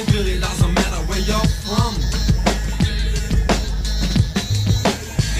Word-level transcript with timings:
It 0.00 0.06
really 0.14 0.40
doesn't 0.40 0.72
matter 0.72 1.00
where 1.08 1.22
you're 1.30 1.50
from. 1.64 1.92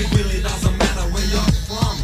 It 0.00 0.08
really 0.16 0.42
doesn't 0.42 0.76
matter 0.84 1.04
where 1.12 1.28
you're 1.34 1.52
from. 1.68 1.96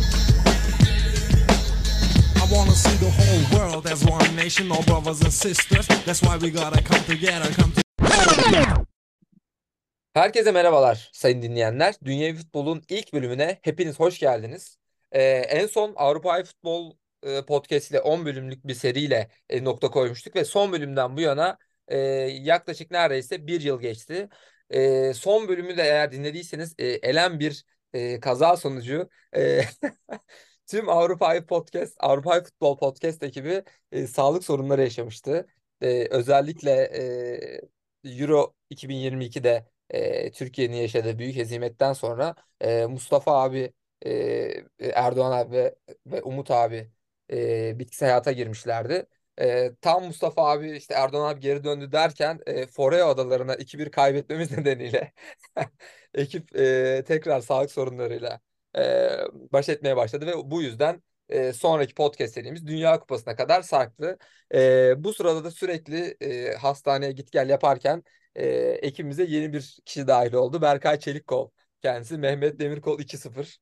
I 2.43 2.45
wanna 2.55 2.77
see 2.85 2.97
the 3.05 3.11
whole 3.19 3.43
world 3.55 3.87
as 3.87 4.05
one 4.07 4.35
nation, 4.37 4.73
all 4.73 4.83
brothers 4.83 5.21
and 5.21 5.33
sisters. 5.33 5.87
That's 6.07 6.23
why 6.23 6.39
we 6.39 6.51
gotta 6.51 6.83
come 6.83 7.05
together, 7.05 7.53
come 7.61 7.73
together. 7.73 8.87
Herkese 10.15 10.53
merhabalar 10.53 11.11
sayın 11.13 11.43
dinleyenler. 11.43 11.95
Dünya 12.05 12.35
Futbol'un 12.35 12.83
ilk 12.89 13.13
bölümüne 13.13 13.59
hepiniz 13.63 14.01
hoş 14.01 14.19
geldiniz. 14.19 14.79
Ee, 15.13 15.23
en 15.49 15.67
son 15.67 15.93
Avrupa 15.97 16.45
Futbol 16.45 16.93
e, 17.23 17.43
Podcast 17.43 17.91
ile 17.91 18.01
10 18.01 18.27
bölümlük 18.27 18.67
bir 18.67 18.75
seriyle 18.75 19.29
e, 19.49 19.65
nokta 19.65 19.91
koymuştuk 19.91 20.37
ve 20.37 20.45
son 20.45 20.73
bölümden 20.73 21.17
bu 21.17 21.21
yana 21.21 21.59
e, 21.89 21.99
yaklaşık 22.43 22.91
neredeyse 22.91 23.47
bir 23.47 23.61
yıl 23.61 23.81
geçti. 23.81 24.29
E, 24.71 25.15
son 25.15 25.49
bölümü 25.49 25.77
de 25.77 25.83
eğer 25.83 26.13
dinlediyseniz 26.13 26.75
e, 26.79 26.87
elem 26.87 27.41
bir 27.41 27.65
e, 27.93 28.21
kaza 28.21 28.57
sonucu 28.57 29.09
e, 29.37 29.61
tüm 30.67 30.89
Avrupa 30.89 31.47
Podcast, 31.47 31.97
Avrupa 32.01 32.43
Futbol 32.45 32.79
Podcast 32.79 33.23
ekibi 33.23 33.63
e, 33.93 34.07
sağlık 34.07 34.45
sorunları 34.45 34.81
yaşamıştı. 34.83 35.47
E, 35.81 36.09
özellikle 36.11 36.71
e, 38.05 38.11
Euro 38.21 38.55
2022'de 38.71 39.67
e, 39.91 40.31
Türkiye'nin 40.33 40.77
yaşadığı 40.77 41.19
büyük 41.19 41.37
hezimetten 41.37 41.93
sonra 41.93 42.35
e, 42.61 42.87
Mustafa 42.87 43.43
abi, 43.43 43.73
e, 44.07 44.65
Erdoğan 44.81 45.33
abi 45.33 45.53
ve, 45.57 45.75
ve 46.07 46.23
Umut 46.23 46.51
abi 46.51 46.91
e, 47.33 47.79
bitkisel 47.79 48.09
hayata 48.09 48.33
girmişlerdi. 48.33 49.07
E, 49.41 49.75
tam 49.81 50.05
Mustafa 50.05 50.51
abi 50.51 50.71
işte 50.77 50.95
Erdoğan 50.95 51.31
abi 51.33 51.41
geri 51.41 51.65
döndü 51.65 51.93
derken 51.93 52.41
e, 52.47 52.67
Forea 52.67 53.09
adalarına 53.09 53.55
2-1 53.55 53.91
kaybetmemiz 53.91 54.51
nedeniyle 54.59 55.13
ekip 56.15 56.57
e, 56.57 57.05
tekrar 57.07 57.41
sağlık 57.41 57.71
sorunlarıyla 57.71 58.41
e, 58.79 59.11
baş 59.53 59.69
etmeye 59.69 59.97
başladı 59.97 60.27
ve 60.27 60.33
bu 60.51 60.63
yüzden 60.63 61.03
e, 61.29 61.53
sonraki 61.53 61.95
podcast 61.95 62.35
serimiz 62.35 62.67
Dünya 62.67 63.01
Kupası'na 63.01 63.37
kadar 63.37 63.63
sarktı. 63.63 64.19
E, 64.55 65.05
bu 65.05 65.13
sırada 65.15 65.45
da 65.45 65.51
sürekli 65.51 66.17
e, 66.21 66.55
hastaneye 66.57 67.13
git 67.13 67.33
gel 67.33 67.49
yaparken 67.49 68.03
e, 68.35 68.47
ekibimize 68.83 69.25
yeni 69.25 69.53
bir 69.53 69.79
kişi 69.85 70.07
dahil 70.07 70.33
oldu. 70.33 70.63
Berkay 70.63 70.99
Çelikkol. 70.99 71.51
Kendisi 71.83 72.19
Mehmet 72.19 72.59
Demirkol 72.61 73.01
2.0. 73.01 73.59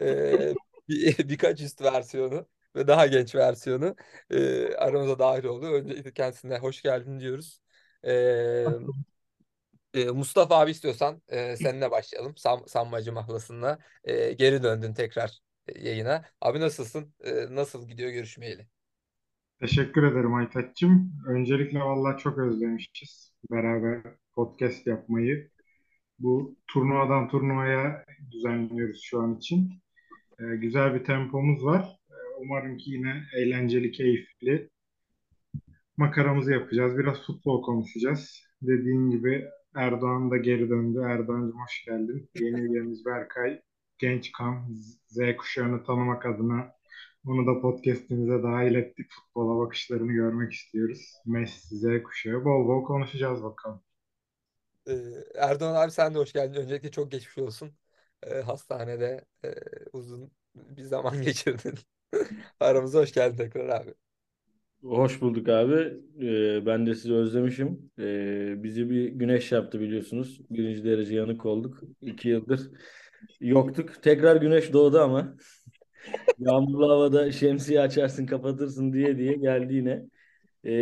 E, 0.00 0.54
bir, 0.88 1.18
birkaç 1.28 1.60
üst 1.60 1.82
versiyonu 1.82 2.48
ve 2.76 2.86
daha 2.86 3.06
genç 3.06 3.34
versiyonu 3.34 3.96
e, 4.30 4.74
aramıza 4.74 5.18
dahil 5.18 5.44
oldu. 5.44 5.66
Öncelikle 5.66 6.12
kendisine 6.12 6.58
hoş 6.58 6.82
geldin 6.82 7.20
diyoruz. 7.20 7.60
E, 8.02 8.12
e, 9.94 10.04
Mustafa 10.10 10.58
abi 10.60 10.70
istiyorsan 10.70 11.22
e, 11.28 11.56
seninle 11.56 11.90
başlayalım. 11.90 12.36
Sam, 12.36 12.62
Sammacı 12.66 13.12
mahlasında 13.12 13.78
e, 14.04 14.32
geri 14.32 14.62
döndün 14.62 14.94
tekrar 14.94 15.38
yayına. 15.76 16.24
Abi 16.40 16.60
nasılsın? 16.60 17.14
E, 17.24 17.54
nasıl 17.54 17.88
gidiyor 17.88 18.10
görüşmeyeli? 18.10 18.66
Teşekkür 19.60 20.02
ederim 20.02 20.34
Aytaç'cığım. 20.34 21.12
Öncelikle 21.26 21.80
vallahi 21.80 22.18
çok 22.18 22.38
özlemişiz 22.38 23.32
beraber 23.50 24.02
podcast 24.34 24.86
yapmayı. 24.86 25.50
Bu 26.18 26.56
turnuvadan 26.66 27.28
turnuvaya 27.28 28.04
düzenliyoruz 28.30 29.02
şu 29.02 29.20
an 29.20 29.36
için. 29.36 29.72
Ee, 30.40 30.44
güzel 30.56 30.94
bir 30.94 31.04
tempomuz 31.04 31.64
var. 31.64 31.97
Umarım 32.38 32.76
ki 32.76 32.90
yine 32.90 33.22
eğlenceli, 33.36 33.90
keyifli 33.92 34.70
makaramızı 35.96 36.52
yapacağız. 36.52 36.98
Biraz 36.98 37.26
futbol 37.26 37.62
konuşacağız. 37.62 38.42
Dediğin 38.62 39.10
gibi 39.10 39.44
Erdoğan 39.74 40.30
da 40.30 40.36
geri 40.36 40.70
döndü. 40.70 41.02
Erdoğan'cığım 41.06 41.60
hoş 41.60 41.84
geldin. 41.84 42.30
Yeni 42.40 42.60
üyemiz 42.60 43.04
Berkay. 43.04 43.60
Genç 43.98 44.32
kan, 44.32 44.74
Z 45.06 45.18
kuşağını 45.38 45.84
tanımak 45.84 46.26
adına 46.26 46.72
onu 47.26 47.46
da 47.46 47.60
podcast'imize 47.60 48.42
dahil 48.42 48.74
ettik. 48.74 49.06
Futbola 49.10 49.66
bakışlarını 49.66 50.12
görmek 50.12 50.52
istiyoruz. 50.52 51.14
Messi, 51.26 51.76
Z 51.76 52.02
kuşağı. 52.02 52.44
Bol 52.44 52.68
bol 52.68 52.84
konuşacağız 52.84 53.42
bakalım. 53.42 53.82
Ee, 54.88 54.92
Erdoğan 55.34 55.74
abi 55.74 55.90
sen 55.90 56.14
de 56.14 56.18
hoş 56.18 56.32
geldin. 56.32 56.60
Öncelikle 56.60 56.90
çok 56.90 57.10
geçmiş 57.10 57.38
olsun. 57.38 57.72
Ee, 58.22 58.34
hastanede 58.40 59.24
e, 59.44 59.54
uzun 59.92 60.32
bir 60.54 60.82
zaman 60.82 61.22
geçirdin. 61.22 61.78
Aramıza 62.60 63.00
hoş 63.00 63.12
geldin 63.12 63.36
tekrar 63.36 63.68
abi. 63.68 63.94
Hoş 64.82 65.20
bulduk 65.20 65.48
abi. 65.48 65.74
Ee, 66.22 66.66
ben 66.66 66.86
de 66.86 66.94
sizi 66.94 67.14
özlemişim. 67.14 67.90
Ee, 67.98 68.62
bizi 68.62 68.90
bir 68.90 69.08
güneş 69.08 69.52
yaptı 69.52 69.80
biliyorsunuz. 69.80 70.40
Birinci 70.50 70.84
derece 70.84 71.14
yanık 71.14 71.46
olduk. 71.46 71.80
İki 72.02 72.28
yıldır 72.28 72.70
yoktuk. 73.40 74.02
Tekrar 74.02 74.36
güneş 74.36 74.72
doğdu 74.72 75.00
ama. 75.00 75.36
Yağmurlu 76.38 76.90
havada 76.90 77.32
şemsiye 77.32 77.80
açarsın 77.80 78.26
kapatırsın 78.26 78.92
diye 78.92 79.18
diye 79.18 79.34
geldi 79.34 79.74
yine. 79.74 80.02
Ee, 80.64 80.72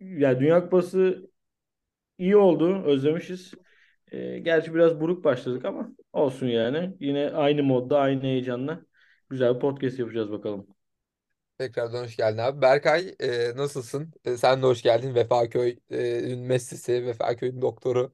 ya 0.00 0.40
Dünya 0.40 0.62
Kupası 0.64 1.30
iyi 2.18 2.36
oldu. 2.36 2.82
Özlemişiz. 2.84 3.54
Ee, 4.12 4.38
gerçi 4.38 4.74
biraz 4.74 5.00
buruk 5.00 5.24
başladık 5.24 5.64
ama 5.64 5.90
olsun 6.12 6.46
yani. 6.46 6.96
Yine 7.00 7.30
aynı 7.30 7.62
modda 7.62 7.98
aynı 8.00 8.22
heyecanla 8.22 8.87
güzel 9.30 9.54
bir 9.54 9.60
podcast 9.60 9.98
yapacağız 9.98 10.30
bakalım. 10.30 10.66
Tekrardan 11.58 12.04
hoş 12.04 12.16
geldin 12.16 12.38
abi. 12.38 12.62
Berkay 12.62 13.14
e, 13.20 13.56
nasılsın? 13.56 14.12
E, 14.24 14.36
sen 14.36 14.62
de 14.62 14.66
hoş 14.66 14.82
geldin. 14.82 15.14
Vefaköy'ün 15.14 16.40
Messi'si, 16.40 17.06
Vefaköy'ün 17.06 17.62
doktoru. 17.62 18.12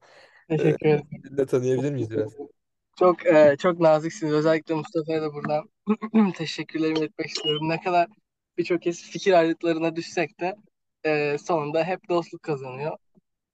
E, 0.49 0.57
Teşekkür 0.57 0.85
ederim. 0.85 1.07
seni 1.23 1.37
de 1.37 1.45
tanıyabilir 1.45 1.91
miyiz 1.91 2.11
biraz? 2.11 2.33
Çok 2.99 3.25
e, 3.25 3.55
çok 3.59 3.79
naziksiniz. 3.79 4.33
Özellikle 4.33 4.75
Mustafa'ya 4.75 5.21
da 5.21 5.33
buradan 5.33 5.69
teşekkürlerimi 6.35 6.99
etmek 6.99 7.27
istiyorum. 7.27 7.69
Ne 7.69 7.81
kadar 7.81 8.07
birçok 8.57 8.81
kez 8.81 9.01
fikir 9.01 9.33
ayrılıklarına 9.33 9.95
düşsek 9.95 10.39
de 10.39 10.55
e, 11.05 11.37
sonunda 11.37 11.83
hep 11.83 12.09
dostluk 12.09 12.43
kazanıyor. 12.43 12.97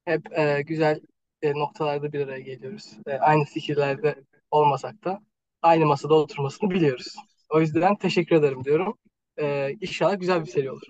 Hep 0.06 0.38
e, 0.40 0.62
güzel 0.62 1.00
e, 1.42 1.52
noktalarda 1.52 2.14
bir 2.14 2.22
araya 2.22 2.40
geliyoruz. 2.40 2.98
E, 3.08 3.14
aynı 3.14 3.46
fikirlerde 3.46 4.16
olmasak 4.52 5.04
da 5.04 5.22
aynı 5.62 5.86
masada 5.86 6.14
oturmasını 6.14 6.70
biliyoruz. 6.70 7.16
O 7.54 7.62
yüzden 7.62 7.96
teşekkür 7.96 8.36
ederim 8.36 8.64
diyorum. 8.66 8.98
E, 9.38 9.72
inşallah 9.82 10.20
güzel 10.20 10.42
bir 10.42 10.50
seri 10.50 10.72
olur. 10.72 10.82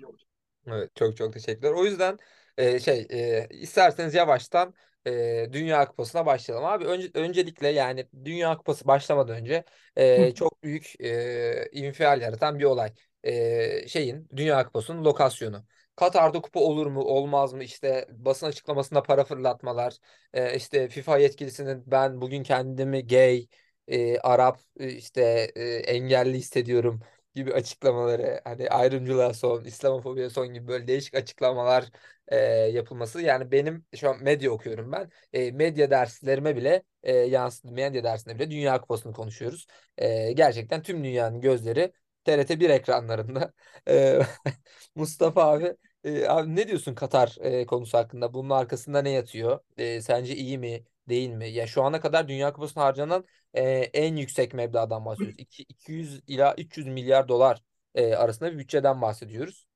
Evet, 0.66 0.96
çok 0.96 1.16
çok 1.16 1.32
teşekkürler. 1.32 1.72
O 1.72 1.84
yüzden 1.84 2.18
e, 2.58 2.80
şey 2.80 3.06
e, 3.10 3.48
isterseniz 3.50 4.14
yavaştan 4.14 4.74
e, 5.06 5.46
Dünya 5.52 5.88
Kupası'na 5.88 6.26
başlayalım 6.26 6.66
abi. 6.66 6.84
Önce, 6.84 7.10
öncelikle 7.14 7.68
yani 7.68 8.06
Dünya 8.24 8.56
Kupası 8.56 8.86
başlamadan 8.86 9.36
önce 9.36 9.64
e, 9.96 10.34
çok 10.34 10.62
büyük 10.62 11.00
e, 11.00 11.68
infial 11.72 12.20
yaratan 12.20 12.58
bir 12.58 12.64
olay. 12.64 12.92
E, 13.24 13.88
şeyin 13.88 14.28
Dünya 14.36 14.64
Kupası'nın 14.66 15.04
lokasyonu. 15.04 15.64
Katar'da 15.96 16.40
kupa 16.40 16.60
olur 16.60 16.86
mu 16.86 17.00
olmaz 17.00 17.52
mı 17.52 17.64
işte 17.64 18.06
basın 18.10 18.46
açıklamasında 18.46 19.02
para 19.02 19.24
fırlatmalar 19.24 19.96
e, 20.32 20.56
işte 20.56 20.88
FIFA 20.88 21.18
yetkilisinin 21.18 21.82
ben 21.86 22.20
bugün 22.20 22.42
kendimi 22.42 23.06
gay 23.06 23.46
e, 23.88 24.18
Arap 24.18 24.60
işte 24.80 25.22
e, 25.56 25.62
engelli 25.76 26.38
hissediyorum 26.38 27.00
gibi 27.34 27.52
açıklamaları 27.54 28.40
hani 28.44 28.68
ayrımcılığa 28.70 29.34
son, 29.34 29.64
İslamofobiye 29.64 30.30
son 30.30 30.54
gibi 30.54 30.68
böyle 30.68 30.86
değişik 30.86 31.14
açıklamalar 31.14 31.90
e, 32.28 32.36
yapılması. 32.46 33.20
Yani 33.22 33.50
benim 33.50 33.86
şu 33.96 34.10
an 34.10 34.22
medya 34.22 34.50
okuyorum 34.50 34.92
ben. 34.92 35.10
E, 35.32 35.50
medya 35.52 35.90
derslerime 35.90 36.56
bile 36.56 36.82
e, 37.02 37.12
yansıdı. 37.16 37.72
Medya 37.72 38.04
dersinde 38.04 38.34
bile 38.38 38.50
Dünya 38.50 38.80
Kupası'nı 38.80 39.12
konuşuyoruz. 39.12 39.66
E, 39.98 40.32
gerçekten 40.32 40.82
tüm 40.82 41.04
dünyanın 41.04 41.40
gözleri 41.40 41.92
TRT1 42.24 42.70
ekranlarında. 42.70 43.52
E, 43.88 44.20
Mustafa 44.94 45.42
abi, 45.52 45.76
e, 46.04 46.26
abi 46.28 46.56
ne 46.56 46.68
diyorsun 46.68 46.94
Katar 46.94 47.36
e, 47.40 47.66
konusu 47.66 47.98
hakkında? 47.98 48.34
Bunun 48.34 48.50
arkasında 48.50 49.02
ne 49.02 49.10
yatıyor? 49.10 49.60
E, 49.76 50.00
sence 50.02 50.36
iyi 50.36 50.58
mi? 50.58 50.84
Değil 51.08 51.30
mi? 51.30 51.48
Ya 51.48 51.66
şu 51.66 51.82
ana 51.84 52.00
kadar 52.00 52.28
Dünya 52.28 52.52
Kupası'na 52.52 52.84
harcanan 52.84 53.24
e, 53.54 53.62
en 53.94 54.16
yüksek 54.16 54.54
meblağdan 54.54 55.04
bahsediyoruz. 55.04 55.38
İki- 55.40 55.62
200 55.62 56.22
ila 56.26 56.54
300 56.58 56.86
milyar 56.86 57.28
dolar 57.28 57.62
e, 57.94 58.14
arasında 58.14 58.52
bir 58.52 58.58
bütçeden 58.58 59.00
bahsediyoruz. 59.02 59.66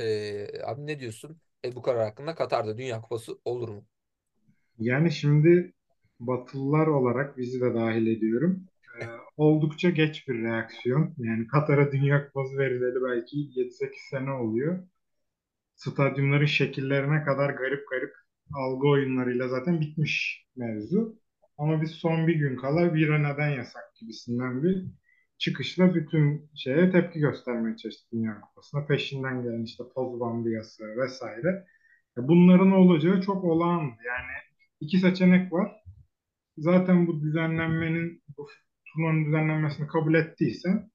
E, 0.00 0.62
abi 0.64 0.86
ne 0.88 1.00
diyorsun? 1.00 1.40
E, 1.66 1.76
bu 1.76 1.82
karar 1.82 2.04
hakkında 2.04 2.34
Katar'da 2.34 2.78
Dünya 2.78 3.00
Kupası 3.02 3.38
olur 3.46 3.68
mu? 3.68 3.86
Yani 4.78 5.12
şimdi 5.12 5.72
Batılılar 6.20 6.86
olarak 6.86 7.38
bizi 7.38 7.60
de 7.60 7.74
dahil 7.74 8.06
ediyorum. 8.06 8.64
Ee, 9.02 9.06
oldukça 9.36 9.90
geç 9.90 10.28
bir 10.28 10.42
reaksiyon. 10.42 11.14
Yani 11.18 11.46
Katar'a 11.46 11.92
Dünya 11.92 12.26
Kupası 12.26 12.58
verileli 12.58 13.02
belki 13.04 13.36
7-8 13.38 14.02
sene 14.10 14.30
oluyor. 14.32 14.86
Stadyumların 15.76 16.46
şekillerine 16.46 17.24
kadar 17.24 17.50
garip 17.50 17.88
garip 17.90 18.14
algı 18.52 18.88
oyunlarıyla 18.88 19.48
zaten 19.48 19.80
bitmiş 19.80 20.44
mevzu. 20.56 21.18
Ama 21.58 21.82
biz 21.82 21.90
son 21.90 22.26
bir 22.26 22.34
gün 22.34 22.56
kala 22.56 22.94
bir 22.94 23.10
neden 23.10 23.48
yasak 23.48 23.96
gibisinden 24.00 24.62
bir 24.62 24.86
çıkışla 25.38 25.94
bütün 25.94 26.50
şeye 26.54 26.90
tepki 26.92 27.20
göstermeye 27.20 27.76
çalıştık 27.76 28.12
Dünya 28.12 28.40
Kupası'na. 28.40 28.86
Peşinden 28.86 29.42
gelen 29.42 29.62
işte 29.62 29.84
toz 29.94 30.20
bandı 30.20 30.50
yasağı 30.50 30.96
vesaire. 30.96 31.66
Bunların 32.16 32.72
olacağı 32.72 33.20
çok 33.22 33.44
olağandı. 33.44 33.96
Yani 34.06 34.32
iki 34.80 34.98
seçenek 34.98 35.52
var. 35.52 35.72
Zaten 36.58 37.06
bu 37.06 37.20
düzenlenmenin, 37.20 38.22
bu 38.38 38.48
turnuvanın 38.86 39.24
düzenlenmesini 39.24 39.86
kabul 39.86 40.14
ettiysen 40.14 40.90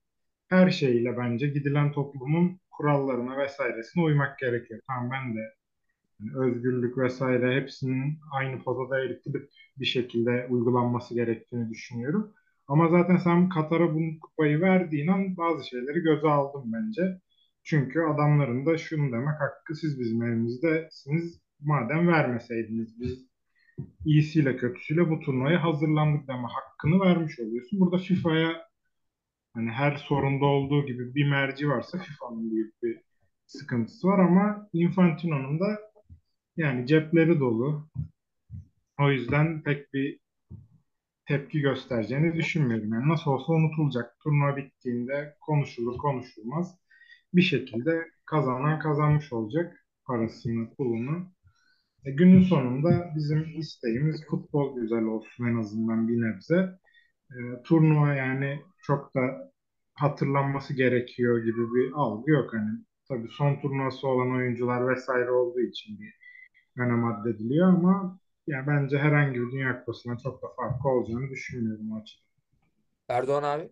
her 0.49 0.69
şeyle 0.71 1.17
bence 1.17 1.47
gidilen 1.47 1.91
toplumun 1.91 2.59
kurallarına 2.71 3.37
vesairesine 3.37 4.03
uymak 4.03 4.39
gerekiyor. 4.39 4.81
Tamam 4.87 5.11
ben 5.11 5.35
de 5.37 5.39
özgürlük 6.35 6.97
vesaire 6.97 7.61
hepsinin 7.61 8.19
aynı 8.31 8.63
potada 8.63 8.99
eritip 8.99 9.49
bir 9.77 9.85
şekilde 9.85 10.47
uygulanması 10.49 11.13
gerektiğini 11.13 11.69
düşünüyorum. 11.69 12.33
Ama 12.67 12.89
zaten 12.89 13.17
sen 13.17 13.49
Katar'a 13.49 13.95
bu 13.95 13.99
kupayı 14.21 14.61
verdiğin 14.61 15.07
an 15.07 15.37
bazı 15.37 15.67
şeyleri 15.67 15.99
göze 15.99 16.27
aldım 16.27 16.63
bence. 16.73 17.21
Çünkü 17.63 18.01
adamların 18.01 18.65
da 18.65 18.77
şunu 18.77 19.11
demek 19.11 19.41
hakkı 19.41 19.75
siz 19.75 19.99
bizim 19.99 20.23
evimizdesiniz. 20.23 21.41
Madem 21.59 22.07
vermeseydiniz 22.07 22.99
biz 22.99 23.29
iyisiyle 24.05 24.57
kötüsüyle 24.57 25.09
bu 25.09 25.19
turnuvaya 25.19 25.63
hazırlandık 25.63 26.27
deme 26.27 26.47
hakkını 26.47 26.99
vermiş 26.99 27.39
oluyorsun. 27.39 27.79
Burada 27.79 27.97
FIFA'ya 27.97 28.69
hani 29.53 29.69
her 29.69 29.95
sorunda 29.95 30.45
olduğu 30.45 30.85
gibi 30.85 31.15
bir 31.15 31.29
merci 31.29 31.69
varsa 31.69 31.97
FIFA'nın 31.97 32.51
büyük 32.51 32.83
bir 32.83 33.01
sıkıntısı 33.45 34.07
var 34.07 34.19
ama 34.19 34.69
Infantino'nun 34.73 35.59
da 35.59 35.79
yani 36.59 36.87
cepleri 36.87 37.39
dolu. 37.39 37.89
O 38.99 39.11
yüzden 39.11 39.63
pek 39.63 39.93
bir 39.93 40.19
tepki 41.27 41.61
göstereceğini 41.61 42.35
düşünmüyorum. 42.35 42.93
Yani 42.93 43.09
nasıl 43.09 43.31
olsa 43.31 43.53
unutulacak. 43.53 44.19
Turnuva 44.23 44.57
bittiğinde 44.57 45.35
konuşulur 45.41 45.97
konuşulmaz. 45.97 46.75
Bir 47.33 47.41
şekilde 47.41 48.07
kazanan 48.25 48.79
kazanmış 48.79 49.33
olacak 49.33 49.85
parasını, 50.05 50.75
pulunu. 50.75 51.31
E, 52.05 52.11
günün 52.11 52.43
sonunda 52.43 53.13
bizim 53.15 53.59
isteğimiz 53.59 54.25
futbol 54.25 54.75
güzel 54.81 55.03
olsun 55.03 55.45
en 55.45 55.55
azından 55.59 56.07
bir 56.07 56.21
nebze. 56.21 56.79
E, 57.31 57.37
turnuva 57.63 58.13
yani 58.13 58.61
çok 58.83 59.15
da 59.15 59.51
hatırlanması 59.93 60.73
gerekiyor 60.73 61.39
gibi 61.43 61.73
bir 61.75 61.91
algı 61.95 62.31
yok. 62.31 62.53
Hani 62.53 62.69
tabii 63.09 63.29
son 63.31 63.55
turnuvası 63.61 64.07
olan 64.07 64.31
oyuncular 64.31 64.95
vesaire 64.95 65.31
olduğu 65.31 65.61
için 65.61 65.99
bir 65.99 66.19
önem 66.77 67.05
addediliyor 67.05 67.67
ama 67.67 68.19
ya 68.47 68.67
bence 68.67 68.97
herhangi 68.97 69.41
bir 69.41 69.51
Dünya 69.51 69.79
Kupası'na 69.79 70.17
çok 70.17 70.41
da 70.43 70.47
farkı 70.55 70.87
olacağını 70.87 71.29
düşünmüyorum 71.29 71.93
açıdan. 71.93 72.25
Erdoğan 73.07 73.43
abi. 73.43 73.71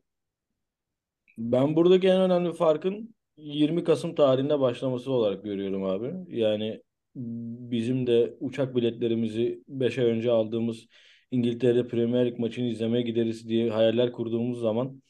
Ben 1.37 1.75
buradaki 1.75 2.07
en 2.07 2.21
önemli 2.21 2.53
farkın 2.53 3.15
20 3.37 3.83
Kasım 3.83 4.15
tarihinde 4.15 4.59
başlaması 4.59 5.11
olarak 5.11 5.43
görüyorum 5.43 5.83
abi. 5.83 6.13
Yani 6.39 6.81
bizim 7.15 8.07
de 8.07 8.37
uçak 8.39 8.75
biletlerimizi 8.75 9.63
5 9.67 9.97
ay 9.97 10.05
önce 10.05 10.31
aldığımız 10.31 10.87
İngiltere 11.31 11.87
Premier 11.87 12.25
Lig 12.25 12.39
maçını 12.39 12.65
izlemeye 12.67 13.01
gideriz 13.03 13.49
diye 13.49 13.69
hayaller 13.71 14.11
kurduğumuz 14.11 14.59
zaman 14.59 15.01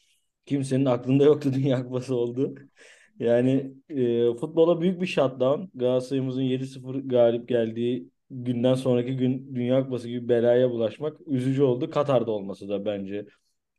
kimsenin 0.45 0.85
aklında 0.85 1.23
yoktu 1.23 1.51
Dünya 1.55 1.83
Kupası 1.83 2.15
oldu. 2.15 2.55
Yani 3.19 3.73
e, 3.89 4.33
futbola 4.35 4.81
büyük 4.81 5.01
bir 5.01 5.05
shutdown. 5.07 5.79
Galatasaray'ımızın 5.79 6.41
7-0 6.41 7.07
galip 7.09 7.49
geldiği 7.49 8.09
günden 8.29 8.73
sonraki 8.73 9.17
gün 9.17 9.55
Dünya 9.55 9.83
Kupası 9.83 10.07
gibi 10.09 10.29
belaya 10.29 10.71
bulaşmak 10.71 11.17
üzücü 11.27 11.63
oldu. 11.63 11.89
Katar'da 11.89 12.31
olması 12.31 12.69
da 12.69 12.85
bence 12.85 13.25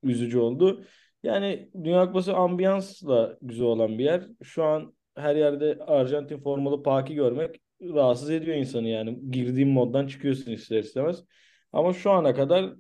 üzücü 0.03 0.39
oldu. 0.39 0.85
Yani 1.23 1.71
Dünya 1.85 2.07
Kupası 2.07 2.37
ambiyansla 2.37 3.39
güzel 3.43 3.67
olan 3.67 3.99
bir 3.99 4.05
yer. 4.05 4.27
Şu 4.43 4.65
an 4.65 4.95
her 5.17 5.37
yerde 5.37 5.79
Arjantin 5.87 6.39
formalı 6.39 6.83
Paki 6.83 7.15
görmek 7.15 7.61
rahatsız 7.83 8.31
ediyor 8.31 8.57
insanı 8.57 8.89
yani. 8.89 9.31
Girdiğin 9.31 9.69
moddan 9.69 10.07
çıkıyorsun 10.07 10.53
ister 10.53 10.79
istemez. 10.79 11.25
Ama 11.73 11.93
şu 11.93 12.11
ana 12.11 12.35
kadar 12.35 12.75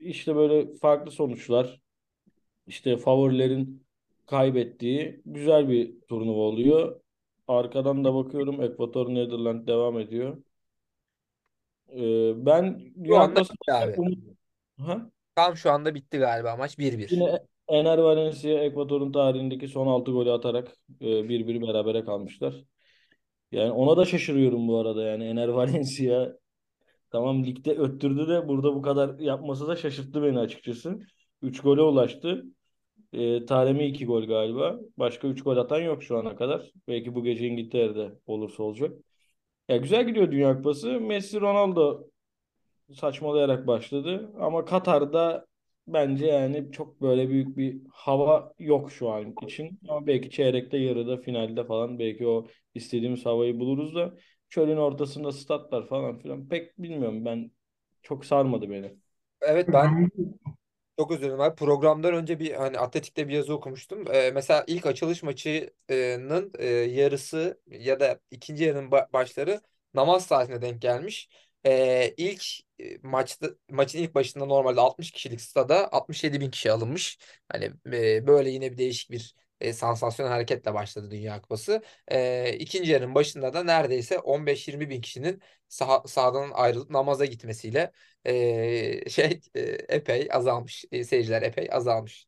işte 0.00 0.36
böyle 0.36 0.74
farklı 0.74 1.10
sonuçlar, 1.10 1.80
işte 2.66 2.96
favorilerin 2.96 3.83
kaybettiği 4.26 5.22
güzel 5.26 5.68
bir 5.68 6.00
turnuva 6.08 6.40
oluyor. 6.40 7.00
Arkadan 7.48 8.04
da 8.04 8.14
bakıyorum 8.14 8.62
Ekvator 8.62 9.08
Nederland 9.08 9.68
devam 9.68 9.98
ediyor. 9.98 10.36
Ee, 11.92 12.46
ben 12.46 12.80
Şu 13.06 13.16
anda 13.16 13.40
bitti 13.40 13.72
abi. 13.72 13.94
umut... 14.00 14.18
Ha? 14.78 15.10
Tam 15.34 15.56
şu 15.56 15.70
anda 15.70 15.94
bitti 15.94 16.18
galiba 16.18 16.56
maç 16.56 16.78
1-1. 16.78 17.10
Yine 17.10 17.40
Ener 17.68 17.98
Valencia 17.98 18.60
Ekvator'un 18.60 19.12
tarihindeki 19.12 19.68
son 19.68 19.86
6 19.86 20.12
golü 20.12 20.30
atarak 20.30 20.76
e, 21.00 21.28
1-1 21.28 21.62
berabere 21.62 22.04
kalmışlar. 22.04 22.54
Yani 23.52 23.72
ona 23.72 23.96
da 23.96 24.04
şaşırıyorum 24.04 24.68
bu 24.68 24.78
arada 24.78 25.02
yani 25.02 25.24
Ener 25.24 25.48
Valencia 25.58 26.32
tamam 27.10 27.44
ligde 27.44 27.70
öttürdü 27.70 28.28
de 28.28 28.48
burada 28.48 28.74
bu 28.74 28.82
kadar 28.82 29.18
yapması 29.18 29.68
da 29.68 29.76
şaşırttı 29.76 30.22
beni 30.22 30.38
açıkçası. 30.38 30.98
3 31.42 31.60
gole 31.60 31.82
ulaştı. 31.82 32.44
E, 33.14 33.46
Taremi 33.46 33.84
2 33.86 34.06
gol 34.06 34.22
galiba. 34.26 34.80
Başka 34.98 35.28
3 35.28 35.42
gol 35.42 35.56
atan 35.56 35.80
yok 35.80 36.02
şu 36.02 36.18
ana 36.18 36.36
kadar. 36.36 36.72
Belki 36.88 37.14
bu 37.14 37.24
gece 37.24 37.46
İngiltere'de 37.46 38.12
olursa 38.26 38.62
olacak. 38.62 38.92
Ya 39.68 39.76
güzel 39.76 40.06
gidiyor 40.06 40.30
Dünya 40.30 40.56
Kupası. 40.56 41.00
Messi 41.00 41.40
Ronaldo 41.40 42.04
saçmalayarak 42.94 43.66
başladı. 43.66 44.32
Ama 44.38 44.64
Katar'da 44.64 45.46
bence 45.88 46.26
yani 46.26 46.72
çok 46.72 47.02
böyle 47.02 47.28
büyük 47.28 47.56
bir 47.56 47.80
hava 47.92 48.52
yok 48.58 48.92
şu 48.92 49.10
an 49.10 49.34
için. 49.42 49.80
Ama 49.88 50.06
belki 50.06 50.30
çeyrekte, 50.30 50.78
yarıda, 50.78 51.16
finalde 51.16 51.64
falan 51.64 51.98
belki 51.98 52.26
o 52.26 52.46
istediğimiz 52.74 53.26
havayı 53.26 53.58
buluruz 53.60 53.94
da 53.94 54.14
çölün 54.48 54.76
ortasında 54.76 55.32
statlar 55.32 55.88
falan 55.88 56.18
filan 56.18 56.48
pek 56.48 56.78
bilmiyorum 56.78 57.24
ben 57.24 57.50
çok 58.02 58.24
sarmadı 58.24 58.70
beni. 58.70 58.94
Evet 59.40 59.68
ben 59.72 60.08
Ben 60.08 60.10
Çok 60.98 61.10
özür 61.10 61.22
dilerim 61.22 61.40
abi. 61.40 61.56
Programdan 61.56 62.14
önce 62.14 62.38
bir 62.40 62.52
hani 62.54 62.78
Atletik'te 62.78 63.28
bir 63.28 63.32
yazı 63.34 63.54
okumuştum. 63.54 64.04
Ee, 64.12 64.30
mesela 64.34 64.64
ilk 64.66 64.86
açılış 64.86 65.22
maçının 65.22 66.52
e, 66.58 66.66
yarısı 66.66 67.60
ya 67.66 68.00
da 68.00 68.20
ikinci 68.30 68.64
yarının 68.64 68.90
ba- 68.90 69.12
başları 69.12 69.60
namaz 69.94 70.26
saatine 70.26 70.62
denk 70.62 70.82
gelmiş. 70.82 71.28
Ee, 71.66 72.14
ilk 72.16 72.44
e, 72.78 72.98
maçta 73.02 73.46
maçın 73.70 73.98
ilk 73.98 74.14
başında 74.14 74.44
normalde 74.46 74.80
60 74.80 75.10
kişilik 75.10 75.40
stada 75.40 75.92
67 75.92 76.40
bin 76.40 76.50
kişi 76.50 76.72
alınmış. 76.72 77.18
Hani 77.48 77.64
e, 77.92 78.26
böyle 78.26 78.50
yine 78.50 78.72
bir 78.72 78.78
değişik 78.78 79.10
bir 79.10 79.34
e, 79.64 79.72
sansasyonel 79.72 80.32
hareketle 80.32 80.74
başladı 80.74 81.10
Dünya 81.10 81.40
Kupası. 81.42 81.82
E, 82.08 82.56
ikinci 82.58 82.90
yarının 82.92 83.14
başında 83.14 83.52
da 83.54 83.64
neredeyse 83.64 84.18
15-20 84.18 84.90
bin 84.90 85.00
kişinin 85.00 85.42
sah 85.68 86.04
sahadan 86.06 86.50
ayrılıp 86.54 86.90
namaza 86.90 87.24
gitmesiyle 87.24 87.92
e, 88.24 89.10
şey 89.10 89.40
e, 89.54 89.60
epey 89.88 90.28
azalmış. 90.32 90.84
E, 90.92 91.04
seyirciler 91.04 91.42
epey 91.42 91.68
azalmış. 91.72 92.26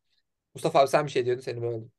Mustafa 0.53 0.79
abi 0.79 0.87
sen 0.87 1.05
bir 1.05 1.11
şey 1.11 1.25
diyordun 1.25 1.41
seni 1.41 1.61
böldüm. 1.61 1.91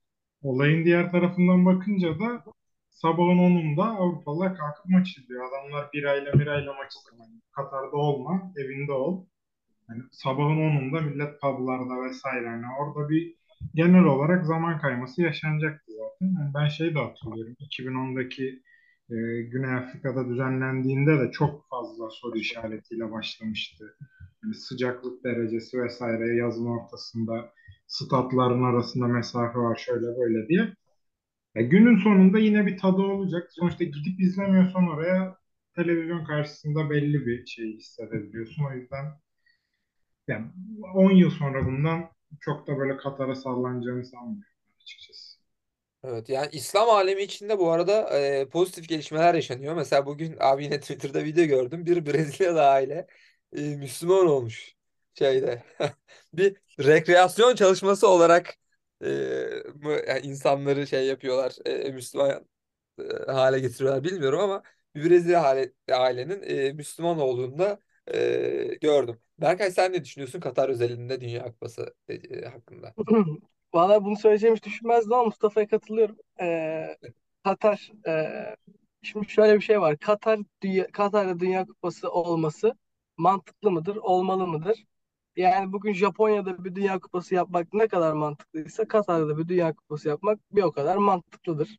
olayın 0.42 0.84
diğer 0.84 1.10
tarafından 1.10 1.66
bakınca 1.66 2.18
da 2.20 2.44
sabahın 2.90 3.38
10'unda 3.38 3.84
Avrupalılar 3.84 4.56
kalkıp 4.56 4.84
maç 4.86 5.18
izliyor. 5.18 5.48
Adamlar 5.48 5.90
bir 5.92 6.04
ayla 6.04 6.32
bir 6.32 6.46
ayla 6.46 6.72
maç 6.74 6.92
izliyor. 6.96 7.26
Yani 7.26 7.40
Katar'da 7.52 7.96
olma, 7.96 8.52
evinde 8.56 8.92
ol. 8.92 9.26
Yani 9.90 10.02
sabahın 10.12 10.58
10'unda 10.58 11.02
millet 11.02 11.42
publarda 11.42 12.04
vesaire. 12.10 12.46
Yani 12.46 12.66
orada 12.80 13.10
bir 13.10 13.36
genel 13.74 14.04
olarak 14.04 14.46
zaman 14.46 14.78
kayması 14.80 15.22
yaşanacaktı 15.22 15.92
zaten. 15.92 16.34
Yani 16.34 16.54
ben 16.54 16.68
şeyi 16.68 16.94
de 16.94 16.98
hatırlıyorum. 16.98 17.56
2010'daki 17.60 18.62
e, 19.10 19.14
Güney 19.42 19.74
Afrika'da 19.74 20.28
düzenlendiğinde 20.28 21.20
de 21.20 21.30
çok 21.30 21.68
fazla 21.70 22.10
soru 22.10 22.38
işaretiyle 22.38 23.12
başlamıştı. 23.12 23.96
Yani 24.44 24.54
sıcaklık 24.54 25.24
derecesi 25.24 25.82
vesaire 25.82 26.36
yazın 26.36 26.66
ortasında 26.66 27.52
statların 27.86 28.62
arasında 28.62 29.06
mesafe 29.06 29.58
var 29.58 29.76
şöyle 29.76 30.06
böyle 30.06 30.48
diye. 30.48 30.74
Ya 31.54 31.62
günün 31.62 31.98
sonunda 31.98 32.38
yine 32.38 32.66
bir 32.66 32.78
tadı 32.78 33.02
olacak. 33.02 33.48
Sonuçta 33.52 33.84
gidip 33.84 34.20
izlemiyorsan 34.20 34.88
oraya 34.88 35.36
televizyon 35.76 36.24
karşısında 36.24 36.90
belli 36.90 37.26
bir 37.26 37.46
şey 37.46 37.76
hissedebiliyorsun. 37.76 38.64
O 38.64 38.72
yüzden 38.74 39.04
yani 40.28 40.46
10 40.94 41.10
yıl 41.10 41.30
sonra 41.30 41.66
bundan 41.66 42.10
çok 42.40 42.66
da 42.66 42.78
böyle 42.78 42.96
Katar'a 42.96 43.34
sallanacağını 43.34 44.04
sanmıyorum 44.04 44.44
açıkçası. 44.82 45.38
Evet 46.04 46.28
yani 46.28 46.48
İslam 46.52 46.90
alemi 46.90 47.22
içinde 47.22 47.58
bu 47.58 47.70
arada 47.70 48.18
e, 48.18 48.48
pozitif 48.48 48.88
gelişmeler 48.88 49.34
yaşanıyor. 49.34 49.74
Mesela 49.74 50.06
bugün 50.06 50.36
abi 50.40 50.64
yine 50.64 50.80
Twitter'da 50.80 51.24
video 51.24 51.44
gördüm. 51.46 51.86
Bir 51.86 52.06
Brezilyalı 52.06 52.68
aile 52.70 53.06
e, 53.56 53.76
Müslüman 53.76 54.26
olmuş 54.26 54.76
şeyde. 55.14 55.62
Bir 56.32 56.56
rekreasyon 56.80 57.54
çalışması 57.54 58.08
olarak 58.08 58.54
e, 59.04 59.08
yani 60.08 60.20
insanları 60.26 60.86
şey 60.86 61.06
yapıyorlar 61.06 61.56
e, 61.66 61.90
Müslüman 61.92 62.46
e, 63.28 63.32
hale 63.32 63.60
getiriyorlar 63.60 64.04
bilmiyorum 64.04 64.40
ama 64.40 64.62
bir 64.94 65.10
Brezilya 65.10 65.42
ailenin 65.92 66.42
e, 66.42 66.72
Müslüman 66.72 67.18
olduğunu 67.20 67.58
da 67.58 67.80
e, 68.14 68.78
gördüm. 68.80 69.18
Berkay 69.38 69.70
sen 69.70 69.92
ne 69.92 70.04
düşünüyorsun 70.04 70.40
Katar 70.40 70.68
özelinde 70.68 71.20
Dünya 71.20 71.44
Kupası 71.44 71.94
e, 72.08 72.14
e, 72.14 72.44
hakkında? 72.44 72.94
Valla 73.74 74.04
bunu 74.04 74.16
söyleyeceğimi 74.16 74.56
hiç 74.56 74.64
düşünmezdim 74.64 75.12
ama 75.12 75.24
Mustafa'ya 75.24 75.66
katılıyorum. 75.66 76.16
Ee, 76.40 76.96
Katar 77.44 77.92
e, 78.06 78.12
Şimdi 79.02 79.28
şöyle 79.28 79.54
bir 79.54 79.60
şey 79.60 79.80
var. 79.80 79.98
Katar 79.98 80.40
dünya, 80.62 80.86
Katar'da 80.92 81.40
Dünya 81.40 81.66
Kupası 81.66 82.10
olması 82.10 82.74
mantıklı 83.16 83.70
mıdır, 83.70 83.96
olmalı 83.96 84.46
mıdır? 84.46 84.84
Yani 85.36 85.72
bugün 85.72 85.92
Japonya'da 85.92 86.64
bir 86.64 86.74
Dünya 86.74 86.98
Kupası 86.98 87.34
yapmak 87.34 87.74
ne 87.74 87.88
kadar 87.88 88.12
mantıklıysa 88.12 88.88
Katar'da 88.88 89.38
bir 89.38 89.48
Dünya 89.48 89.74
Kupası 89.74 90.08
yapmak 90.08 90.38
bir 90.52 90.62
o 90.62 90.72
kadar 90.72 90.96
mantıklıdır. 90.96 91.78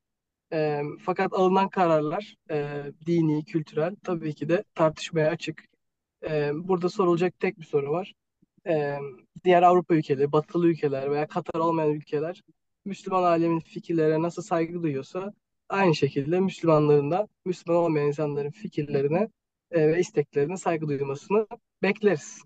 E, 0.54 0.82
fakat 1.06 1.34
alınan 1.34 1.70
kararlar 1.70 2.36
e, 2.52 2.84
dini, 3.06 3.46
kültürel 3.46 3.96
tabii 4.04 4.36
ki 4.36 4.50
de 4.50 4.64
tartışmaya 4.76 5.30
açık. 5.30 5.69
E, 6.24 6.52
burada 6.54 6.90
sorulacak 6.90 7.40
tek 7.40 7.60
bir 7.60 7.66
soru 7.66 7.92
var. 7.92 8.14
E, 8.68 8.98
diğer 9.44 9.64
Avrupa 9.64 9.96
ülkeleri, 9.96 10.32
batılı 10.32 10.68
ülkeler 10.68 11.12
veya 11.12 11.28
Katar 11.28 11.60
olmayan 11.60 11.92
ülkeler 11.92 12.44
Müslüman 12.86 13.24
alemin 13.24 13.60
fikirlere 13.60 14.22
nasıl 14.22 14.42
saygı 14.42 14.84
duyuyorsa 14.84 15.34
aynı 15.70 15.96
şekilde 15.96 16.40
Müslümanların 16.40 17.12
da 17.12 17.28
Müslüman 17.46 17.84
olmayan 17.84 18.08
insanların 18.08 18.52
fikirlerine 18.52 19.30
e, 19.72 19.88
ve 19.88 20.00
isteklerine 20.00 20.58
saygı 20.58 20.88
duymasını 20.88 21.48
bekleriz. 21.84 22.42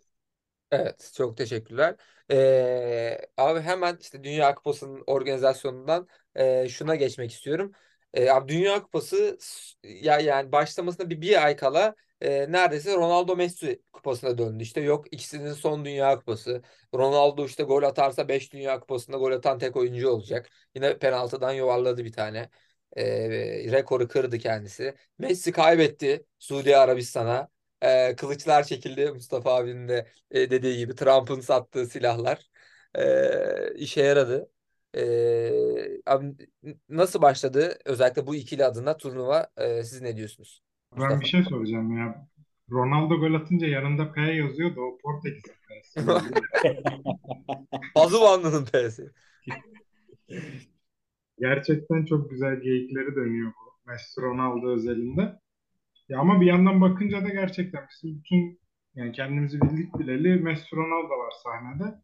Evet, 0.72 1.12
çok 1.16 1.38
teşekkürler. 1.38 1.96
Ee, 2.32 3.18
abi 3.38 3.60
hemen 3.62 3.98
işte 4.02 4.24
Dünya 4.24 4.56
Kupası'nın 4.56 5.04
organizasyonundan 5.08 6.08
e, 6.36 6.70
şuna 6.70 6.96
geçmek 6.96 7.32
istiyorum. 7.32 7.72
Ee, 8.14 8.30
abi 8.30 8.54
Dünya 8.54 8.84
Kupası 8.84 9.38
ya 9.84 10.20
yani 10.20 10.52
başlamasına 10.52 11.10
bir, 11.10 11.22
bir 11.22 11.46
ay 11.46 11.56
kala 11.56 11.96
e, 12.24 12.52
neredeyse 12.52 12.96
Ronaldo 12.96 13.36
Messi 13.36 13.82
kupasına 13.94 14.38
döndü. 14.38 14.64
İşte 14.64 14.82
yok 14.82 15.06
ikisinin 15.14 15.54
son 15.54 15.86
Dünya 15.86 16.16
Kupası. 16.20 16.62
Ronaldo 16.96 17.46
işte 17.46 17.64
gol 17.64 17.84
atarsa 17.84 18.28
5 18.28 18.54
Dünya 18.54 18.80
Kupası'nda 18.80 19.18
gol 19.18 19.32
atan 19.32 19.60
tek 19.60 19.76
oyuncu 19.76 20.10
olacak. 20.10 20.50
Yine 20.76 20.98
penaltıdan 21.00 21.54
yuvarladı 21.54 22.06
bir 22.06 22.12
tane. 22.12 22.50
Ee, 22.98 23.72
rekoru 23.72 24.08
kırdı 24.08 24.38
kendisi. 24.38 24.96
Messi 25.20 25.52
kaybetti 25.52 26.26
Suudi 26.40 26.78
Arabistan'a. 26.78 27.50
Ee, 27.82 28.16
kılıçlar 28.16 28.64
çekildi 28.64 29.12
Mustafa 29.12 29.56
abinin 29.56 29.88
de 29.88 30.08
e, 30.32 30.50
dediği 30.52 30.78
gibi 30.78 30.96
Trump'ın 30.96 31.40
sattığı 31.40 31.86
silahlar 31.88 32.50
e, 32.96 33.76
işe 33.76 34.02
yaradı. 34.02 34.50
E, 34.96 36.02
abi, 36.06 36.36
nasıl 36.90 37.22
başladı 37.22 37.80
özellikle 37.86 38.28
bu 38.28 38.36
ikili 38.36 38.66
adına 38.66 38.98
turnuva 38.98 39.48
e, 39.58 39.84
siz 39.84 40.02
ne 40.02 40.18
diyorsunuz 40.18 40.62
Ben 41.00 41.22
bir 41.22 41.26
şey 41.26 41.44
soracağım 41.44 41.98
ya. 41.98 42.28
Ronaldo 42.72 43.20
gol 43.20 43.34
atınca 43.34 43.68
yanında 43.68 44.12
P 44.12 44.22
yazıyordu. 44.22 44.82
O 44.82 44.98
Portekiz'in 44.98 45.54
P'si 45.68 46.00
miydi? 46.06 46.42
Azuvanlı'nın 47.96 48.66
P'si. 48.66 49.12
Gerçekten 51.40 52.06
çok 52.06 52.30
güzel 52.30 52.62
geyikleri 52.62 53.16
dönüyor 53.16 53.52
bu. 53.52 53.90
Messi 53.92 54.22
Ronaldo 54.22 54.70
özelinde. 54.70 55.40
Ya 56.10 56.20
ama 56.20 56.42
bir 56.42 56.46
yandan 56.46 56.82
bakınca 56.82 57.26
da 57.26 57.30
gerçekten 57.30 57.88
bizim 57.92 58.18
bütün 58.20 58.60
yani 58.96 59.12
kendimizi 59.12 59.62
bildik 59.62 60.00
bileli 60.00 60.42
Messi 60.44 60.76
Ronaldo 60.76 61.10
var 61.10 61.34
sahnede. 61.44 62.02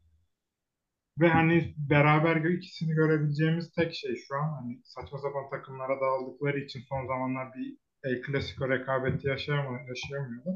Ve 1.20 1.30
hani 1.30 1.74
beraber 1.78 2.36
ikisini 2.36 2.94
görebileceğimiz 2.94 3.72
tek 3.72 3.96
şey 3.96 4.16
şu 4.16 4.36
an 4.36 4.54
hani 4.62 4.82
saçma 4.84 5.18
sapan 5.18 5.50
takımlara 5.50 6.02
dağıldıkları 6.02 6.60
için 6.60 6.82
son 6.90 7.08
zamanlar 7.08 7.54
bir 7.54 7.78
El 8.04 8.22
Clasico 8.24 8.70
rekabeti 8.70 9.28
yaşayamıyor, 9.28 9.88
yaşayamıyorlar. 9.88 10.56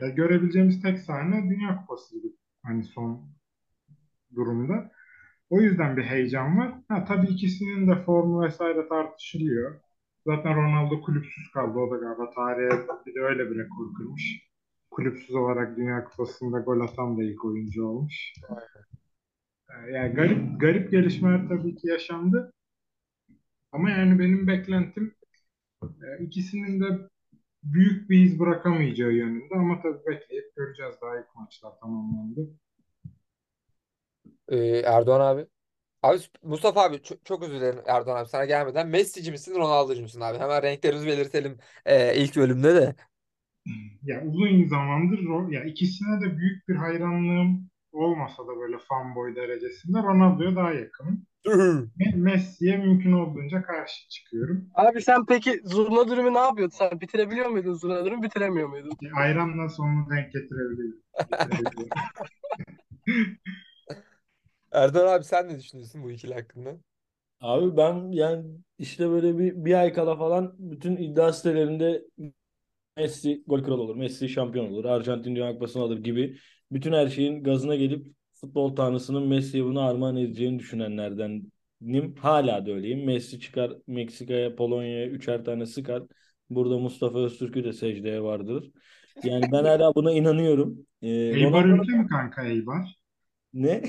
Ya 0.00 0.08
görebileceğimiz 0.08 0.82
tek 0.82 0.98
sahne 0.98 1.50
Dünya 1.50 1.76
Kupası 1.76 2.16
gibi 2.16 2.36
hani 2.64 2.84
son 2.84 3.30
durumda. 4.36 4.90
O 5.50 5.60
yüzden 5.60 5.96
bir 5.96 6.02
heyecan 6.04 6.58
var. 6.58 6.74
Ha, 6.88 7.04
tabii 7.04 7.26
ikisinin 7.28 7.88
de 7.88 8.04
formu 8.04 8.42
vesaire 8.44 8.88
tartışılıyor. 8.88 9.80
Zaten 10.26 10.56
Ronaldo 10.56 11.02
kulüpsüz 11.02 11.50
kaldı. 11.54 11.78
O 11.78 11.90
da 11.90 11.96
galiba 11.96 12.30
tarihe 12.30 12.70
bir 13.06 13.14
de 13.14 13.20
öyle 13.20 13.50
bir 13.50 13.58
rekor 13.58 13.94
kırmış. 13.94 14.42
Kulüpsüz 14.90 15.34
olarak 15.34 15.76
Dünya 15.76 16.04
Kupası'nda 16.04 16.60
gol 16.60 16.80
atan 16.80 17.18
da 17.18 17.24
ilk 17.24 17.44
oyuncu 17.44 17.86
olmuş. 17.86 18.32
Ee, 19.70 19.90
Yani 19.92 20.14
garip 20.14 20.60
garip 20.60 20.90
gelişmeler 20.90 21.48
tabii 21.48 21.76
ki 21.76 21.88
yaşandı. 21.88 22.52
Ama 23.72 23.90
yani 23.90 24.18
benim 24.18 24.46
beklentim 24.46 25.14
e, 25.84 26.24
ikisinin 26.24 26.80
de 26.80 27.08
büyük 27.62 28.10
bir 28.10 28.24
iz 28.24 28.38
bırakamayacağı 28.40 29.12
yönünde. 29.12 29.54
Ama 29.54 29.82
tabii 29.82 30.06
bekleyip 30.06 30.56
göreceğiz 30.56 30.94
daha 31.02 31.18
ilk 31.18 31.34
maçlar 31.34 31.72
tamamlandı. 31.80 32.40
E, 34.48 34.56
Erdoğan 34.78 35.20
abi. 35.20 35.46
Abi 36.02 36.18
Mustafa 36.42 36.82
abi 36.82 37.02
çok, 37.02 37.24
çok 37.24 37.42
özür 37.42 37.54
dilerim 37.54 37.80
Erdoğan 37.86 38.16
abi 38.16 38.28
sana 38.28 38.44
gelmeden. 38.44 38.88
Messi'ci 38.88 39.30
misin 39.30 39.54
Ronaldo'cu 39.54 40.02
musun 40.02 40.20
abi? 40.20 40.38
Hemen 40.38 40.62
renklerimizi 40.62 41.06
belirtelim 41.06 41.58
e, 41.86 42.16
ilk 42.22 42.36
bölümde 42.36 42.74
de. 42.74 42.94
Ya 44.02 44.22
uzun 44.26 44.64
zamandır 44.64 45.52
ya 45.52 45.64
ikisine 45.64 46.20
de 46.20 46.36
büyük 46.36 46.68
bir 46.68 46.76
hayranlığım 46.76 47.70
olmasa 47.92 48.42
da 48.42 48.56
böyle 48.60 48.78
fanboy 48.78 49.36
derecesinde 49.36 49.98
Ronaldo'ya 49.98 50.56
daha 50.56 50.72
yakınım. 50.72 51.26
Me- 51.44 52.12
Messi'ye 52.16 52.76
mümkün 52.76 53.12
olduğunca 53.12 53.62
karşı 53.62 54.08
çıkıyorum. 54.08 54.70
Abi 54.74 55.02
sen 55.02 55.26
peki 55.26 55.60
zurna 55.64 56.08
dürümü 56.08 56.34
ne 56.34 56.38
yapıyordun? 56.38 56.76
Sen 56.76 57.00
bitirebiliyor 57.00 57.46
muydun 57.46 57.74
zurna 57.74 58.04
dürümü, 58.04 58.22
bitiremiyor 58.22 58.68
muydun? 58.68 58.90
E, 59.02 59.20
Ayranla 59.20 59.68
sonunu 59.68 60.10
denk 60.10 60.32
getirebilirim. 60.32 61.02
Getirebilirim. 61.28 61.92
Erdoğan 64.72 65.06
abi 65.14 65.24
sen 65.24 65.48
ne 65.48 65.58
düşünüyorsun 65.58 66.02
bu 66.02 66.10
ikili 66.10 66.34
hakkında? 66.34 66.76
Abi 67.40 67.76
ben 67.76 68.12
yani 68.12 68.46
işte 68.78 69.10
böyle 69.10 69.38
bir, 69.38 69.64
bir 69.64 69.74
ay 69.74 69.92
kala 69.92 70.16
falan 70.16 70.56
bütün 70.58 70.96
iddia 70.96 71.32
sitelerinde 71.32 72.04
Messi 72.96 73.42
gol 73.46 73.64
kralı 73.64 73.82
olur. 73.82 73.96
Messi 73.96 74.28
şampiyon 74.28 74.72
olur. 74.72 74.84
Arjantin 74.84 75.36
Dünya 75.36 75.52
Kupası'nı 75.52 75.82
alır 75.82 75.98
gibi 75.98 76.38
bütün 76.72 76.92
her 76.92 77.08
şeyin 77.08 77.44
gazına 77.44 77.76
gelip 77.76 78.06
futbol 78.34 78.76
tanrısının 78.76 79.28
Messi'ye 79.28 79.64
bunu 79.64 79.80
armağan 79.80 80.16
edeceğini 80.16 80.58
düşünenlerdenim. 80.58 81.52
Hala 82.18 82.66
da 82.66 82.70
öyleyim. 82.72 83.04
Messi 83.04 83.40
çıkar 83.40 83.72
Meksika'ya, 83.86 84.56
Polonya'ya 84.56 85.06
üçer 85.06 85.44
tane 85.44 85.66
sıkar. 85.66 86.02
Burada 86.50 86.78
Mustafa 86.78 87.18
Öztürk'ü 87.18 87.64
de 87.64 87.72
secdeye 87.72 88.22
vardırır. 88.22 88.70
Yani 89.24 89.44
ben 89.52 89.64
hala 89.64 89.94
buna 89.94 90.12
inanıyorum. 90.12 90.86
Ee, 91.02 91.08
Eybar 91.10 91.64
Ronaldo 91.64 91.82
ülke 91.82 91.96
mi 91.96 92.06
kanka 92.06 92.44
Eybar? 92.44 92.96
ne? 93.54 93.82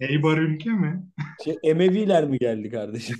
Eybar 0.00 0.38
ülke 0.38 0.70
mi? 0.70 1.06
Şey, 1.44 1.56
Emeviler 1.62 2.24
mi 2.24 2.38
geldi 2.38 2.70
kardeşim? 2.70 3.16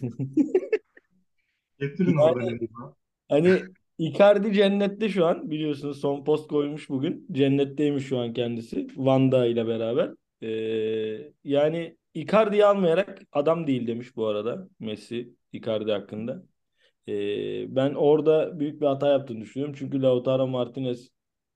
Getirin 1.80 2.10
Yani 2.10 2.20
oradan 2.20 2.48
Eybar. 2.48 2.92
Hani 3.28 3.58
Icardi 3.98 4.52
cennette 4.52 5.08
şu 5.08 5.26
an 5.26 5.50
biliyorsunuz 5.50 6.00
son 6.00 6.24
post 6.24 6.48
koymuş 6.48 6.88
bugün. 6.88 7.26
Cennetteymiş 7.32 8.06
şu 8.06 8.18
an 8.18 8.32
kendisi. 8.32 8.86
Vanda 8.96 9.46
ile 9.46 9.66
beraber. 9.66 10.10
Ee, 10.42 11.32
yani 11.44 11.96
Icardi'yi 12.14 12.64
almayarak 12.64 13.22
adam 13.32 13.66
değil 13.66 13.86
demiş 13.86 14.16
bu 14.16 14.26
arada 14.26 14.68
Messi 14.80 15.34
Icardi 15.52 15.92
hakkında. 15.92 16.42
Ee, 17.08 17.76
ben 17.76 17.94
orada 17.94 18.60
büyük 18.60 18.80
bir 18.80 18.86
hata 18.86 19.08
yaptığını 19.08 19.40
düşünüyorum. 19.40 19.74
Çünkü 19.78 20.02
Lautaro 20.02 20.46
Martinez 20.46 21.08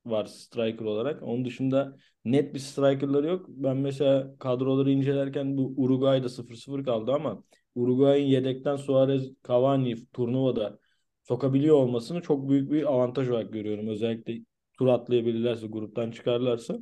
var 0.07 0.25
striker 0.27 0.85
olarak. 0.85 1.23
Onun 1.23 1.45
dışında 1.45 1.97
net 2.25 2.55
bir 2.55 2.59
strikerları 2.59 3.27
yok. 3.27 3.47
Ben 3.49 3.77
mesela 3.77 4.37
kadroları 4.39 4.91
incelerken 4.91 5.57
bu 5.57 5.75
Uruguay'da 5.77 6.29
0-0 6.29 6.85
kaldı 6.85 7.13
ama 7.13 7.45
Uruguay'ın 7.75 8.27
yedekten 8.27 8.77
Suarez, 8.77 9.31
Cavani 9.49 10.07
turnuvada 10.13 10.79
sokabiliyor 11.25 11.77
olmasını 11.77 12.23
çok 12.23 12.49
büyük 12.49 12.71
bir 12.73 12.93
avantaj 12.93 13.29
olarak 13.31 13.53
görüyorum. 13.53 13.89
Özellikle 13.89 14.41
tur 14.79 14.87
atlayabilirlerse, 14.87 15.67
gruptan 15.67 16.11
çıkarlarsa. 16.11 16.79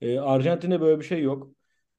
Ee, 0.00 0.18
Arjantin'de 0.18 0.80
böyle 0.80 1.00
bir 1.00 1.04
şey 1.04 1.22
yok. 1.22 1.50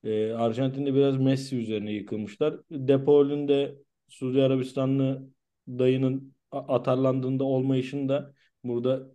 Ee, 0.04 0.32
Arjantin'de 0.32 0.94
biraz 0.94 1.18
Messi 1.18 1.58
üzerine 1.58 1.92
yıkılmışlar. 1.92 2.56
De 2.72 3.04
Paul'ün 3.06 3.48
de 3.48 3.76
Suudi 4.10 4.42
Arabistanlı 4.44 5.30
dayının 5.68 6.34
atarlandığında 6.52 7.44
olmayışını 7.44 8.10
da 8.10 8.34
burada 8.64 9.08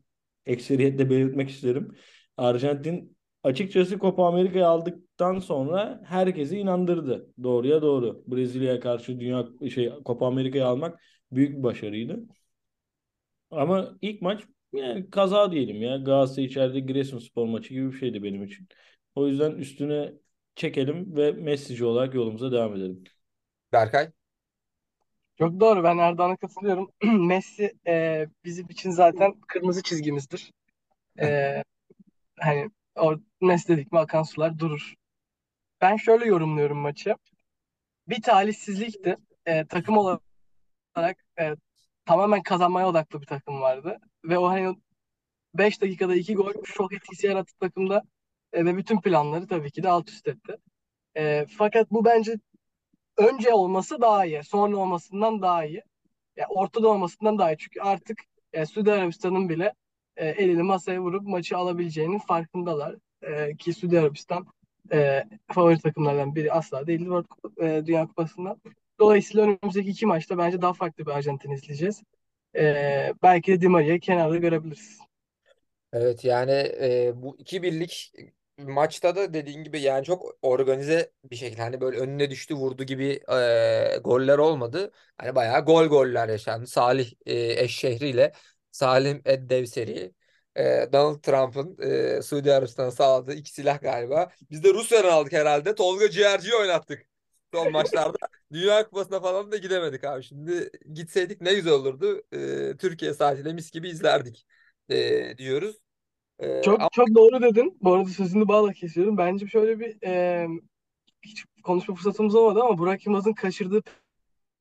ekseriyetle 0.47 1.11
belirtmek 1.11 1.51
isterim. 1.51 1.97
Arjantin 2.37 3.17
açıkçası 3.43 3.99
Copa 3.99 4.27
Amerika'yı 4.27 4.67
aldıktan 4.67 5.39
sonra 5.39 6.01
herkesi 6.05 6.59
inandırdı. 6.59 7.29
Doğruya 7.43 7.83
doğru. 7.83 8.25
Brezilya'ya 8.27 8.81
karşı 8.81 9.21
dünya 9.21 9.47
şey 9.75 9.93
Copa 10.07 10.27
Amerika'yı 10.27 10.67
almak 10.67 11.01
büyük 11.33 11.59
bir 11.59 11.63
başarıydı. 11.63 12.21
Ama 13.51 13.99
ilk 14.03 14.23
maç 14.23 14.43
yani 14.73 15.11
kaza 15.11 15.53
diyelim 15.53 15.83
ya. 15.83 15.97
Galatasaray 15.97 16.45
içeride 16.47 16.81
Giresunspor 16.81 17.47
maçı 17.47 17.75
gibi 17.75 17.93
bir 17.93 17.99
şeydi 17.99 18.23
benim 18.23 18.43
için. 18.45 18.69
O 19.15 19.29
yüzden 19.29 19.53
üstüne 19.53 20.13
çekelim 20.55 21.17
ve 21.17 21.33
Messi'ci 21.33 21.85
olarak 21.85 22.15
yolumuza 22.15 22.53
devam 22.53 22.77
edelim. 22.77 23.05
Berkay? 23.73 24.13
Çok 25.39 25.61
doğru. 25.61 25.85
Ben 25.85 25.99
Erdoğan'a 25.99 26.37
katılıyorum. 26.37 26.91
Messi 27.29 27.73
e, 27.87 28.27
bizim 28.45 28.67
için 28.71 28.91
zaten 28.91 29.41
kırmızı 29.49 29.83
çizgimizdir. 29.83 30.53
E, 31.21 31.63
hani 32.41 32.71
o 32.97 33.17
Messi 33.43 33.69
dedik 33.69 33.93
mi 33.93 33.99
akan 33.99 34.23
sular 34.23 34.59
durur. 34.59 34.95
Ben 35.81 35.97
şöyle 35.97 36.27
yorumluyorum 36.27 36.79
maçı. 36.79 37.17
Bir 38.09 38.23
talihsizlikti. 38.23 39.17
E, 39.47 39.67
takım 39.67 39.99
olarak 39.99 40.23
e, 41.41 41.55
tamamen 42.05 42.43
kazanmaya 42.43 42.89
odaklı 42.89 43.21
bir 43.21 43.27
takım 43.27 43.61
vardı. 43.61 43.99
Ve 44.25 44.39
o 44.39 44.49
hani 44.49 44.77
5 45.55 45.83
dakikada 45.83 46.15
2 46.15 46.35
gol 46.35 46.53
çok 46.65 46.93
etkisi 46.95 47.27
yarattı 47.27 47.55
takımda. 47.61 48.03
E, 48.53 48.65
ve 48.65 48.77
bütün 48.77 49.01
planları 49.01 49.47
tabii 49.47 49.71
ki 49.71 49.83
de 49.83 49.89
alt 49.89 50.11
üst 50.11 50.29
etti. 50.29 50.57
E, 51.17 51.47
fakat 51.59 51.91
bu 51.91 52.05
bence 52.05 52.39
önce 53.17 53.55
olması 53.55 54.01
daha 54.01 54.27
iyi. 54.27 54.45
Sonra 54.45 54.77
olmasından 54.77 55.43
daha 55.43 55.65
iyi. 55.65 55.83
Yani 56.37 56.47
ortada 56.49 56.89
olmasından 56.89 57.39
daha 57.39 57.53
iyi. 57.53 57.59
Çünkü 57.59 57.81
artık 57.81 58.19
e, 58.53 58.67
Suudi 58.67 58.93
Arabistan'ın 58.93 59.49
bile 59.49 59.75
e, 60.17 60.29
elini 60.29 60.63
masaya 60.63 61.01
vurup 61.01 61.23
maçı 61.23 61.57
alabileceğinin 61.57 62.19
farkındalar. 62.19 62.97
E, 63.23 63.57
ki 63.57 63.73
Suudi 63.73 64.01
Arabistan 64.01 64.47
e, 64.93 65.25
favori 65.53 65.81
takımlardan 65.81 66.35
biri 66.35 66.53
asla 66.53 66.87
değil 66.87 67.01
World 67.01 67.27
e, 67.61 67.87
Dünya 67.87 68.07
Kupası'nda. 68.07 68.57
Dolayısıyla 69.03 69.43
önümüzdeki 69.43 69.91
iki 69.91 70.07
maçta 70.07 70.39
bence 70.39 70.63
daha 70.63 70.73
farklı 70.73 71.07
bir 71.07 71.11
Arjantin 71.11 71.51
izleyeceğiz. 71.51 72.03
E, 72.57 73.15
belki 73.23 73.53
de 73.53 73.61
Di 73.61 73.69
Maria'yı 73.69 74.01
kenarda 74.01 74.37
görebiliriz. 74.37 74.99
Evet 75.93 76.25
yani 76.25 76.53
e, 76.81 77.13
bu 77.15 77.37
iki 77.39 77.63
birlik 77.63 78.13
maçta 78.59 79.17
da 79.17 79.35
dediğin 79.35 79.65
gibi 79.65 79.81
yani 79.81 80.05
çok 80.05 80.37
organize 80.43 81.11
bir 81.31 81.37
şekilde 81.37 81.63
hani 81.63 81.81
böyle 81.81 81.99
önüne 81.99 82.31
düştü 82.31 82.55
vurdu 82.55 82.85
gibi 82.85 83.21
e, 83.33 83.99
goller 84.05 84.39
olmadı. 84.39 84.93
Hani 85.19 85.35
bayağı 85.35 85.65
gol 85.65 85.87
goller 85.87 86.29
yaşandı. 86.29 86.67
Salih 86.67 87.13
e, 87.27 87.63
Eşşehri 87.63 88.09
ile 88.09 88.33
Salim 88.71 89.23
Eddevseri 89.25 90.13
e, 90.57 90.89
Donald 90.93 91.23
Trump'ın 91.23 91.77
e, 91.83 92.23
Suudi 92.23 92.53
Arabistan'a 92.53 92.91
sağladığı 92.91 93.35
iki 93.35 93.53
silah 93.53 93.81
galiba. 93.81 94.31
Biz 94.51 94.65
de 94.65 94.75
Rusya'dan 94.75 95.13
aldık 95.13 95.33
herhalde. 95.33 95.75
Tolga 95.75 96.11
Ciğerci'yi 96.11 96.55
oynattık 96.55 97.07
son 97.55 97.73
maçlarda. 97.73 98.17
Dünya 98.53 98.85
Kupası'na 98.85 99.21
falan 99.21 99.53
da 99.53 99.57
gidemedik 99.57 100.05
abi. 100.05 100.23
Şimdi 100.23 100.71
gitseydik 100.93 101.41
ne 101.41 101.55
güzel 101.55 101.73
olurdu. 101.73 102.23
E, 102.33 102.77
Türkiye 102.77 103.15
saatiyle 103.15 103.53
mis 103.53 103.71
gibi 103.71 103.89
izlerdik 103.89 104.47
e, 104.89 105.39
diyoruz. 105.39 105.77
E, 106.39 106.63
Çok 106.63 106.81
ama 106.81 106.89
çok 106.93 107.15
doğru 107.15 107.43
dedin. 107.43 107.79
Bu 107.83 107.95
arada 107.95 108.09
sözünü 108.09 108.49
bağla 108.49 108.73
kesiyorum. 108.73 109.19
Bence 109.19 109.47
şöyle 109.47 109.81
bir 109.81 110.03
e, 110.07 110.47
hiç 111.23 111.45
konuşma 111.65 111.95
fırsatımız 111.95 112.35
olmadı 112.35 112.61
ama 112.63 112.79
Burak 112.79 113.07
Yılmaz'ın 113.07 113.33
kaçırdığı 113.33 113.83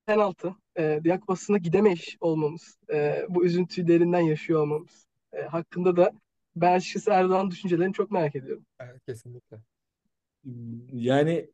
penaltı, 0.05 0.55
e, 0.77 1.00
Dünya 1.03 1.19
Kupası'na 1.19 1.57
gidemeyiş 1.57 2.17
olmamız, 2.19 2.77
e, 2.93 3.25
bu 3.29 3.45
üzüntüyü 3.45 3.88
derinden 3.88 4.19
yaşıyor 4.19 4.62
olmamız 4.62 5.05
e, 5.33 5.41
hakkında 5.41 5.95
da 5.95 6.12
ben 6.55 6.74
açıkçası 6.74 7.12
Erdoğan 7.12 7.51
düşüncelerini 7.51 7.93
çok 7.93 8.12
merak 8.12 8.36
ediyorum. 8.36 8.65
evet, 8.79 9.05
kesinlikle. 9.05 9.57
Yani 10.91 11.50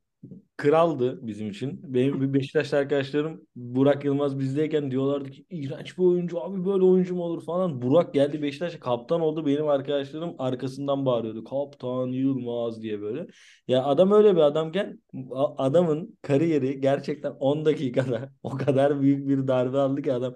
kraldı 0.57 1.27
bizim 1.27 1.50
için. 1.50 1.93
Benim 1.93 2.22
bir 2.22 2.34
Beşiktaşlı 2.34 2.77
arkadaşlarım 2.77 3.48
Burak 3.55 4.05
Yılmaz 4.05 4.39
bizdeyken 4.39 4.91
diyorlardı 4.91 5.31
ki 5.31 5.46
iğrenç 5.50 5.98
bir 5.98 6.03
oyuncu 6.03 6.41
abi 6.43 6.65
böyle 6.65 6.84
oyuncu 6.84 7.15
mu 7.15 7.24
olur 7.24 7.46
falan. 7.46 7.81
Burak 7.81 8.13
geldi 8.13 8.41
Beşiktaş'a 8.41 8.79
kaptan 8.79 9.22
oldu. 9.22 9.46
Benim 9.46 9.67
arkadaşlarım 9.67 10.36
arkasından 10.39 11.05
bağırıyordu. 11.05 11.43
Kaptan 11.43 12.07
Yılmaz 12.07 12.81
diye 12.81 13.01
böyle. 13.01 13.27
Ya 13.67 13.84
adam 13.84 14.12
öyle 14.12 14.36
bir 14.36 14.41
adamken 14.41 15.00
adamın 15.57 16.17
kariyeri 16.22 16.81
gerçekten 16.81 17.31
10 17.31 17.65
dakikada 17.65 18.29
o 18.43 18.50
kadar 18.50 19.01
büyük 19.01 19.27
bir 19.27 19.48
darbe 19.48 19.77
aldı 19.77 20.01
ki 20.01 20.13
adam. 20.13 20.36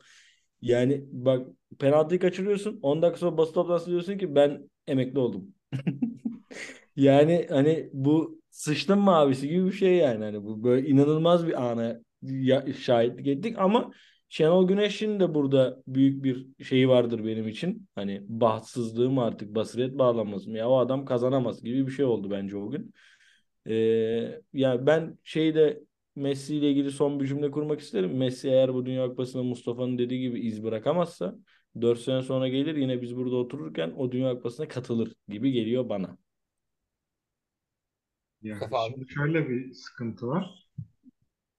Yani 0.61 1.05
bak 1.11 1.47
penaltıyı 1.79 2.19
kaçırıyorsun. 2.19 2.79
10 2.83 3.01
dakika 3.01 3.19
sonra 3.19 3.37
basın 3.37 3.53
toplantısında 3.53 3.91
diyorsun 3.91 4.17
ki 4.17 4.35
ben 4.35 4.69
emekli 4.87 5.19
oldum. 5.19 5.53
Yani 6.95 7.47
hani 7.49 7.89
bu 7.93 8.40
sıçtın 8.51 8.99
mavisi 8.99 9.49
gibi 9.49 9.65
bir 9.65 9.71
şey 9.71 9.95
yani. 9.95 10.23
Hani 10.23 10.43
bu 10.43 10.63
böyle 10.63 10.87
inanılmaz 10.87 11.47
bir 11.47 11.71
ana 11.71 12.01
şahitlik 12.79 13.27
ettik 13.27 13.55
ama 13.59 13.91
Şenol 14.29 14.67
Güneş'in 14.67 15.19
de 15.19 15.33
burada 15.33 15.83
büyük 15.87 16.23
bir 16.23 16.63
şeyi 16.63 16.89
vardır 16.89 17.25
benim 17.25 17.47
için. 17.47 17.87
Hani 17.95 18.21
bahtsızlığım 18.27 19.19
artık 19.19 19.55
basiret 19.55 19.97
bağlanması 19.97 20.49
mı? 20.49 20.57
Ya 20.57 20.69
o 20.69 20.77
adam 20.77 21.05
kazanamaz 21.05 21.63
gibi 21.63 21.87
bir 21.87 21.91
şey 21.91 22.05
oldu 22.05 22.31
bence 22.31 22.57
o 22.57 22.69
gün. 22.69 22.93
Ee, 23.67 24.41
ya 24.53 24.85
ben 24.87 25.17
şeyde 25.23 25.83
Messi 26.15 26.55
ile 26.55 26.71
ilgili 26.71 26.91
son 26.91 27.19
bir 27.19 27.27
cümle 27.27 27.51
kurmak 27.51 27.79
isterim. 27.79 28.17
Messi 28.17 28.49
eğer 28.49 28.73
bu 28.73 28.85
Dünya 28.85 29.07
Kupası'nda 29.07 29.43
Mustafa'nın 29.43 29.97
dediği 29.97 30.21
gibi 30.21 30.39
iz 30.39 30.63
bırakamazsa 30.63 31.35
4 31.81 31.99
sene 31.99 32.21
sonra 32.21 32.47
gelir 32.47 32.75
yine 32.75 33.01
biz 33.01 33.15
burada 33.17 33.35
otururken 33.35 33.91
o 33.97 34.11
Dünya 34.11 34.33
Kupası'na 34.35 34.67
katılır 34.67 35.13
gibi 35.27 35.51
geliyor 35.51 35.89
bana. 35.89 36.17
Yani 38.41 38.59
Mustafa 38.59 38.83
abi. 38.83 38.93
şimdi 38.93 39.13
şöyle 39.13 39.49
bir 39.49 39.73
sıkıntı 39.73 40.27
var. 40.27 40.67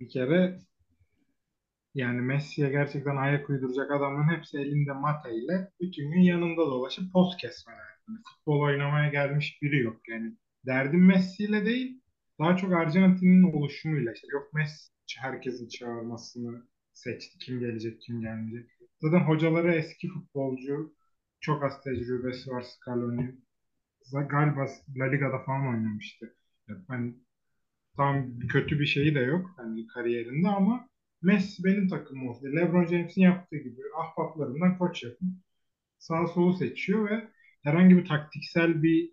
Bir 0.01 0.09
kere 0.09 0.59
yani 1.95 2.21
Messi'ye 2.21 2.71
gerçekten 2.71 3.16
ayak 3.16 3.51
uyduracak 3.51 3.90
adamların 3.90 4.37
hepsi 4.37 4.59
elinde 4.59 4.92
mateyle 4.92 5.73
bütün 5.81 6.11
gün 6.12 6.21
yanında 6.21 6.61
dolaşıp 6.66 7.12
poz 7.12 7.37
kesmeler. 7.37 7.92
Yani 8.09 8.18
futbol 8.25 8.61
oynamaya 8.61 9.11
gelmiş 9.11 9.59
biri 9.62 9.79
yok. 9.79 10.09
Yani 10.09 10.37
derdim 10.66 11.07
Messi 11.07 11.45
ile 11.45 11.64
değil 11.64 12.03
daha 12.38 12.57
çok 12.57 12.73
Arjantin'in 12.73 13.42
oluşumuyla. 13.42 14.12
İşte 14.12 14.27
yok 14.33 14.53
Messi 14.55 14.92
herkesin 15.18 15.68
çağırmasını 15.68 16.66
seçti. 16.92 17.38
Kim 17.38 17.61
gelecek 17.61 18.01
kim 18.01 18.21
gelmeyecek. 18.21 18.71
Zaten 19.01 19.21
hocaları 19.21 19.75
eski 19.75 20.09
futbolcu. 20.09 20.95
Çok 21.40 21.64
az 21.64 21.83
tecrübesi 21.83 22.51
var 22.51 22.62
Scaloni. 22.62 23.35
Galiba 24.12 24.66
La 24.97 25.05
Liga'da 25.05 25.38
falan 25.38 25.68
oynamıştı. 25.68 26.35
Yani 26.68 27.14
tam 27.96 28.38
kötü 28.38 28.81
bir 28.81 28.87
şeyi 28.87 29.14
de 29.14 29.20
yok 29.20 29.51
hani 29.57 29.87
kariyerinde 29.87 30.48
ama 30.48 30.88
Messi 31.22 31.64
benim 31.64 31.88
takımım 31.88 32.29
oldu. 32.29 32.46
LeBron 32.57 32.87
James'in 32.87 33.22
yaptığı 33.22 33.57
gibi 33.57 33.83
ahbaplarından 33.96 34.79
koç 34.79 35.03
yapın. 35.03 35.42
Sağ 35.98 36.27
solu 36.27 36.55
seçiyor 36.55 37.11
ve 37.11 37.29
herhangi 37.64 37.96
bir 37.96 38.07
taktiksel 38.07 38.83
bir 38.83 39.12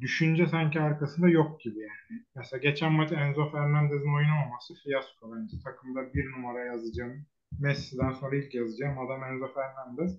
düşünce 0.00 0.46
sanki 0.46 0.80
arkasında 0.80 1.28
yok 1.28 1.60
gibi 1.60 1.78
yani. 1.80 2.24
Mesela 2.36 2.60
geçen 2.60 2.92
maç 2.92 3.12
Enzo 3.12 3.50
Fernandez'in 3.52 4.14
oynamaması 4.16 4.74
fiyasko 4.74 5.36
bence. 5.36 5.56
Takımda 5.64 6.14
bir 6.14 6.32
numara 6.32 6.64
yazacağım. 6.64 7.26
Messi'den 7.60 8.12
sonra 8.12 8.36
ilk 8.36 8.54
yazacağım 8.54 8.98
adam 8.98 9.24
Enzo 9.24 9.54
Fernandez. 9.54 10.18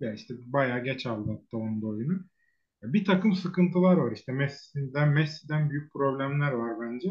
Ya 0.00 0.12
işte 0.14 0.34
bayağı 0.46 0.84
geç 0.84 1.06
aldı 1.06 1.30
hatta 1.30 1.56
onun 1.56 1.82
oyunu. 1.82 2.24
Bir 2.82 3.04
takım 3.04 3.32
sıkıntılar 3.32 3.96
var 3.96 4.12
işte 4.12 4.32
Messi'den 4.32 5.08
Messi'den 5.08 5.70
büyük 5.70 5.92
problemler 5.92 6.52
var 6.52 6.80
bence. 6.80 7.08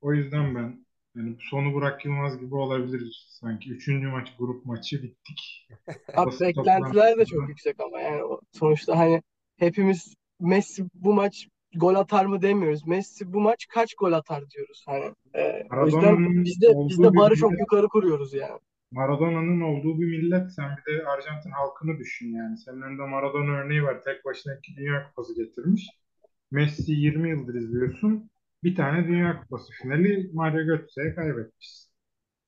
O 0.00 0.14
yüzden 0.14 0.54
ben 0.54 0.86
yani 1.16 1.36
sonu 1.40 1.74
Burak 1.74 2.04
Yılmaz 2.04 2.40
gibi 2.40 2.54
olabilir 2.54 3.26
sanki. 3.28 3.70
Üçüncü 3.70 4.08
maç 4.08 4.36
grup 4.38 4.64
maçı 4.64 5.02
bittik. 5.02 5.68
Abi 6.14 6.26
Basın 6.26 6.46
beklentiler 6.46 7.18
de 7.18 7.24
çok 7.24 7.48
yüksek 7.48 7.80
ama 7.80 8.00
yani 8.00 8.22
sonuçta 8.52 8.98
hani 8.98 9.22
hepimiz 9.56 10.14
Messi 10.40 10.84
bu 10.94 11.14
maç 11.14 11.48
gol 11.76 11.94
atar 11.94 12.26
mı 12.26 12.42
demiyoruz. 12.42 12.86
Messi 12.86 13.32
bu 13.32 13.40
maç 13.40 13.66
kaç 13.66 13.94
gol 13.94 14.12
atar 14.12 14.50
diyoruz 14.50 14.84
hani. 14.86 15.14
Ee, 15.34 15.62
o 15.82 15.86
yüzden 15.86 16.44
biz 16.44 16.60
de 16.60 16.72
biz 16.88 16.98
de 16.98 17.16
barı 17.16 17.36
çok 17.36 17.52
yukarı 17.60 17.88
kuruyoruz 17.88 18.34
yani. 18.34 18.60
Maradona'nın 18.90 19.60
olduğu 19.60 20.00
bir 20.00 20.06
millet 20.06 20.52
sen 20.52 20.76
bir 20.76 20.98
de 20.98 21.06
Arjantin 21.06 21.50
halkını 21.50 21.98
düşün 21.98 22.32
yani. 22.36 22.58
Senin 22.58 22.82
önünde 22.82 23.02
Maradona 23.02 23.50
örneği 23.50 23.82
var. 23.82 24.02
Tek 24.04 24.24
başına 24.24 24.54
iki 24.54 24.76
Dünya 24.76 25.08
Kupası 25.08 25.34
getirmiş. 25.34 25.88
Messi 26.50 26.92
20 26.92 27.30
yıldır 27.30 27.54
izliyorsun. 27.54 28.30
Bir 28.64 28.76
tane 28.76 29.08
Dünya 29.08 29.40
Kupası 29.40 29.72
finali 29.72 30.30
Mario 30.32 30.66
Götze'ye 30.66 31.14
kaybetmişsin. 31.14 31.92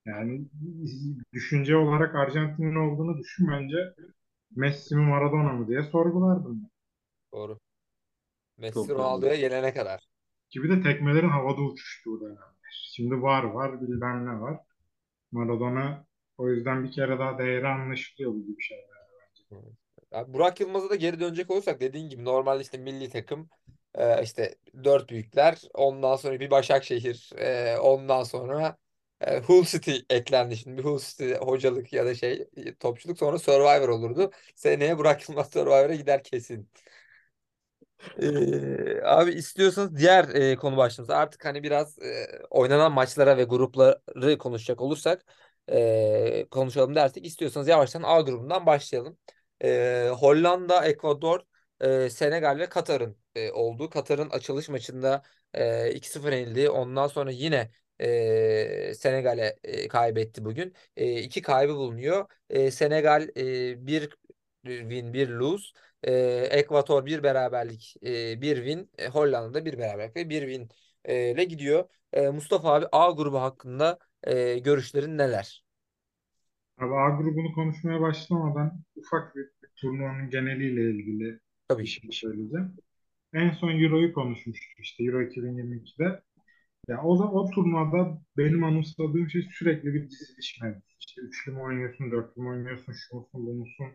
Yani 0.07 0.46
düşünce 1.33 1.76
olarak 1.76 2.14
Arjantin'in 2.14 2.74
olduğunu 2.74 3.18
düşün 3.18 3.48
bence 3.48 3.76
Messi 4.57 4.96
mi 4.96 5.03
Maradona 5.03 5.53
mı 5.53 5.68
diye 5.68 5.83
sorgulardım. 5.83 6.70
Doğru. 7.33 7.59
Messi 8.59 8.74
Çok. 8.74 8.90
Ronaldo'ya 8.90 9.37
gelene 9.37 9.74
kadar. 9.74 10.09
Gibi 10.50 10.68
de 10.68 10.83
tekmelerin 10.83 11.29
havada 11.29 11.62
uçuştuğu 11.62 12.20
dönemler. 12.20 12.61
Şimdi 12.72 13.22
var 13.22 13.44
var 13.44 13.81
bilmem 13.83 14.26
ne 14.26 14.40
var. 14.40 14.61
Maradona 15.33 16.07
o 16.40 16.48
yüzden 16.48 16.85
bir 16.85 16.92
kere 16.92 17.18
daha 17.18 17.38
değeri 17.38 17.68
anlaşılıyor 17.68 18.33
bu 18.33 18.46
gibi 18.46 18.62
şeyler. 18.62 18.85
Abi 20.12 20.33
Burak 20.33 20.61
Yılmaz'a 20.61 20.90
da 20.90 20.94
geri 20.94 21.20
dönecek 21.20 21.50
olursak 21.50 21.81
dediğin 21.81 22.09
gibi 22.09 22.24
normalde 22.24 22.62
işte 22.62 22.79
milli 22.79 23.11
takım 23.11 23.48
e, 23.94 24.22
işte 24.22 24.55
dört 24.85 25.11
büyükler 25.11 25.62
ondan 25.74 26.16
sonra 26.16 26.40
bir 26.40 26.50
Başakşehir 26.50 27.31
e, 27.38 27.79
ondan 27.79 28.22
sonra 28.22 28.76
e, 29.20 29.38
Hull 29.40 29.64
City 29.64 29.96
eklendi 30.11 30.57
şimdi 30.57 30.79
bir 30.79 30.85
Hull 30.85 30.98
City 30.98 31.33
hocalık 31.35 31.92
ya 31.92 32.07
da 32.07 32.14
şey 32.14 32.48
topçuluk 32.81 33.18
sonra 33.18 33.38
Survivor 33.38 33.88
olurdu. 33.88 34.31
Seneye 34.55 34.98
Burak 34.98 35.29
Yılmaz 35.29 35.50
Survivor'a 35.50 35.94
gider 35.94 36.22
kesin. 36.24 36.68
Ee, 38.22 39.00
abi 39.05 39.31
istiyorsanız 39.31 39.96
diğer 39.96 40.29
e, 40.29 40.57
konu 40.57 40.76
başlığımıza 40.76 41.16
artık 41.16 41.44
hani 41.44 41.62
biraz 41.62 41.98
e, 41.98 42.26
oynanan 42.50 42.92
maçlara 42.92 43.37
ve 43.37 43.44
grupları 43.44 44.38
konuşacak 44.38 44.81
olursak 44.81 45.24
e, 45.70 46.46
konuşalım 46.50 46.94
dersek 46.94 47.26
istiyorsanız 47.26 47.68
yavaştan 47.68 48.02
A 48.02 48.20
grubundan 48.20 48.66
başlayalım. 48.66 49.18
E, 49.64 50.11
Hollanda, 50.18 50.85
Ekvador, 50.85 51.40
e, 51.80 52.11
Senegal 52.11 52.59
ve 52.59 52.68
Katar'ın 52.68 53.16
e, 53.35 53.50
olduğu. 53.52 53.90
Katar'ın 53.90 54.30
açılış 54.30 54.68
maçında 54.68 55.22
e, 55.54 55.92
2-0 55.92 56.33
yenildiği 56.33 56.70
ondan 56.70 57.06
sonra 57.06 57.30
yine 57.30 57.70
e, 58.00 58.94
Senegal'e 58.94 59.59
e, 59.64 59.88
kaybetti 59.88 60.44
bugün. 60.44 60.74
E, 60.96 61.20
iki 61.20 61.42
kaybı 61.42 61.74
bulunuyor. 61.74 62.26
E, 62.50 62.70
Senegal 62.70 63.28
e, 63.37 63.87
bir 63.87 64.11
win 64.64 65.12
bir 65.12 65.28
lose. 65.28 65.64
E, 66.02 66.12
Ekvator 66.50 67.06
bir 67.06 67.22
beraberlik 67.22 67.94
e, 68.02 68.40
bir 68.42 68.56
win. 68.56 68.90
E, 68.98 69.09
Hollanda'da 69.09 69.64
bir 69.64 69.78
beraberlik 69.78 70.16
ve 70.16 70.28
bir 70.30 70.40
win 70.40 70.68
ile 71.09 71.44
gidiyor. 71.44 71.88
E, 72.12 72.28
Mustafa 72.28 72.74
abi 72.74 72.87
A 72.92 73.11
grubu 73.11 73.40
hakkında 73.40 73.98
e, 74.24 74.59
görüşlerin 74.59 75.18
neler? 75.18 75.64
Abi 76.78 76.94
A 76.94 77.09
grubunu 77.11 77.52
konuşmaya 77.52 78.00
başlamadan 78.00 78.83
ufak 78.96 79.37
bir, 79.37 79.42
bir 79.42 79.68
turnuvanın 79.76 80.30
geneliyle 80.30 80.90
ilgili 80.90 81.40
Tabii 81.68 81.83
bir 81.83 81.88
şey 81.88 82.11
söyleyeceğim. 82.12 82.76
En 83.33 83.50
son 83.50 83.70
Euro'yu 83.70 84.12
konuşmuştuk 84.12 84.80
işte 84.80 85.04
Euro 85.04 85.22
2022'de. 85.22 86.22
Ya 86.88 87.02
o 87.02 87.18
da 87.18 87.33
o 87.33 87.50
turnuvada 87.50 88.22
benim 88.37 88.64
anımsadığım 88.64 89.30
şey 89.30 89.42
sürekli 89.59 89.94
bir 89.94 90.11
diziliş 90.11 90.61
mevzusu. 90.62 90.96
İşte 91.00 91.22
üçlü 91.22 91.52
mü 91.52 91.61
oynuyorsun, 91.61 92.11
dörtlü 92.11 92.42
mü 92.42 92.48
oynuyorsun, 92.48 92.92
şu 92.92 93.16
musun, 93.16 93.46
bu 93.46 93.54
musun? 93.54 93.87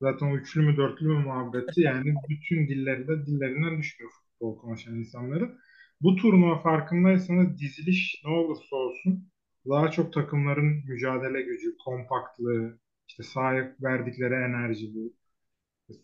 Zaten 0.00 0.26
o 0.26 0.36
üçlü 0.36 0.62
mü, 0.62 0.76
dörtlü 0.76 1.08
mü 1.08 1.18
muhabbeti 1.24 1.80
yani 1.80 2.14
bütün 2.28 2.68
dilleri 2.68 3.08
de 3.08 3.26
dillerinden 3.26 3.78
düşmüyor 3.78 4.12
futbol 4.12 4.58
konuşan 4.58 4.94
insanları. 4.94 5.58
Bu 6.00 6.16
turnuva 6.16 6.62
farkındaysanız 6.62 7.58
diziliş 7.60 8.22
ne 8.24 8.30
olursa 8.30 8.76
olsun 8.76 9.28
daha 9.68 9.90
çok 9.90 10.12
takımların 10.12 10.84
mücadele 10.88 11.42
gücü, 11.42 11.76
kompaktlığı, 11.84 12.78
işte 13.08 13.22
sahip 13.22 13.82
verdikleri 13.82 14.34
enerji 14.34 14.94
bu. 14.94 15.12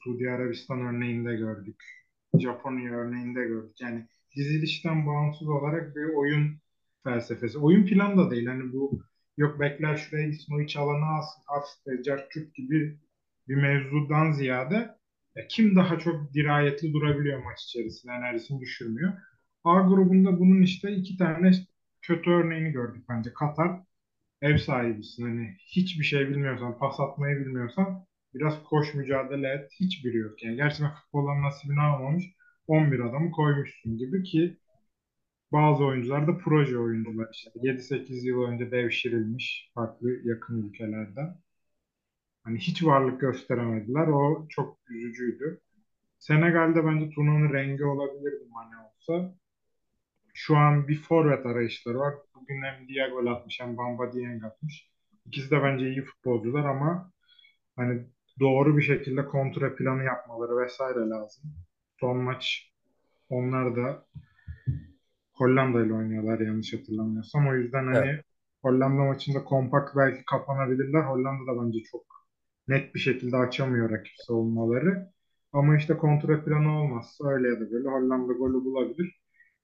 Suudi 0.04 0.30
Arabistan 0.30 0.80
örneğinde 0.80 1.36
gördük. 1.36 1.84
Japonya 2.38 2.92
örneğinde 2.92 3.46
gördük. 3.46 3.80
Yani 3.80 4.06
dizilişten 4.36 5.06
bağımsız 5.06 5.48
olarak 5.48 5.96
bir 5.96 6.14
oyun 6.14 6.58
felsefesi. 7.04 7.58
Oyun 7.58 7.86
planı 7.86 8.16
da 8.16 8.30
değil. 8.30 8.46
Hani 8.46 8.72
bu 8.72 9.02
yok 9.36 9.60
bekler 9.60 9.96
şuraya 9.96 10.28
iç 10.64 10.76
alanı 10.76 11.06
alsın, 11.06 11.42
alsın, 11.46 12.02
cartçut 12.02 12.54
gibi 12.54 12.98
bir 13.48 13.54
mevzudan 13.54 14.32
ziyade 14.32 14.96
ya 15.36 15.46
kim 15.48 15.76
daha 15.76 15.98
çok 15.98 16.34
dirayetli 16.34 16.92
durabiliyor 16.92 17.44
maç 17.44 17.62
içerisinde, 17.64 18.12
enerjisini 18.12 18.60
düşürmüyor. 18.60 19.12
A 19.64 19.80
grubunda 19.80 20.40
bunun 20.40 20.62
işte 20.62 20.92
iki 20.92 21.16
tane 21.16 21.50
kötü 22.02 22.30
örneğini 22.30 22.70
gördük 22.72 23.04
bence. 23.08 23.32
Katar 23.34 23.80
ev 24.42 24.58
sahibisin. 24.58 25.22
Hani 25.24 25.56
hiçbir 25.58 26.04
şey 26.04 26.28
bilmiyorsan, 26.30 26.78
pas 26.78 27.00
atmayı 27.00 27.40
bilmiyorsan 27.40 28.06
biraz 28.34 28.64
koş 28.64 28.94
mücadele 28.94 29.48
et. 29.48 29.70
Hiçbiri 29.80 30.16
yok. 30.16 30.42
Yani 30.44 30.56
gerçekten 30.56 30.94
futboldan 30.94 31.42
nasibini 31.42 31.80
almamış 31.80 32.24
11 32.66 33.00
adamı 33.00 33.30
koymuşsun 33.30 33.98
gibi 33.98 34.22
ki 34.22 34.58
bazı 35.52 35.84
oyuncular 35.84 36.26
da 36.26 36.38
proje 36.38 36.78
oyuncular 36.78 37.28
işte 37.32 37.50
7-8 37.62 38.26
yıl 38.26 38.42
önce 38.42 38.70
devşirilmiş 38.70 39.70
farklı 39.74 40.10
yakın 40.28 40.68
ülkelerden. 40.68 41.36
Hani 42.44 42.58
hiç 42.58 42.84
varlık 42.84 43.20
gösteremediler. 43.20 44.06
O 44.08 44.46
çok 44.48 44.78
üzücüydü. 44.90 45.60
Senegal'de 46.18 46.86
bence 46.86 47.10
turnuvanın 47.10 47.52
rengi 47.52 47.84
olabilirdi 47.84 48.44
Mane 48.50 48.76
olsa. 48.78 49.34
Şu 50.42 50.56
an 50.56 50.88
bir 50.88 51.02
forvet 51.02 51.46
arayışları 51.46 51.98
var. 51.98 52.14
Bugün 52.34 52.62
hem 52.62 52.88
Dia 52.88 53.08
gol 53.08 53.26
atmış 53.26 53.60
hem 53.60 53.76
Bamba 53.76 54.12
Dieng 54.12 54.44
atmış. 54.44 54.90
İkisi 55.26 55.50
de 55.50 55.62
bence 55.62 55.88
iyi 55.88 56.04
futbolcular 56.04 56.64
ama 56.64 57.12
hani 57.76 58.02
doğru 58.40 58.76
bir 58.76 58.82
şekilde 58.82 59.26
kontra 59.26 59.76
planı 59.76 60.04
yapmaları 60.04 60.56
vesaire 60.56 60.98
lazım. 60.98 61.44
Son 62.00 62.16
maç 62.16 62.72
onlar 63.28 63.76
da 63.76 64.06
Hollanda 65.32 65.84
ile 65.84 65.92
oynuyorlar 65.94 66.40
yanlış 66.40 66.74
hatırlamıyorsam. 66.74 67.48
O 67.48 67.54
yüzden 67.54 67.86
hani 67.86 68.08
Evet. 68.08 68.24
Hollanda 68.62 69.04
maçında 69.04 69.44
kompakt 69.44 69.96
belki 69.96 70.24
kapanabilirler. 70.24 71.02
Hollanda 71.02 71.52
da 71.52 71.64
bence 71.64 71.78
çok 71.92 72.04
net 72.68 72.94
bir 72.94 73.00
şekilde 73.00 73.36
açamıyor 73.36 73.90
rakip 73.90 74.14
savunmaları. 74.26 75.12
Ama 75.52 75.76
işte 75.76 75.96
kontra 75.96 76.44
planı 76.44 76.80
olmazsa 76.80 77.28
öyle 77.28 77.48
ya 77.48 77.60
da 77.60 77.70
böyle 77.70 77.88
Hollanda 77.88 78.32
golü 78.32 78.64
bulabilir. 78.64 79.19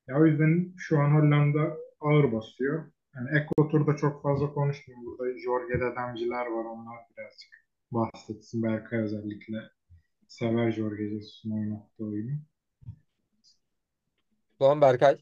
Ya 0.08 0.20
o 0.20 0.26
yüzden 0.26 0.74
şu 0.76 0.98
an 1.00 1.10
Hollanda 1.10 1.76
ağır 2.00 2.32
basıyor. 2.32 2.92
Yani 3.14 3.28
Ekvator'da 3.38 3.96
çok 3.96 4.22
fazla 4.22 4.52
konuşmuyorum. 4.52 5.06
Burada 5.06 5.38
Jorge 5.38 5.74
Dedemciler 5.74 6.46
var. 6.46 6.64
Onlar 6.64 6.96
birazcık 7.16 7.50
bahsetsin. 7.90 8.62
Berkay 8.62 8.98
özellikle 8.98 9.56
sever 10.28 10.72
Jorge 10.72 11.08
Jesus'un 11.08 11.50
oynattığı 11.50 12.04
oyunu. 12.04 12.32
Doğan 14.60 14.80
Berkay. 14.80 15.18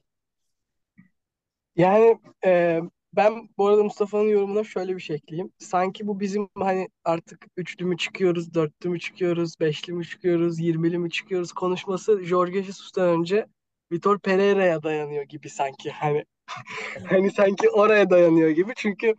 Yani 1.76 2.18
e, 2.44 2.80
ben 3.12 3.48
bu 3.58 3.68
arada 3.68 3.82
Mustafa'nın 3.82 4.28
yorumuna 4.28 4.64
şöyle 4.64 4.96
bir 4.96 5.00
şey 5.00 5.16
ekleyeyim. 5.16 5.52
Sanki 5.58 6.06
bu 6.06 6.20
bizim 6.20 6.48
hani 6.58 6.88
artık 7.04 7.46
üçlü 7.56 7.84
mü 7.84 7.96
çıkıyoruz, 7.96 8.54
dörtlü 8.54 8.90
mü 8.90 9.00
çıkıyoruz, 9.00 9.60
beşli 9.60 9.92
mi 9.92 10.04
çıkıyoruz, 10.06 10.60
yirmili 10.60 10.98
mi 10.98 11.10
çıkıyoruz 11.10 11.52
konuşması 11.52 12.22
Jorge 12.22 12.62
Jesus'tan 12.62 13.08
önce 13.08 13.46
Vitor 13.94 14.18
Pereira'ya 14.18 14.82
dayanıyor 14.82 15.22
gibi 15.22 15.50
sanki. 15.50 15.90
Hani 15.90 16.24
hani 17.06 17.30
sanki 17.30 17.70
oraya 17.70 18.10
dayanıyor 18.10 18.50
gibi. 18.50 18.72
Çünkü 18.76 19.14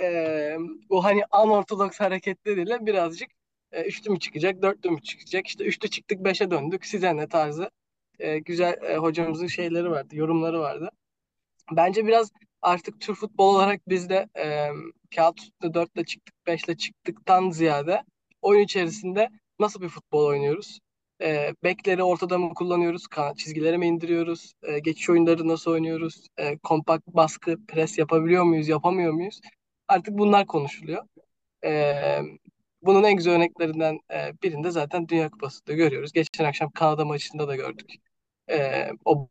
e, 0.00 0.56
o 0.90 1.04
hani 1.04 1.22
anortodoks 1.30 2.00
hareketleriyle 2.00 2.86
birazcık 2.86 3.30
e, 3.72 3.82
üçlü 3.82 4.10
mü 4.10 4.18
çıkacak, 4.18 4.62
dörtlü 4.62 4.90
mü 4.90 5.02
çıkacak? 5.02 5.46
İşte 5.46 5.64
üçlü 5.64 5.90
çıktık, 5.90 6.24
beşe 6.24 6.50
döndük. 6.50 6.86
Size 6.86 7.16
ne 7.16 7.28
tarzı 7.28 7.70
e, 8.18 8.38
güzel 8.38 8.76
e, 8.82 8.96
hocamızın 8.96 9.46
şeyleri 9.46 9.90
vardı, 9.90 10.16
yorumları 10.16 10.60
vardı. 10.60 10.90
Bence 11.72 12.06
biraz 12.06 12.32
artık 12.62 13.00
Türk 13.00 13.16
futbol 13.16 13.54
olarak 13.54 13.80
biz 13.88 14.08
de 14.08 14.28
e, 14.38 14.68
kağıt 15.16 15.40
üstünde 15.40 15.74
4 15.74 15.96
ile 15.96 16.04
çıktık, 16.04 16.34
5 16.46 16.64
ile 16.64 16.76
çıktıktan 16.76 17.50
ziyade 17.50 18.02
oyun 18.42 18.64
içerisinde 18.64 19.28
nasıl 19.58 19.80
bir 19.80 19.88
futbol 19.88 20.26
oynuyoruz? 20.26 20.78
E, 21.22 21.54
bekleri 21.64 22.02
ortada 22.02 22.38
mı 22.38 22.54
kullanıyoruz? 22.54 23.06
Kanat 23.06 23.38
çizgileri 23.38 23.78
mi 23.78 23.86
indiriyoruz? 23.86 24.52
E, 24.62 24.78
geçiş 24.78 25.10
oyunları 25.10 25.48
nasıl 25.48 25.70
oynuyoruz? 25.70 26.26
E, 26.36 26.58
kompakt 26.58 27.06
baskı, 27.06 27.66
pres 27.66 27.98
yapabiliyor 27.98 28.44
muyuz, 28.44 28.68
yapamıyor 28.68 29.12
muyuz? 29.12 29.40
Artık 29.88 30.18
bunlar 30.18 30.46
konuşuluyor. 30.46 31.04
E, 31.64 31.94
bunun 32.82 33.04
en 33.04 33.16
güzel 33.16 33.34
örneklerinden 33.34 34.00
e, 34.12 34.32
birinde 34.42 34.70
zaten 34.70 35.08
Dünya 35.08 35.30
Kupası'nda 35.30 35.72
görüyoruz. 35.72 36.12
Geçen 36.12 36.44
akşam 36.44 36.70
Kanada 36.70 37.04
maçında 37.04 37.48
da 37.48 37.56
gördük. 37.56 37.90
E, 38.50 38.88
o 39.04 39.28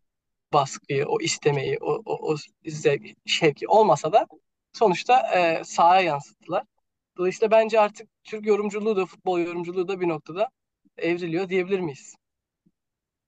baskıyı, 0.53 1.05
o 1.07 1.21
istemeyi, 1.21 1.77
o, 1.81 2.01
o, 2.05 2.33
o 2.33 2.35
zevk, 2.65 3.07
şevki 3.25 3.67
olmasa 3.67 4.13
da 4.13 4.27
sonuçta 4.73 5.37
e, 5.37 5.63
sahaya 5.63 6.01
yansıttılar. 6.01 6.63
Dolayısıyla 7.17 7.51
bence 7.51 7.79
artık 7.79 8.09
Türk 8.23 8.45
yorumculuğu 8.47 8.95
da 8.97 9.05
futbol 9.05 9.39
yorumculuğu 9.39 9.87
da 9.87 10.01
bir 10.01 10.07
noktada 10.07 10.49
evriliyor 10.97 11.49
diyebilir 11.49 11.79
miyiz? 11.79 12.15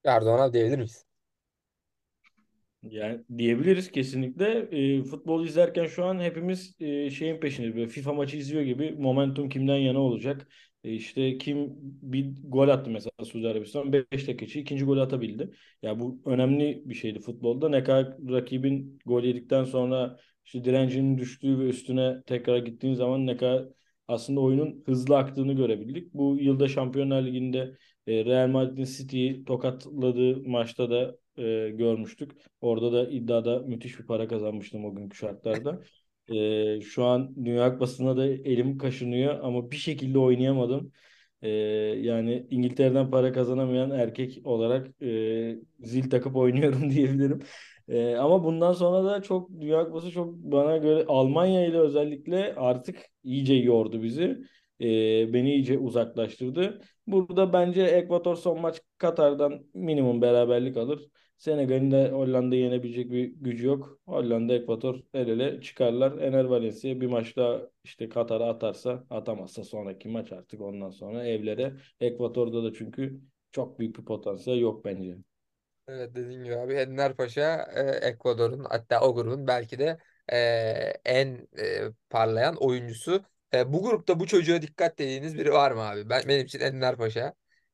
Erdoğan 0.04 0.40
abi 0.40 0.54
diyebilir 0.54 0.78
miyiz? 0.78 1.06
Yani 2.84 3.22
diyebiliriz 3.38 3.92
kesinlikle. 3.92 4.46
E, 5.00 5.04
futbol 5.04 5.46
izlerken 5.46 5.86
şu 5.86 6.06
an 6.06 6.20
hepimiz 6.20 6.76
e, 6.82 7.10
şeyin 7.10 7.40
peşindeyiz. 7.40 7.76
Böyle 7.76 7.88
FIFA 7.88 8.14
maçı 8.14 8.38
izliyor 8.38 8.64
gibi 8.64 8.92
momentum 8.92 9.50
kimden 9.50 9.76
yana 9.78 10.00
olacak. 10.00 10.48
E, 10.84 10.94
işte 10.94 11.38
kim 11.38 11.68
bir 12.02 12.34
gol 12.44 12.68
attı 12.70 12.90
mesela 12.92 13.26
Suudi 13.26 13.48
Arabistan 13.48 13.94
5 13.94 14.06
dakika 14.28 14.46
içi 14.46 14.60
ikinci 14.60 14.86
golü 14.86 15.02
atabildi. 15.02 15.52
Ya 15.82 16.00
bu 16.00 16.22
önemli 16.26 16.82
bir 16.86 16.96
şeydi 16.96 17.20
futbolda. 17.20 17.70
Ne 17.70 17.84
kadar 17.84 18.16
rakibin 18.30 19.00
gol 19.06 19.24
yedikten 19.24 19.64
sonra 19.64 20.20
işte 20.46 20.64
direncinin 20.64 21.18
düştüğü 21.18 21.60
ve 21.60 21.64
üstüne 21.70 22.24
tekrar 22.26 22.58
gittiğin 22.58 22.94
zaman 22.94 23.28
ne 23.28 23.38
kadar 23.38 23.66
aslında 24.10 24.40
oyunun 24.40 24.84
hızlı 24.86 25.18
aktığını 25.18 25.54
görebildik. 25.54 26.14
Bu 26.14 26.38
yılda 26.40 26.68
Şampiyonlar 26.68 27.24
Ligi'nde 27.24 27.78
e, 28.08 28.26
Real 28.26 28.48
Madrid'in 28.48 28.86
City'yi 28.86 29.46
tokatladığı 29.46 30.50
maçta 30.50 30.90
da 30.90 31.18
e, 31.38 31.70
görmüştük. 31.70 32.32
Orada 32.62 32.94
da 32.94 33.10
iddiada 33.10 33.60
müthiş 33.60 34.00
bir 34.00 34.06
para 34.06 34.28
kazanmıştım 34.28 34.86
o 34.86 34.96
günkü 34.96 35.18
şartlarda. 35.18 35.82
E, 36.28 36.82
şu 36.82 37.06
an 37.06 37.46
Dünya 37.46 37.74
Kupası'na 37.74 38.18
da 38.18 38.26
elim 38.26 38.78
kaşınıyor 38.78 39.40
ama 39.44 39.72
bir 39.72 39.76
şekilde 39.78 40.20
oynayamadım. 40.20 40.92
E, 41.42 41.50
yani 42.02 42.48
İngiltere'den 42.50 43.12
para 43.12 43.34
kazanamayan 43.34 43.92
erkek 43.92 44.42
olarak 44.44 45.02
e, 45.02 45.56
zil 45.80 46.10
takıp 46.10 46.36
oynuyorum 46.36 46.90
diyebilirim. 46.92 47.40
E, 47.90 48.16
ama 48.16 48.44
bundan 48.44 48.74
sonra 48.74 49.06
da 49.10 49.22
çok 49.22 49.50
Dünya 49.62 49.86
Kupası 49.86 50.12
çok 50.12 50.34
bana 50.34 50.78
göre 50.78 51.06
Almanya 51.08 51.66
ile 51.66 51.80
özellikle 51.80 52.56
artık 52.56 53.06
iyice 53.24 53.54
yordu 53.54 54.04
bizi. 54.04 54.24
E, 54.82 54.86
beni 55.34 55.54
iyice 55.54 55.78
uzaklaştırdı. 55.78 56.82
Burada 57.08 57.54
bence 57.54 57.82
Ekvator 57.84 58.36
son 58.36 58.62
maç 58.62 58.82
Katar'dan 58.98 59.66
minimum 59.74 60.22
beraberlik 60.22 60.78
alır. 60.78 61.10
Senegal'in 61.38 61.92
de 61.92 62.12
Hollanda'yı 62.12 62.62
yenebilecek 62.62 63.12
bir 63.12 63.26
gücü 63.26 63.68
yok. 63.68 64.00
Hollanda, 64.06 64.54
Ekvator 64.54 65.00
el 65.14 65.28
ele 65.28 65.62
çıkarlar. 65.62 66.18
Ener 66.18 66.44
Valencia 66.46 67.02
bir 67.02 67.08
maçta 67.08 67.70
işte 67.84 68.10
Katar'a 68.10 68.50
atarsa 68.50 69.06
atamazsa 69.10 69.64
sonraki 69.64 70.10
maç 70.10 70.32
artık 70.32 70.62
ondan 70.62 70.90
sonra 70.90 71.26
evlere. 71.28 71.74
Ekvator'da 72.00 72.64
da 72.64 72.74
çünkü 72.74 73.22
çok 73.52 73.80
büyük 73.80 73.98
bir 73.98 74.06
potansiyel 74.06 74.60
yok 74.60 74.86
bence. 74.86 75.18
Evet 75.90 76.16
dediğin 76.16 76.44
gibi 76.44 76.56
abi 76.56 76.74
Enver 76.74 77.16
Paşa 77.16 77.64
Ekvador'un 78.02 78.64
hatta 78.70 79.02
o 79.02 79.16
grubun 79.16 79.48
belki 79.48 79.80
de 79.80 79.98
e, 80.32 80.38
en 81.06 81.48
e, 81.60 81.82
parlayan 82.10 82.56
oyuncusu. 82.56 83.24
E, 83.54 83.74
bu 83.74 83.84
grupta 83.84 84.20
bu 84.20 84.28
çocuğa 84.28 84.62
dikkat 84.62 85.00
dediğiniz 85.00 85.36
biri 85.36 85.52
var 85.54 85.72
mı 85.72 85.82
abi? 85.82 86.10
Ben 86.10 86.24
benim 86.28 86.46
için 86.46 86.60
Enner 86.60 86.98
Paşa, 86.98 87.34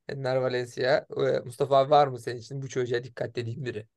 Enner 0.09 0.35
Valencia. 0.35 1.05
E, 1.17 1.39
Mustafa 1.45 1.77
abi 1.77 1.89
var 1.91 2.07
mı 2.07 2.19
senin 2.19 2.39
için 2.39 2.61
bu 2.61 2.69
çocuğa 2.69 3.03
dikkat 3.03 3.35
dediğin 3.35 3.65
biri? 3.65 3.87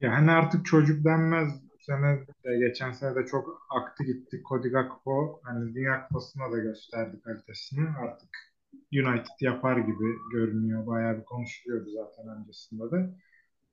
Yani 0.00 0.30
artık 0.30 0.66
çocuk 0.66 1.04
denmez. 1.04 1.52
Bu 1.62 1.78
sene 1.82 2.26
de 2.44 2.58
geçen 2.58 2.92
sene 2.92 3.14
de 3.14 3.26
çok 3.26 3.66
aktı 3.70 4.04
gitti. 4.04 4.42
Cody 4.48 4.68
Gakpo 4.68 5.40
hani 5.42 5.74
Dünya 5.74 6.08
Kupası'na 6.08 6.52
da 6.52 6.58
gösterdi 6.58 7.20
kalitesini. 7.24 7.88
Artık 7.98 8.28
United 8.92 9.40
yapar 9.40 9.76
gibi 9.76 10.14
görünüyor. 10.32 10.86
Bayağı 10.86 11.18
bir 11.18 11.24
konuşuluyordu 11.24 11.90
zaten 11.90 12.38
öncesinde 12.38 12.90
de. 12.90 13.10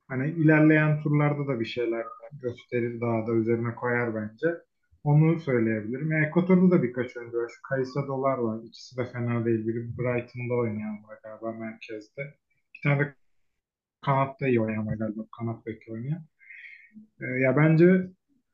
Hani 0.08 0.30
ilerleyen 0.30 1.02
turlarda 1.02 1.46
da 1.48 1.60
bir 1.60 1.64
şeyler 1.64 2.04
gösterir 2.42 3.00
daha 3.00 3.26
da 3.26 3.32
üzerine 3.32 3.74
koyar 3.74 4.14
bence. 4.14 4.46
Onu 5.04 5.40
söyleyebilirim. 5.40 6.12
Yani 6.12 6.26
Ekvator'da 6.26 6.70
da 6.70 6.82
birkaç 6.82 7.16
oyuncu 7.16 7.38
var. 7.38 7.48
Şu 7.48 7.60
Caicedo'lar 7.70 8.38
var. 8.38 8.60
İkisi 8.64 8.96
de 8.96 9.04
fena 9.04 9.44
değil. 9.44 9.66
Biri 9.66 9.98
Brighton'da 9.98 10.54
oynayan 10.54 11.04
var 11.04 11.18
galiba 11.22 11.52
merkezde. 11.52 12.22
Bir 12.74 12.80
tane 12.82 13.00
de 13.00 13.14
kanatta 14.02 14.48
iyi 14.48 14.60
oynayan 14.60 14.86
var 14.86 14.94
galiba. 14.94 15.22
Kanat 15.38 15.66
beki 15.66 15.92
oynayan. 15.92 16.24
Ee, 17.20 17.24
ya 17.26 17.56
bence 17.56 17.84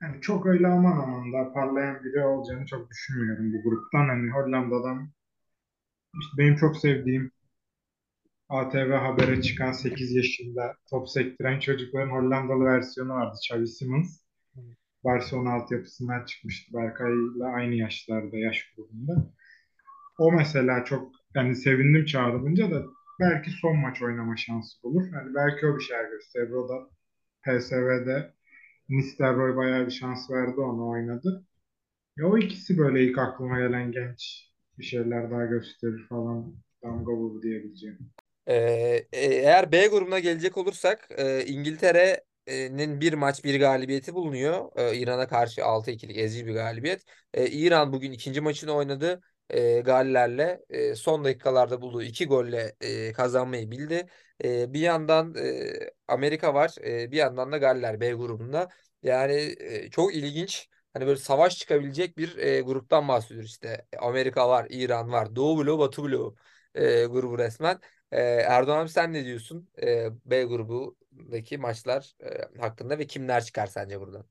yani 0.03 0.21
çok 0.21 0.47
öyle 0.47 0.69
aman 0.69 0.99
aman 0.99 1.33
da 1.33 1.53
parlayan 1.53 2.05
biri 2.05 2.25
olacağını 2.25 2.67
çok 2.67 2.91
düşünmüyorum 2.91 3.53
bu 3.53 3.63
gruptan. 3.71 4.09
Hani 4.09 4.31
Hollanda'dan 4.31 5.11
işte 6.21 6.39
benim 6.39 6.57
çok 6.57 6.77
sevdiğim 6.77 7.33
ATV 8.49 8.93
Haber'e 8.93 9.43
çıkan 9.43 9.73
8 9.73 10.13
yaşında 10.13 10.77
top 10.91 11.09
sektiren 11.09 11.61
çocukların 11.61 12.11
Hollandalı 12.11 12.65
versiyonu 12.65 13.13
vardı. 13.13 13.37
Xavi 13.45 13.67
Simons. 13.67 14.21
Barcelona 15.05 15.53
altyapısından 15.53 16.25
çıkmıştı. 16.25 16.75
Berkay'la 16.75 17.47
aynı 17.47 17.75
yaşlarda, 17.75 18.37
yaş 18.37 18.75
grubunda. 18.77 19.33
O 20.19 20.33
mesela 20.33 20.85
çok 20.85 21.13
yani 21.35 21.57
sevindim 21.57 22.05
çağrılınca 22.05 22.71
da 22.71 22.85
belki 23.21 23.51
son 23.51 23.77
maç 23.77 24.03
oynama 24.03 24.37
şansı 24.37 24.83
bulur. 24.83 25.05
Yani 25.13 25.35
belki 25.35 25.67
o 25.67 25.77
bir 25.79 25.83
şeyler 25.83 26.11
gösterir. 26.11 26.51
O 26.51 26.69
da 26.69 26.91
PSV'de 27.43 28.35
Nistelrooy 28.89 29.57
bayağı 29.57 29.87
bir 29.87 29.91
şans 29.93 30.31
verdi 30.31 30.61
ona 30.61 30.87
oynadı. 30.87 31.47
Ya 32.17 32.27
o 32.27 32.39
ikisi 32.39 32.79
böyle 32.79 33.05
ilk 33.05 33.19
aklıma 33.19 33.59
gelen 33.59 33.93
genç 33.93 34.50
bir 34.81 34.85
şeyler 34.85 35.31
daha 35.31 35.45
gösterir 35.45 36.07
falan 36.09 36.55
damga 36.83 37.13
vurdu 37.13 37.43
diyebileceğim. 37.43 37.99
Ee, 38.47 38.55
e- 39.13 39.27
eğer 39.27 39.73
B 39.73 39.87
grubuna 39.87 40.19
gelecek 40.19 40.57
olursak 40.57 41.09
e, 41.19 41.45
İngiltere'nin 41.47 43.01
bir 43.01 43.13
maç 43.13 43.45
bir 43.45 43.61
galibiyeti 43.61 44.15
bulunuyor. 44.15 44.71
E, 44.77 44.97
İran'a 44.97 45.29
karşı 45.29 45.65
6-2'lik 45.65 46.19
ezici 46.19 46.47
bir 46.47 46.55
galibiyet. 46.55 47.05
İran 47.35 47.93
bugün 47.93 48.13
ikinci 48.13 48.41
maçını 48.41 48.73
oynadı. 48.73 49.21
E, 49.51 49.81
Galler'le 49.81 50.59
son 50.95 51.25
dakikalarda 51.25 51.83
bulduğu 51.83 52.03
iki 52.03 52.27
golle 52.27 52.75
kazanmayı 53.13 53.71
bildi. 53.71 54.07
Bir 54.45 54.81
yandan 54.81 55.35
Amerika 56.09 56.55
var, 56.55 56.75
bir 56.85 57.17
yandan 57.17 57.53
da 57.53 57.59
Galler 57.59 58.01
B 58.01 58.13
grubunda. 58.13 58.69
Yani 59.03 59.55
çok 59.91 60.15
ilginç. 60.15 60.69
Hani 60.93 61.07
böyle 61.07 61.19
savaş 61.21 61.59
çıkabilecek 61.59 62.19
bir 62.19 62.37
e, 62.37 62.61
gruptan 62.61 63.09
bahsediyoruz 63.09 63.51
işte. 63.51 63.87
Amerika 64.01 64.49
var, 64.49 64.67
İran 64.71 65.13
var, 65.13 65.37
Doğu 65.37 65.65
bloğu, 65.65 65.79
Batı 65.79 66.03
bloğu 66.05 66.37
e, 66.75 67.05
grubu 67.05 67.39
resmen. 67.39 67.81
Ee, 68.13 68.21
Erdoğan 68.23 68.87
sen 68.87 69.13
ne 69.13 69.25
diyorsun 69.25 69.69
Ee, 69.83 70.09
B 70.27 70.45
grubundaki 70.45 71.59
maçlar 71.59 72.15
e, 72.57 72.61
hakkında 72.61 72.99
ve 72.99 73.07
kimler 73.07 73.45
çıkar 73.45 73.67
sence 73.67 74.01
buradan? 74.01 74.27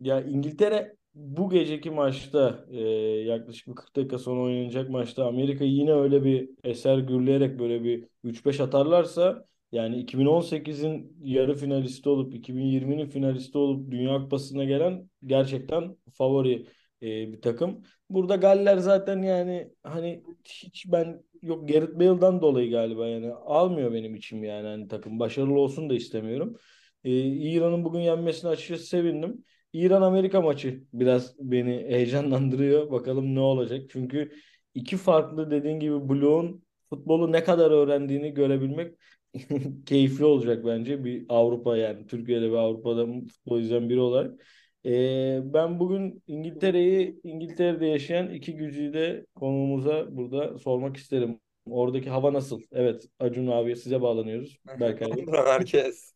Ya 0.00 0.20
İngiltere 0.20 0.96
bu 1.14 1.50
geceki 1.50 1.90
maçta 1.90 2.64
e, 2.70 2.80
yaklaşık 3.26 3.68
bir 3.68 3.74
40 3.74 3.96
dakika 3.96 4.18
sonra 4.18 4.40
oynanacak 4.40 4.90
maçta 4.90 5.26
Amerika 5.26 5.64
yine 5.64 5.92
öyle 5.92 6.24
bir 6.24 6.50
eser 6.64 6.98
gürleyerek 6.98 7.58
böyle 7.58 7.84
bir 7.84 8.08
3-5 8.24 8.60
atarlarsa 8.60 9.46
yani 9.72 9.96
2018'in 9.96 11.16
yarı 11.22 11.54
finalisti 11.54 12.08
olup 12.08 12.34
2020'nin 12.34 13.06
finalisti 13.06 13.58
olup 13.58 13.90
Dünya 13.90 14.18
Kupası'na 14.18 14.64
gelen 14.64 15.10
gerçekten 15.26 15.96
favori 16.12 16.66
e, 17.02 17.32
bir 17.32 17.40
takım. 17.42 17.82
Burada 18.10 18.36
Galler 18.36 18.76
zaten 18.78 19.22
yani 19.22 19.72
hani 19.82 20.24
hiç 20.44 20.92
ben 20.92 21.22
yok 21.42 21.68
Gareth 21.68 21.94
Bale'dan 21.94 22.42
dolayı 22.42 22.70
galiba 22.70 23.06
yani 23.08 23.32
almıyor 23.32 23.92
benim 23.92 24.14
içim 24.14 24.44
yani 24.44 24.66
hani 24.66 24.88
takım 24.88 25.18
başarılı 25.18 25.60
olsun 25.60 25.90
da 25.90 25.94
istemiyorum. 25.94 26.56
E, 27.04 27.10
İran'ın 27.26 27.84
bugün 27.84 28.00
yenmesine 28.00 28.50
açıkçası 28.50 28.86
sevindim. 28.86 29.44
İran-Amerika 29.72 30.40
maçı 30.40 30.84
biraz 30.92 31.36
beni 31.38 31.70
heyecanlandırıyor. 31.88 32.90
Bakalım 32.90 33.34
ne 33.34 33.40
olacak. 33.40 33.82
Çünkü 33.90 34.32
iki 34.74 34.96
farklı 34.96 35.50
dediğin 35.50 35.80
gibi 35.80 36.08
bloğun 36.08 36.64
futbolu 36.90 37.32
ne 37.32 37.44
kadar 37.44 37.70
öğrendiğini 37.70 38.34
görebilmek 38.34 38.94
keyifli 39.86 40.24
olacak 40.24 40.64
bence. 40.66 41.04
Bir 41.04 41.26
Avrupa 41.28 41.76
yani 41.76 42.06
Türkiye'de 42.06 42.52
ve 42.52 42.58
Avrupa'da 42.58 43.06
futbol 43.06 43.60
izleyen 43.60 43.88
biri 43.88 44.00
olarak. 44.00 44.46
Ee, 44.86 45.40
ben 45.44 45.78
bugün 45.78 46.22
İngiltere'yi 46.26 47.20
İngiltere'de 47.24 47.86
yaşayan 47.86 48.30
iki 48.30 48.56
gücüde 48.56 49.26
konuğumuza 49.34 50.16
burada 50.16 50.58
sormak 50.58 50.96
isterim. 50.96 51.40
Oradaki 51.66 52.10
hava 52.10 52.32
nasıl? 52.32 52.62
Evet 52.72 53.04
Acun 53.18 53.46
abi 53.46 53.76
size 53.76 54.02
bağlanıyoruz. 54.02 54.58
Berkay. 54.80 55.10
Herkes. 55.46 56.12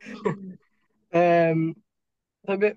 Ee, 1.14 1.54
tabii 2.46 2.74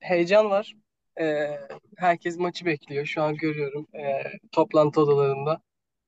heyecan 0.00 0.50
var. 0.50 0.76
Ee, 1.20 1.58
herkes 1.96 2.38
maçı 2.38 2.66
bekliyor. 2.66 3.06
Şu 3.06 3.22
an 3.22 3.36
görüyorum 3.36 3.86
ee, 3.94 4.22
toplantı 4.52 5.00
odalarında 5.00 5.60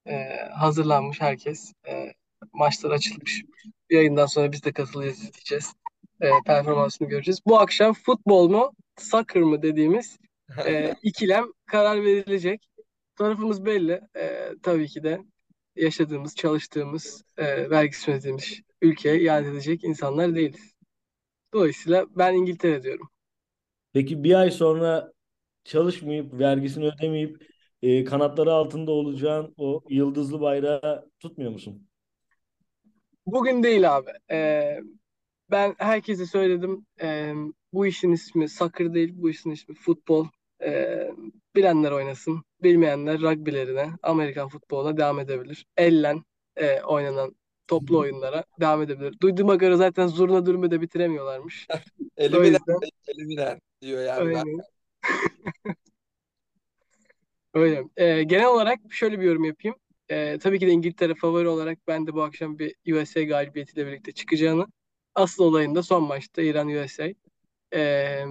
ee, 0.06 0.28
hazırlanmış 0.54 1.20
herkes. 1.20 1.72
Ee, 1.88 2.12
maçlar 2.52 2.90
açılmış. 2.90 3.42
Yayından 3.90 4.26
sonra 4.26 4.52
biz 4.52 4.64
de 4.64 4.72
katılacağız, 4.72 5.16
izleyeceğiz. 5.16 5.72
Ee, 6.20 6.30
performansını 6.46 7.08
göreceğiz. 7.08 7.40
Bu 7.46 7.60
akşam 7.60 7.92
futbol 7.94 8.48
mu, 8.48 8.72
soccer 8.98 9.42
mı 9.42 9.62
dediğimiz 9.62 10.18
e, 10.66 10.94
ikilem 11.02 11.44
karar 11.66 12.04
verilecek. 12.04 12.68
Tarafımız 13.16 13.64
belli. 13.64 14.00
Ee, 14.16 14.50
tabii 14.62 14.88
ki 14.88 15.02
de 15.02 15.20
yaşadığımız, 15.76 16.34
çalıştığımız, 16.34 17.24
e, 17.36 17.70
vergisi 17.70 18.10
ödediğimiz 18.10 18.60
ülkeye 18.82 19.20
ihanet 19.20 19.52
edecek 19.52 19.84
insanlar 19.84 20.34
değiliz. 20.34 20.74
Dolayısıyla 21.52 22.06
ben 22.16 22.34
İngiltere 22.34 22.82
diyorum. 22.82 23.08
Peki 23.92 24.24
bir 24.24 24.34
ay 24.34 24.50
sonra 24.50 25.12
çalışmayıp 25.64 26.32
vergisini 26.38 26.84
ödemeyip 26.84 27.48
e, 27.82 28.04
kanatları 28.04 28.52
altında 28.52 28.92
olacağın 28.92 29.54
o 29.56 29.82
yıldızlı 29.88 30.40
bayrağı 30.40 31.10
tutmuyor 31.20 31.52
musun? 31.52 31.87
Bugün 33.32 33.62
değil 33.62 33.96
abi. 33.96 34.10
Ee, 34.30 34.80
ben 35.50 35.74
herkese 35.78 36.26
söyledim. 36.26 36.86
Ee, 37.02 37.34
bu 37.72 37.86
işin 37.86 38.12
ismi 38.12 38.48
soccer 38.48 38.94
değil, 38.94 39.12
bu 39.16 39.30
işin 39.30 39.50
ismi 39.50 39.74
futbol. 39.74 40.26
Ee, 40.62 41.10
bilenler 41.56 41.92
oynasın, 41.92 42.42
bilmeyenler 42.62 43.20
rugby'lerine, 43.20 43.90
Amerikan 44.02 44.48
futboluna 44.48 44.96
devam 44.96 45.20
edebilir. 45.20 45.66
Ellen 45.76 46.22
e, 46.56 46.82
oynanan 46.82 47.36
toplu 47.66 47.98
oyunlara 47.98 48.44
devam 48.60 48.82
edebilir. 48.82 49.20
Duyduğuma 49.22 49.54
göre 49.54 49.76
zaten 49.76 50.06
zurna 50.06 50.46
dürümü 50.46 50.70
de 50.70 50.80
bitiremiyorlarmış. 50.80 51.66
O 52.18 52.22
Eliminen, 52.22 52.52
yüzden 52.52 52.78
eliminen 53.08 53.60
diyor 53.82 54.02
yani. 54.02 54.20
öyle. 54.20 54.42
Öyle. 57.54 57.84
Ee, 57.96 58.22
genel 58.22 58.46
olarak 58.46 58.78
şöyle 58.90 59.20
bir 59.20 59.24
yorum 59.24 59.44
yapayım. 59.44 59.76
Ee, 60.10 60.38
tabii 60.38 60.58
ki 60.58 60.66
de 60.66 60.70
İngiltere 60.70 61.14
favori 61.14 61.48
olarak 61.48 61.78
ben 61.86 62.06
de 62.06 62.14
bu 62.14 62.22
akşam 62.22 62.58
bir 62.58 62.74
USA 62.92 63.22
galibiyetiyle 63.22 63.86
birlikte 63.86 64.12
çıkacağını. 64.12 64.66
Asıl 65.14 65.44
olayında 65.44 65.82
son 65.82 66.02
maçta 66.02 66.42
İran-USA. 66.42 67.08
Ee, 67.74 68.24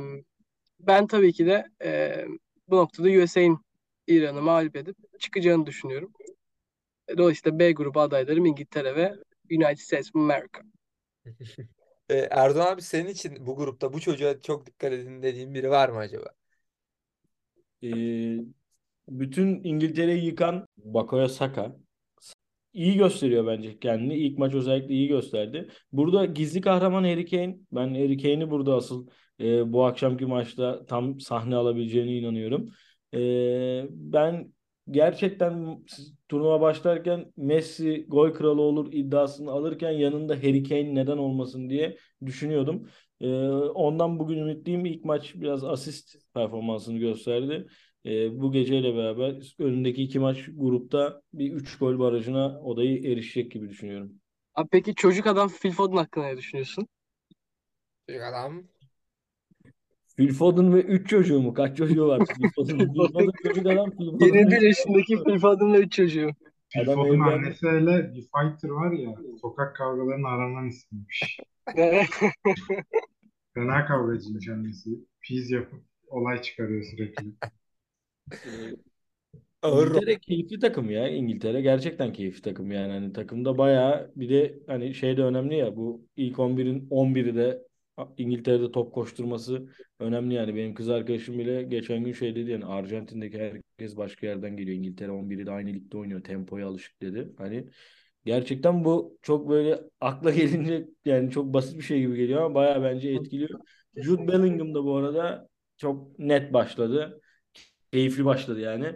ben 0.79 1.07
tabii 1.07 1.33
ki 1.33 1.45
de 1.45 1.65
e, 1.83 2.25
bu 2.67 2.77
noktada 2.77 3.09
USA'in 3.23 3.59
İran'ı 4.07 4.41
mağlup 4.41 4.75
edip 4.75 4.97
çıkacağını 5.19 5.65
düşünüyorum. 5.65 6.13
Dolayısıyla 7.17 7.59
B 7.59 7.71
grubu 7.71 7.99
adaylarım 7.99 8.45
İngiltere 8.45 8.95
ve 8.95 9.13
United 9.51 9.77
States 9.77 10.09
of 10.09 10.15
America. 10.15 10.61
Ee, 12.09 12.15
Erdoğan 12.31 12.73
abi 12.73 12.81
senin 12.81 13.09
için 13.09 13.45
bu 13.45 13.55
grupta 13.55 13.93
bu 13.93 14.01
çocuğa 14.01 14.39
çok 14.41 14.65
dikkat 14.65 14.93
edin 14.93 15.21
dediğin 15.21 15.53
biri 15.53 15.69
var 15.69 15.89
mı 15.89 15.97
acaba? 15.97 16.33
E, 17.81 17.87
bütün 19.07 19.63
İngiltere'yi 19.63 20.25
yıkan 20.25 20.67
Bukayo 20.77 21.27
Saka 21.27 21.75
iyi 22.73 22.97
gösteriyor 22.97 23.47
bence 23.47 23.79
kendini. 23.79 24.15
İlk 24.15 24.37
maç 24.37 24.53
özellikle 24.53 24.93
iyi 24.93 25.07
gösterdi. 25.07 25.69
Burada 25.91 26.25
gizli 26.25 26.61
kahraman 26.61 27.03
Harry 27.03 27.25
Kane. 27.25 27.57
Ben 27.71 27.87
Harry 27.89 28.17
Kane'i 28.17 28.49
burada 28.51 28.75
asıl 28.75 29.07
e, 29.39 29.73
bu 29.73 29.85
akşamki 29.85 30.25
maçta 30.25 30.85
tam 30.85 31.19
sahne 31.19 31.55
alabileceğine 31.55 32.17
inanıyorum. 32.17 32.69
E, 33.13 33.19
ben 33.89 34.53
gerçekten 34.91 35.83
turnuva 36.29 36.61
başlarken 36.61 37.33
Messi 37.37 38.05
gol 38.07 38.33
kralı 38.33 38.61
olur 38.61 38.93
iddiasını 38.93 39.51
alırken 39.51 39.91
yanında 39.91 40.35
Harry 40.35 40.63
Kane 40.63 40.95
neden 40.95 41.17
olmasın 41.17 41.69
diye 41.69 41.97
düşünüyordum. 42.25 42.89
Ee, 43.21 43.27
ondan 43.57 44.19
bugün 44.19 44.37
ümitliyim. 44.37 44.85
İlk 44.85 45.05
maç 45.05 45.33
biraz 45.35 45.63
asist 45.63 46.15
performansını 46.33 46.97
gösterdi. 46.97 47.67
Ee, 48.07 48.41
bu 48.41 48.51
geceyle 48.51 48.95
beraber 48.95 49.55
önündeki 49.59 50.03
iki 50.03 50.19
maç 50.19 50.49
grupta 50.55 51.21
bir 51.33 51.53
3 51.53 51.77
gol 51.77 51.99
barajına 51.99 52.59
odayı 52.59 53.11
erişecek 53.11 53.51
gibi 53.51 53.69
düşünüyorum. 53.69 54.13
Abi 54.55 54.67
peki 54.71 54.95
çocuk 54.95 55.27
adam 55.27 55.49
Phil 55.49 55.71
Foden 55.71 55.97
hakkında 55.97 56.25
ne 56.25 56.37
düşünüyorsun? 56.37 56.87
Çocuk 58.09 58.23
adam. 58.23 58.63
Phil 60.17 60.33
Foden 60.33 60.75
ve 60.75 60.81
3 60.81 61.09
çocuğu 61.09 61.41
mu? 61.41 61.53
Kaç 61.53 61.77
çocuğu 61.77 62.07
var 62.07 62.25
Phil 62.25 62.49
Foden'ın? 62.55 62.93
Phil 62.93 63.13
Foden 63.13 63.31
çocuk 63.43 63.65
adam. 63.65 63.91
Phil 63.91 64.11
Foden 64.11 64.25
21 64.25 64.61
yaşındaki 64.61 65.23
Phil 65.23 65.39
Foden 65.39 65.73
ve 65.73 65.79
3 65.79 65.91
çocuğu. 65.91 66.29
Phil 66.69 66.81
Adam 66.81 66.95
Foden'ın 66.95 67.21
evlendi. 67.21 67.45
annesiyle 67.45 68.13
bir 68.15 68.21
fighter 68.21 68.69
var 68.69 68.91
ya 68.91 69.15
sokak 69.41 69.75
kavgalarının 69.75 70.23
aranan 70.23 70.67
ismiymiş. 70.67 71.39
Fena 73.53 73.85
kavgacıymış 73.85 74.49
annesi. 74.49 74.89
Piz 75.21 75.51
yapıp 75.51 75.81
olay 76.07 76.41
çıkarıyor 76.41 76.83
sürekli. 76.83 77.25
Ağır 79.61 79.91
İngiltere 79.91 80.19
keyifli 80.19 80.59
takım 80.59 80.89
ya. 80.89 81.07
İngiltere 81.09 81.61
gerçekten 81.61 82.13
keyifli 82.13 82.41
takım 82.41 82.71
yani. 82.71 82.91
Hani 82.93 83.13
takımda 83.13 83.57
bayağı 83.57 84.11
bir 84.15 84.29
de 84.29 84.59
hani 84.67 84.93
şey 84.93 85.17
de 85.17 85.23
önemli 85.23 85.55
ya 85.57 85.75
bu 85.75 86.07
ilk 86.17 86.39
11'in 86.39 86.87
11'i 86.89 87.35
de 87.35 87.63
İngiltere'de 88.17 88.71
top 88.71 88.93
koşturması 88.93 89.69
önemli 89.99 90.33
yani. 90.33 90.55
Benim 90.55 90.73
kız 90.73 90.89
arkadaşım 90.89 91.39
bile 91.39 91.63
geçen 91.63 92.03
gün 92.03 92.13
şey 92.13 92.35
dedi 92.35 92.51
yani 92.51 92.65
Arjantin'deki 92.65 93.37
herkes 93.39 93.97
başka 93.97 94.27
yerden 94.27 94.57
geliyor. 94.57 94.77
İngiltere 94.77 95.11
11'i 95.11 95.45
de 95.45 95.51
aynı 95.51 95.69
ligde 95.73 95.97
oynuyor. 95.97 96.23
Tempoya 96.23 96.67
alışık 96.67 97.01
dedi. 97.01 97.33
Hani 97.37 97.67
gerçekten 98.25 98.85
bu 98.85 99.17
çok 99.21 99.49
böyle 99.49 99.81
akla 100.01 100.31
gelince 100.35 100.87
yani 101.05 101.31
çok 101.31 101.53
basit 101.53 101.77
bir 101.77 101.83
şey 101.83 101.99
gibi 102.01 102.15
geliyor 102.17 102.41
ama 102.41 102.55
bayağı 102.55 102.83
bence 102.83 103.09
etkiliyor. 103.09 103.59
Jude 103.95 104.27
Bellingham 104.27 104.73
da 104.75 104.83
bu 104.83 104.95
arada 104.97 105.49
çok 105.77 106.19
net 106.19 106.53
başladı. 106.53 107.21
Keyifli 107.93 108.25
başladı 108.25 108.59
yani. 108.59 108.95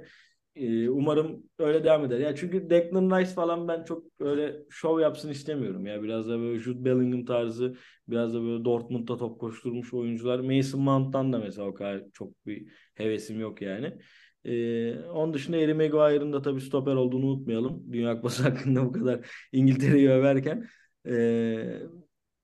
Ee, 0.56 0.90
umarım 0.90 1.44
öyle 1.60 1.84
devam 1.84 2.06
eder. 2.06 2.20
Ya 2.20 2.36
çünkü 2.36 2.70
Declan 2.70 3.20
Rice 3.20 3.32
falan 3.32 3.68
ben 3.68 3.84
çok 3.84 4.04
öyle 4.20 4.56
şov 4.70 5.00
yapsın 5.00 5.30
istemiyorum 5.30 5.86
ya. 5.86 6.04
Biraz 6.04 6.28
da 6.30 6.40
böyle 6.40 6.60
Jude 6.60 6.86
Bellingham 6.86 7.26
tarzı, 7.26 7.76
biraz 8.08 8.34
da 8.34 8.42
böyle 8.44 8.66
Dortmund'da 8.66 9.18
top 9.18 9.40
koşturmuş 9.40 9.94
oyuncular. 9.94 10.40
Mason 10.40 10.82
Mount'tan 10.82 11.34
da 11.34 11.40
mesela 11.40 11.68
o 11.68 11.74
kadar 11.74 12.04
çok 12.14 12.46
bir 12.46 12.68
hevesim 12.96 13.40
yok 13.40 13.62
yani. 13.62 13.98
Ee, 14.46 15.00
onun 15.00 15.34
dışında 15.34 15.58
Harry 15.58 15.74
Maguire'ın 15.74 16.34
da 16.34 16.42
tabii 16.42 16.62
stoper 16.62 16.96
olduğunu 16.96 17.26
unutmayalım. 17.26 17.94
Dünya 17.94 18.16
Kupası 18.16 18.44
hakkında 18.50 18.86
bu 18.86 18.92
kadar 18.92 19.30
İngiltere'yi 19.52 20.10
överken. 20.10 20.68
Ee, 21.08 21.80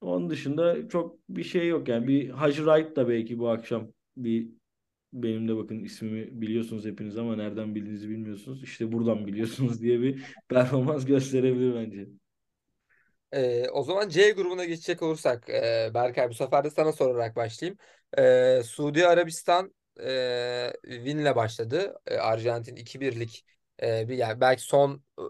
onun 0.02 0.30
dışında 0.30 0.90
çok 0.90 1.20
bir 1.30 1.44
şey 1.44 1.68
yok 1.68 1.88
yani. 1.88 2.08
Bir 2.08 2.30
Hacı 2.30 2.58
Wright 2.66 2.96
da 2.96 3.10
belki 3.10 3.40
bu 3.40 3.50
akşam 3.50 3.88
bir 4.18 4.50
benim 5.14 5.48
de 5.48 5.58
bakın 5.58 5.80
ismimi 5.80 6.42
biliyorsunuz 6.42 6.86
hepiniz 6.86 7.18
ama 7.18 7.36
nereden 7.36 7.76
bildiğinizi 7.76 8.10
bilmiyorsunuz. 8.10 8.64
İşte 8.64 8.92
buradan 8.92 9.28
biliyorsunuz 9.28 9.82
diye 9.82 10.02
bir 10.02 10.24
performans 10.50 11.06
gösterebilir 11.06 11.76
bence. 11.76 12.08
Ee, 13.32 13.70
o 13.70 13.84
zaman 13.84 14.10
C 14.10 14.32
grubuna 14.32 14.66
geçecek 14.66 15.02
olursak 15.02 15.50
e, 15.50 15.92
Berkay 15.94 16.30
bu 16.30 16.34
sefer 16.34 16.64
de 16.64 16.70
sana 16.70 16.92
sorarak 16.92 17.36
başlayayım. 17.36 17.78
Ee, 18.18 18.62
Suudi 18.66 19.08
Arabistan 19.08 19.74
e, 20.04 20.74
winle 20.84 21.36
başladı. 21.36 21.96
E, 22.08 22.18
Arjantin 22.18 22.76
2-1'lik 22.76 23.46
e, 23.82 24.10
bir 24.10 24.18
yani 24.18 24.42
belki 24.42 24.62
son 24.62 25.04
e, 25.20 25.22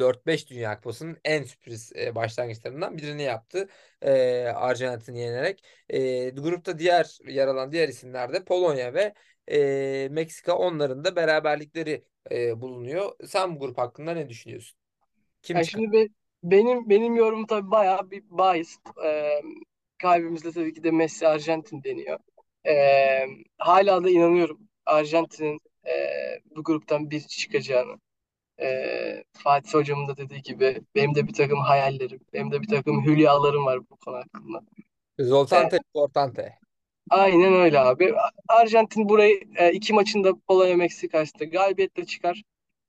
4-5 0.00 0.50
Dünya 0.50 0.76
Kupası'nın 0.76 1.18
en 1.24 1.42
sürpriz 1.42 1.92
e, 1.96 2.14
başlangıçlarından 2.14 2.98
birini 2.98 3.22
yaptı. 3.22 3.68
E, 4.02 4.12
Arjantin'i 4.48 5.20
yenerek. 5.20 5.64
E, 5.88 6.30
grupta 6.30 6.78
diğer 6.78 7.18
yer 7.28 7.48
alan 7.48 7.72
diğer 7.72 7.88
isimler 7.88 8.32
de 8.32 8.44
Polonya 8.44 8.94
ve 8.94 9.14
e, 9.50 10.08
Meksika 10.10 10.56
onların 10.58 11.04
da 11.04 11.16
beraberlikleri 11.16 12.04
e, 12.30 12.60
bulunuyor. 12.60 13.12
Sen 13.26 13.56
bu 13.56 13.60
grup 13.60 13.78
hakkında 13.78 14.12
ne 14.14 14.28
düşünüyorsun? 14.28 14.78
Kim 15.42 15.58
Yani 15.58 15.66
çıkar? 15.66 15.82
şimdi 15.82 15.92
be- 15.92 16.08
benim 16.42 16.90
benim 16.90 17.16
yorumum 17.16 17.46
tabii 17.46 17.70
bayağı 17.70 18.10
bir 18.10 18.22
biased. 18.30 18.80
Ee, 19.04 19.42
kalbimizde 19.98 20.52
tabii 20.52 20.74
ki 20.74 20.82
de 20.84 20.90
Messi 20.90 21.28
Arjantin 21.28 21.84
deniyor. 21.84 22.18
Ee, 22.66 23.26
hala 23.58 24.04
da 24.04 24.10
inanıyorum 24.10 24.68
Arjantin'in 24.86 25.58
e, 25.86 25.92
bu 26.56 26.64
gruptan 26.64 27.10
bir 27.10 27.20
çıkacağını. 27.20 28.00
Ee, 28.60 29.24
Fatih 29.32 29.74
Hocam'ın 29.74 30.08
da 30.08 30.16
dediği 30.16 30.42
gibi 30.42 30.80
benim 30.94 31.14
de 31.14 31.26
bir 31.28 31.32
takım 31.32 31.58
hayallerim, 31.58 32.20
benim 32.32 32.52
de 32.52 32.62
bir 32.62 32.68
takım 32.68 33.04
hülyalarım 33.06 33.66
var 33.66 33.80
bu 33.90 33.96
konu 33.96 34.16
hakkında. 34.16 34.60
Zoltante 35.18 35.76
Importante. 35.76 36.58
Aynen 37.10 37.54
öyle 37.54 37.80
abi. 37.80 38.14
Arjantin 38.48 39.08
burayı 39.08 39.40
e, 39.56 39.72
iki 39.72 39.92
maçında 39.92 40.32
Polonya 40.48 40.76
Meksika 40.76 41.18
karşısında 41.18 41.44
galibiyetle 41.44 42.04
çıkar. 42.04 42.42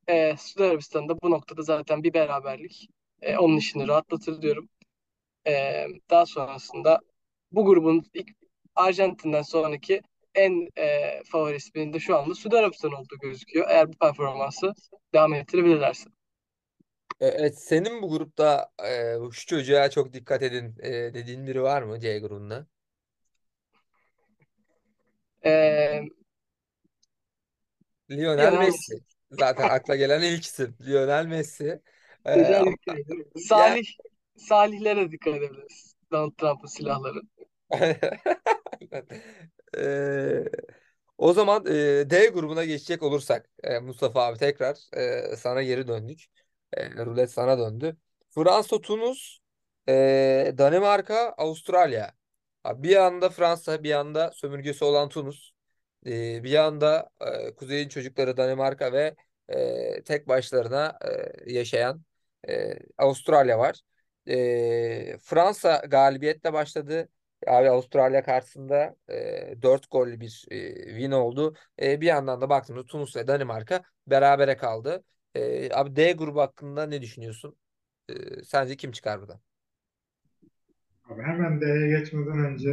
E, 0.08 0.38
Suudi 0.38 0.68
Arabistan'da 0.68 1.22
bu 1.22 1.32
noktada 1.32 1.62
zaten 1.62 2.04
bir 2.04 2.14
beraberlik 2.14 2.90
e, 3.22 3.38
onun 3.38 3.58
işini 3.58 3.88
rahatlatır 3.88 4.42
diyorum. 4.42 4.70
E, 5.48 5.86
daha 6.10 6.26
sonrasında 6.26 7.00
bu 7.52 7.66
grubun 7.66 8.04
ilk 8.14 8.30
Arjantin'den 8.76 9.42
sonraki 9.42 10.02
en 10.36 10.68
e, 10.78 11.20
favori 11.32 11.56
isminin 11.56 11.94
de 11.94 12.00
şu 12.00 12.18
anda 12.18 12.36
Suudi 12.36 12.58
Arabistan 12.58 12.92
olduğu 12.92 13.18
gözüküyor. 13.22 13.66
Eğer 13.70 13.88
bu 13.88 13.94
performansı 13.98 14.74
devam 15.14 15.34
ettirebilirlerse. 15.34 16.10
E, 17.20 17.28
Evet, 17.28 17.60
senin 17.60 18.02
bu 18.02 18.10
grupta 18.10 18.72
e, 18.88 19.16
şu 19.32 19.46
çocuğa 19.48 19.90
çok 19.90 20.14
dikkat 20.14 20.42
edin 20.44 20.76
e, 20.80 20.92
dediğin 20.92 21.48
biri 21.48 21.62
var 21.64 21.82
mı 21.82 22.00
C 22.00 22.20
grubunda? 22.20 22.68
E, 25.46 25.52
Lionel 28.12 28.52
Lionel 28.52 28.58
Messi. 28.58 28.94
Zaten 29.32 29.70
akla 29.70 29.96
gelen 29.96 30.22
ilk 30.22 30.46
isim. 30.46 30.76
Lionel 30.82 31.26
Messi. 31.26 31.82
E, 32.26 32.36
Messi 32.36 32.56
ama-. 32.60 32.76
Salih, 33.36 33.86
Salihlere 34.38 35.12
dikkat 35.12 35.36
edebiliriz. 35.36 35.96
Donald 36.12 36.32
Trump'ın 36.38 36.68
silahları. 36.68 37.22
O 41.18 41.34
zaman 41.34 41.66
eee, 41.66 42.10
D 42.10 42.28
grubuna 42.28 42.66
geçecek 42.66 43.04
olursak 43.04 43.50
eee, 43.64 43.80
Mustafa 43.80 44.26
abi 44.26 44.38
tekrar 44.40 44.78
eee, 44.96 45.36
sana 45.38 45.64
geri 45.64 45.88
döndük. 45.88 46.26
Eee, 46.78 46.92
rulet 47.06 47.32
sana 47.32 47.60
döndü. 47.60 47.98
Fransa, 48.30 48.82
Tunus, 48.82 49.40
eee, 49.88 50.56
Danimarka, 50.58 51.30
Avustralya. 51.38 52.12
Abi 52.64 52.84
Bir 52.84 52.90
yanda 52.90 53.30
Fransa, 53.30 53.84
bir 53.84 53.90
yanda 53.90 54.32
sömürgesi 54.32 54.86
olan 54.86 55.10
Tunus. 55.10 55.52
Eee, 56.06 56.42
bir 56.44 56.50
yanda 56.50 57.10
eee, 57.22 57.56
Kuzey'in 57.56 57.90
çocukları 57.90 58.38
Danimarka 58.38 58.94
ve 58.94 59.16
eee, 59.50 60.04
tek 60.04 60.28
başlarına 60.28 60.98
eee, 61.06 61.34
yaşayan 61.54 62.02
eee, 62.48 62.80
Avustralya 62.98 63.60
var. 63.60 63.82
Eee, 64.26 65.18
Fransa 65.24 65.78
galibiyetle 65.88 66.54
başladı. 66.54 67.10
Abi 67.48 67.70
Avustralya 67.70 68.24
karşısında 68.24 68.96
e, 69.10 69.62
4 69.62 69.92
gollü 69.92 70.20
bir 70.20 70.46
e, 70.52 70.74
win 70.90 71.12
oldu. 71.12 71.56
E, 71.82 72.02
bir 72.02 72.08
yandan 72.08 72.42
da 72.42 72.50
baktığımızda 72.50 72.88
Tunus 72.88 73.16
ve 73.16 73.28
Danimarka 73.28 73.84
berabere 74.08 74.58
kaldı. 74.58 75.04
E, 75.36 75.70
abi 75.74 75.96
D 75.96 76.12
grubu 76.12 76.42
hakkında 76.42 76.86
ne 76.86 77.02
düşünüyorsun? 77.02 77.56
E, 78.10 78.14
sence 78.44 78.76
kim 78.78 78.92
çıkar 78.92 79.20
buradan? 79.22 79.42
Abi 81.10 81.22
hemen 81.24 81.62
D'ye 81.62 82.00
geçmeden 82.00 82.40
önce 82.46 82.70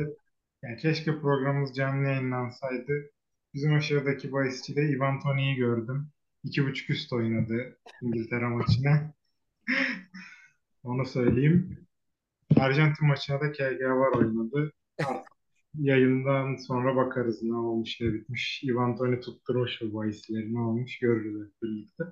yani 0.63 0.77
keşke 0.77 1.21
programımız 1.21 1.77
canlı 1.77 2.09
yayınlansaydı. 2.09 2.93
Bizim 3.55 3.75
aşağıdaki 3.75 4.33
bahisçide 4.33 4.89
Ivan 4.89 5.21
Toney'i 5.21 5.57
gördüm. 5.57 6.09
İki 6.45 6.67
buçuk 6.67 6.91
üst 6.91 7.13
oynadı 7.13 7.79
İngiltere 8.03 8.47
maçına. 8.47 9.15
Onu 10.85 11.07
söyleyeyim. 11.07 11.88
Arjantin 12.57 13.09
maçına 13.09 13.41
da 13.41 13.53
KG 13.53 13.81
var 13.81 14.19
oynadı. 14.19 14.73
Yayından 15.75 16.57
sonra 16.57 16.97
bakarız 16.97 17.43
ne 17.43 17.57
olmuş 17.57 18.01
ne 18.01 18.13
bitmiş. 18.13 18.65
Ivan 18.65 18.97
Toney 18.97 19.21
tutturmuş 19.21 19.81
bu 19.83 19.95
bahisleri 19.95 20.55
ne 20.55 20.61
olmuş 20.61 20.99
görürüz 20.99 21.53
birlikte. 21.63 22.05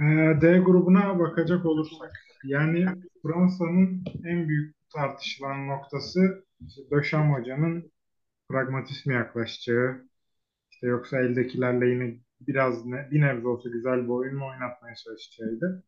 Ee, 0.00 0.40
D 0.40 0.58
grubuna 0.58 1.18
bakacak 1.18 1.66
olursak 1.66 2.12
yani 2.44 2.86
Fransa'nın 3.22 4.04
en 4.24 4.48
büyük 4.48 4.76
tartışılan 4.94 5.68
noktası 5.68 6.44
işte 6.66 6.82
Döşam 6.90 7.32
Hoca'nın 7.34 7.92
pragmatist 8.50 9.06
mi 9.06 9.14
yaklaşacağı 9.14 10.08
işte 10.70 10.86
yoksa 10.86 11.20
eldekilerle 11.20 11.86
yine 11.86 12.20
biraz 12.40 12.86
ne, 12.86 13.08
bir 13.10 13.20
nebze 13.20 13.48
olsa 13.48 13.68
güzel 13.68 14.04
bir 14.04 14.08
oyun 14.08 14.36
mu 14.36 14.46
oynatmaya 14.46 14.94
çalışacağıydı. 14.94 15.84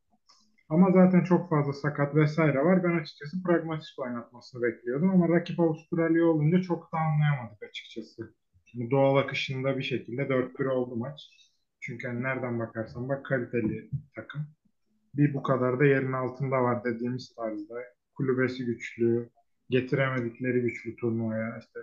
Ama 0.70 0.90
zaten 0.92 1.24
çok 1.24 1.50
fazla 1.50 1.72
sakat 1.72 2.14
vesaire 2.14 2.64
var. 2.64 2.84
Ben 2.84 2.98
açıkçası 2.98 3.42
pragmatist 3.42 3.98
oynatmasını 3.98 4.62
bekliyordum 4.62 5.10
ama 5.10 5.28
rakip 5.28 5.60
Avustralya 5.60 6.24
olunca 6.24 6.62
çok 6.62 6.92
da 6.92 6.98
anlayamadık 6.98 7.62
açıkçası. 7.62 8.34
Şimdi 8.66 8.90
doğal 8.90 9.16
akışında 9.16 9.78
bir 9.78 9.82
şekilde 9.82 10.28
4-1 10.28 10.66
oldu 10.66 10.96
maç. 10.96 11.20
Çünkü 11.80 12.08
hani 12.08 12.22
nereden 12.22 12.58
bakarsan 12.58 13.08
bak 13.08 13.24
kaliteli 13.26 13.90
takım. 14.14 14.46
Bir 15.14 15.34
bu 15.34 15.42
kadar 15.42 15.80
da 15.80 15.84
yerin 15.84 16.12
altında 16.12 16.62
var 16.62 16.84
dediğimiz 16.84 17.34
tarzda. 17.34 17.74
Kulübesi 18.14 18.64
güçlü, 18.64 19.30
getiremedikleri 19.70 20.60
güçlü 20.62 20.96
turnuvaya 20.96 21.58
işte 21.58 21.80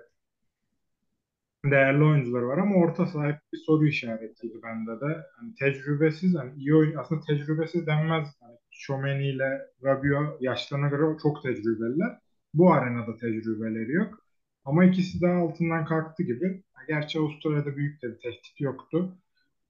değerli 1.65 2.03
oyuncuları 2.03 2.47
var 2.47 2.57
ama 2.57 2.75
orta 2.75 3.05
saha 3.05 3.27
hep 3.27 3.39
bir 3.53 3.57
soru 3.57 3.87
işaretiydi 3.87 4.63
bende 4.63 5.01
de. 5.01 5.25
Hani 5.35 5.55
tecrübesiz, 5.55 6.35
hani 6.35 6.53
iyi 6.55 6.75
oyun, 6.75 6.95
aslında 6.97 7.21
tecrübesiz 7.21 7.87
denmez. 7.87 8.27
Hani 8.41 8.56
Tchouaméni 8.77 9.27
ile 9.29 9.61
Rabiot 9.83 10.41
yaşlarına 10.41 10.87
göre 10.87 11.17
çok 11.23 11.43
tecrübeliler. 11.43 12.19
Bu 12.53 12.73
arenada 12.73 13.17
tecrübeleri 13.17 13.91
yok. 13.91 14.23
Ama 14.65 14.85
ikisi 14.85 15.21
daha 15.21 15.33
altından 15.33 15.85
kalktı 15.85 16.23
gibi. 16.23 16.63
Gerçi 16.87 17.19
Avustralya'da 17.19 17.77
büyük 17.77 18.01
de 18.01 18.07
bir 18.11 18.19
tehdit 18.19 18.61
yoktu. 18.61 19.17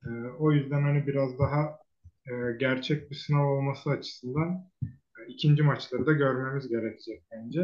Ee, 0.05 0.09
o 0.39 0.51
yüzden 0.51 0.81
hani 0.81 1.07
biraz 1.07 1.39
daha 1.39 1.79
e, 2.27 2.31
gerçek 2.59 3.11
bir 3.11 3.15
sınav 3.15 3.45
olması 3.45 3.89
açısından 3.89 4.69
e, 4.83 5.27
ikinci 5.27 5.63
maçları 5.63 6.05
da 6.05 6.13
görmemiz 6.13 6.67
gerekecek 6.69 7.23
bence. 7.31 7.61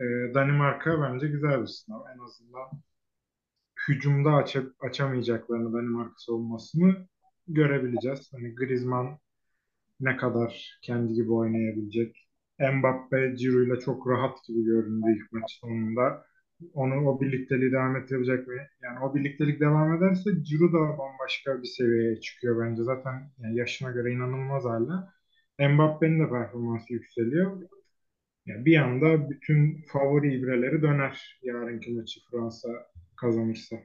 E, 0.00 0.04
Danimarka 0.34 1.02
bence 1.02 1.28
güzel 1.28 1.62
bir 1.62 1.66
sınav. 1.66 2.00
En 2.14 2.18
azından 2.18 2.82
hücumda 3.88 4.32
aç 4.32 4.56
açamayacaklarını 4.80 5.72
Danimarka 5.72 6.14
savunmasını 6.18 7.08
görebileceğiz. 7.48 8.32
Hani 8.32 8.54
Griezmann 8.54 9.18
ne 10.00 10.16
kadar 10.16 10.78
kendi 10.82 11.14
gibi 11.14 11.32
oynayabilecek. 11.32 12.28
Mbappe 12.74 13.36
Ciro 13.36 13.62
ile 13.62 13.80
çok 13.80 14.08
rahat 14.08 14.44
gibi 14.48 14.64
göründü 14.64 15.06
ilk 15.16 15.32
maç 15.32 15.58
sonunda. 15.60 16.26
Onu 16.74 17.08
o 17.08 17.20
birlikteliği 17.20 17.72
devam 17.72 17.96
ettirebilecek 17.96 18.48
mi? 18.48 18.68
Yani 18.82 18.98
o 19.04 19.14
birliktelik 19.14 19.60
devam 19.60 19.94
ederse 19.96 20.30
Ciro 20.44 20.72
da 20.72 20.98
bambaşka 20.98 21.62
bir 21.62 21.68
seviyeye 21.68 22.20
çıkıyor 22.20 22.66
bence. 22.66 22.82
Zaten 22.82 23.30
yani 23.38 23.56
yaşına 23.56 23.90
göre 23.90 24.12
inanılmaz 24.12 24.64
hala. 24.64 25.12
Mbappe'nin 25.60 26.20
de 26.26 26.28
performansı 26.30 26.92
yükseliyor. 26.92 27.62
Yani 28.46 28.64
bir 28.64 28.76
anda 28.76 29.30
bütün 29.30 29.82
favori 29.92 30.34
ibreleri 30.38 30.82
döner 30.82 31.40
yarınki 31.42 31.92
maçı 31.92 32.20
Fransa 32.30 32.68
kazanırsa. 33.16 33.76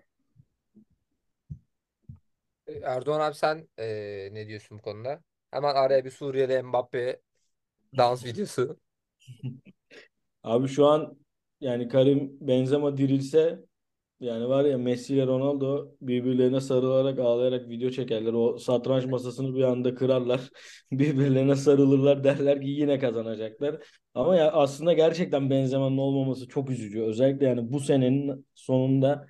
Erdoğan 2.83 3.19
abi 3.19 3.35
sen 3.35 3.67
eee, 3.77 4.29
ne 4.33 4.47
diyorsun 4.47 4.77
bu 4.77 4.81
konuda? 4.81 5.23
Hemen 5.51 5.75
araya 5.75 6.05
bir 6.05 6.11
Suriyeli 6.11 6.63
Mbappe 6.63 7.21
dans 7.97 8.25
videosu. 8.25 8.79
Abi 10.43 10.67
şu 10.67 10.85
an 10.85 11.17
yani 11.61 11.87
Karim 11.87 12.37
Benzema 12.41 12.97
dirilse 12.97 13.65
yani 14.19 14.49
var 14.49 14.65
ya 14.65 14.77
Messi 14.77 15.13
ile 15.13 15.27
Ronaldo 15.27 15.91
birbirlerine 16.01 16.61
sarılarak 16.61 17.19
ağlayarak 17.19 17.69
video 17.69 17.89
çekerler. 17.89 18.33
O 18.33 18.57
satranç 18.57 19.05
masasını 19.05 19.55
bir 19.55 19.63
anda 19.63 19.95
kırarlar. 19.95 20.41
Birbirlerine 20.91 21.55
sarılırlar 21.55 22.23
derler 22.23 22.61
ki 22.61 22.67
yine 22.67 22.99
kazanacaklar. 22.99 23.83
Ama 24.13 24.35
ya 24.35 24.51
aslında 24.51 24.93
gerçekten 24.93 25.49
Benzema'nın 25.49 25.97
olmaması 25.97 26.47
çok 26.47 26.69
üzücü. 26.71 27.01
Özellikle 27.01 27.45
yani 27.45 27.71
bu 27.73 27.79
senenin 27.79 28.47
sonunda 28.55 29.27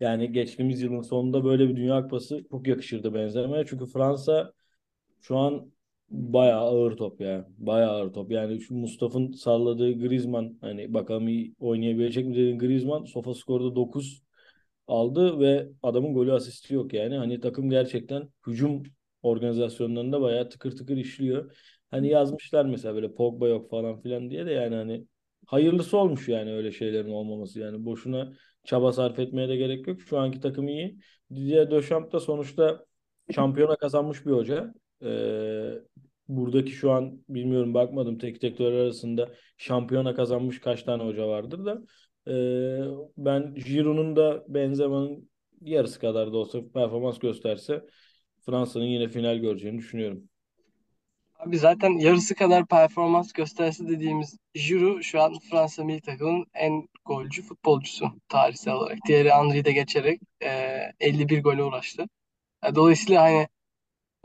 yani 0.00 0.32
geçtiğimiz 0.32 0.82
yılın 0.82 1.02
sonunda 1.02 1.44
böyle 1.44 1.68
bir 1.68 1.76
Dünya 1.76 2.02
Kupası 2.02 2.44
çok 2.50 2.66
yakışırdı 2.66 3.14
Benzema'ya. 3.14 3.66
Çünkü 3.66 3.86
Fransa 3.86 4.52
şu 5.26 5.36
an 5.38 5.72
bayağı 6.10 6.60
ağır 6.60 6.96
top 6.96 7.20
ya. 7.20 7.46
Bayağı 7.58 7.90
ağır 7.92 8.12
top. 8.12 8.30
Yani 8.32 8.60
şu 8.60 8.74
Mustafa'nın 8.74 9.32
salladığı 9.32 9.98
Griezmann 9.98 10.58
hani 10.60 10.94
bakalım 10.94 11.28
iyi 11.28 11.54
oynayabilecek 11.60 12.26
mi 12.26 12.32
dediğin 12.34 12.58
Griezmann 12.58 13.04
Sofascore'da 13.04 13.74
9 13.76 14.22
aldı 14.88 15.40
ve 15.40 15.68
adamın 15.82 16.14
golü 16.14 16.32
asisti 16.32 16.74
yok 16.74 16.94
yani. 16.94 17.16
Hani 17.16 17.40
takım 17.40 17.70
gerçekten 17.70 18.28
hücum 18.46 18.82
organizasyonlarında 19.22 20.20
bayağı 20.20 20.48
tıkır 20.50 20.76
tıkır 20.76 20.96
işliyor. 20.96 21.56
Hani 21.90 22.08
yazmışlar 22.08 22.64
mesela 22.64 22.94
böyle 22.94 23.14
Pogba 23.14 23.48
yok 23.48 23.70
falan 23.70 24.00
filan 24.02 24.30
diye 24.30 24.46
de 24.46 24.50
yani 24.52 24.74
hani 24.74 25.06
hayırlısı 25.46 25.98
olmuş 25.98 26.28
yani 26.28 26.52
öyle 26.54 26.72
şeylerin 26.72 27.10
olmaması. 27.10 27.60
Yani 27.60 27.84
boşuna 27.84 28.32
çaba 28.64 28.92
sarf 28.92 29.18
etmeye 29.18 29.48
de 29.48 29.56
gerek 29.56 29.86
yok. 29.88 30.00
Şu 30.02 30.18
anki 30.18 30.40
takım 30.40 30.68
iyi. 30.68 30.98
Didier 31.34 31.70
Deschamps 31.70 32.12
da 32.12 32.20
sonuçta 32.20 32.86
şampiyona 33.34 33.76
kazanmış 33.76 34.26
bir 34.26 34.30
hoca. 34.32 34.74
Ee, 35.02 35.70
buradaki 36.28 36.70
şu 36.70 36.90
an 36.92 37.24
bilmiyorum 37.28 37.74
bakmadım 37.74 38.18
tek 38.18 38.42
direktör 38.42 38.72
arasında 38.72 39.28
şampiyona 39.56 40.14
kazanmış 40.14 40.60
kaç 40.60 40.82
tane 40.82 41.02
hoca 41.04 41.28
vardır 41.28 41.64
da 41.64 41.82
ee, 42.28 42.32
ben 43.16 43.54
Giroud'un 43.54 44.16
da 44.16 44.44
Benzema'nın 44.48 45.30
yarısı 45.60 46.00
kadar 46.00 46.32
da 46.32 46.36
olsa 46.36 46.58
performans 46.74 47.18
gösterse 47.18 47.84
Fransa'nın 48.46 48.84
yine 48.84 49.08
final 49.08 49.36
göreceğini 49.36 49.78
düşünüyorum. 49.78 50.28
Abi 51.38 51.58
zaten 51.58 51.90
yarısı 51.90 52.34
kadar 52.34 52.66
performans 52.66 53.32
gösterse 53.32 53.88
dediğimiz 53.88 54.36
Giroud 54.54 55.02
şu 55.02 55.22
an 55.22 55.38
Fransa 55.50 55.84
milli 55.84 56.00
takımının 56.00 56.46
en 56.54 56.88
golcü 57.04 57.42
futbolcusu 57.42 58.12
tarihsel 58.28 58.74
olarak. 58.74 58.98
Diğeri 59.08 59.30
Henry'i 59.30 59.74
geçerek 59.74 60.20
e, 60.42 60.48
51 61.00 61.42
gole 61.42 61.62
ulaştı. 61.62 62.08
E, 62.66 62.74
Dolayısıyla 62.74 63.22
hani 63.22 63.48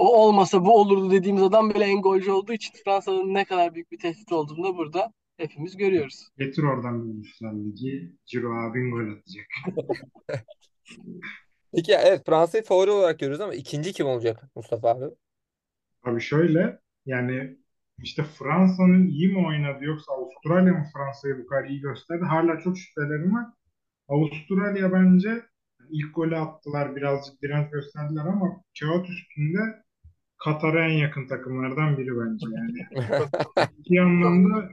o 0.02 0.28
olmasa 0.28 0.66
bu 0.66 0.80
olurdu 0.80 1.12
dediğimiz 1.12 1.44
adam 1.44 1.70
bile 1.70 1.86
en 1.86 2.02
golcü 2.02 2.32
olduğu 2.32 2.54
için 2.54 2.74
Fransa'nın 2.86 3.34
ne 3.34 3.46
kadar 3.46 3.74
büyük 3.74 3.92
bir 3.92 3.98
tehdit 3.98 4.32
olduğunu 4.32 4.64
da 4.64 4.78
burada 4.78 5.14
hepimiz 5.38 5.78
görüyoruz. 5.78 6.28
Getir 6.38 6.64
oradan 6.64 7.08
bir 7.08 7.14
Uluslar 7.14 7.54
Ligi. 7.54 8.16
Ciro 8.26 8.54
abin 8.54 8.92
gol 8.92 9.18
atacak. 9.18 9.46
Peki 11.76 11.94
evet 11.94 12.26
Fransa'yı 12.26 12.64
favori 12.64 12.92
olarak 12.92 13.20
görüyoruz 13.20 13.42
ama 13.42 13.54
ikinci 13.54 13.94
kim 13.94 14.08
olacak 14.08 14.44
Mustafa 14.56 14.90
abi? 14.90 15.06
Abi 16.04 16.22
şöyle 16.22 16.80
yani 17.06 17.58
işte 17.98 18.24
Fransa'nın 18.24 19.08
iyi 19.08 19.28
mi 19.28 19.48
oynadı 19.48 19.84
yoksa 19.86 20.14
Avustralya 20.14 20.74
mı 20.74 20.86
Fransa'yı 20.94 21.38
bu 21.44 21.48
kadar 21.48 21.70
iyi 21.70 21.82
gösterdi? 21.82 22.24
Hala 22.26 22.60
çok 22.60 22.78
şüphelerim 22.78 23.36
var. 23.36 23.46
Avustralya 24.08 24.94
bence 24.94 25.42
ilk 25.90 26.16
golü 26.16 26.38
attılar 26.38 26.96
birazcık 26.96 27.42
direnç 27.42 27.72
gösterdiler 27.72 28.26
ama 28.26 28.64
kağıt 28.80 29.10
üstünde 29.10 29.60
Katar'a 30.44 30.86
en 30.88 30.98
yakın 30.98 31.28
takımlardan 31.28 31.98
biri 31.98 32.10
bence 32.20 32.46
yani. 32.56 33.08
İki 33.80 34.02
anlamda 34.02 34.70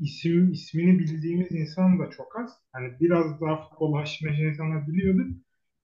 isim 0.00 0.52
ismini 0.52 0.98
bildiğimiz 0.98 1.52
insan 1.52 1.98
da 1.98 2.10
çok 2.10 2.40
az. 2.40 2.50
Hani 2.72 3.00
biraz 3.00 3.40
daha 3.40 3.68
futbol 3.68 3.94
haşır 3.94 4.26
neşir 4.26 4.44
insanlar 4.46 4.88
biliyordu. 4.88 5.22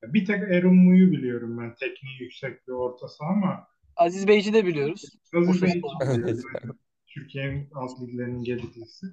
Bir 0.03 0.25
tek 0.25 0.43
Erun 0.43 0.75
Mu'yu 0.75 1.13
biliyorum 1.13 1.59
ben. 1.59 1.75
Tekniği 1.75 2.23
yüksek 2.23 2.69
bir 2.69 2.73
orta 2.73 3.09
saha 3.09 3.29
ama 3.31 3.67
Aziz 3.97 4.29
Beyci 4.29 4.53
de 4.53 4.67
biliyoruz. 4.67 5.05
Aziz 5.35 5.63
O 5.63 5.67
Bey 5.67 5.73
futbol. 5.73 6.01
biliyoruz 6.01 6.43
zaten. 6.53 6.71
Türkiye'nin 7.07 7.69
alt 7.75 8.01
liglerinin 8.03 8.45
gediklisi. 8.45 9.07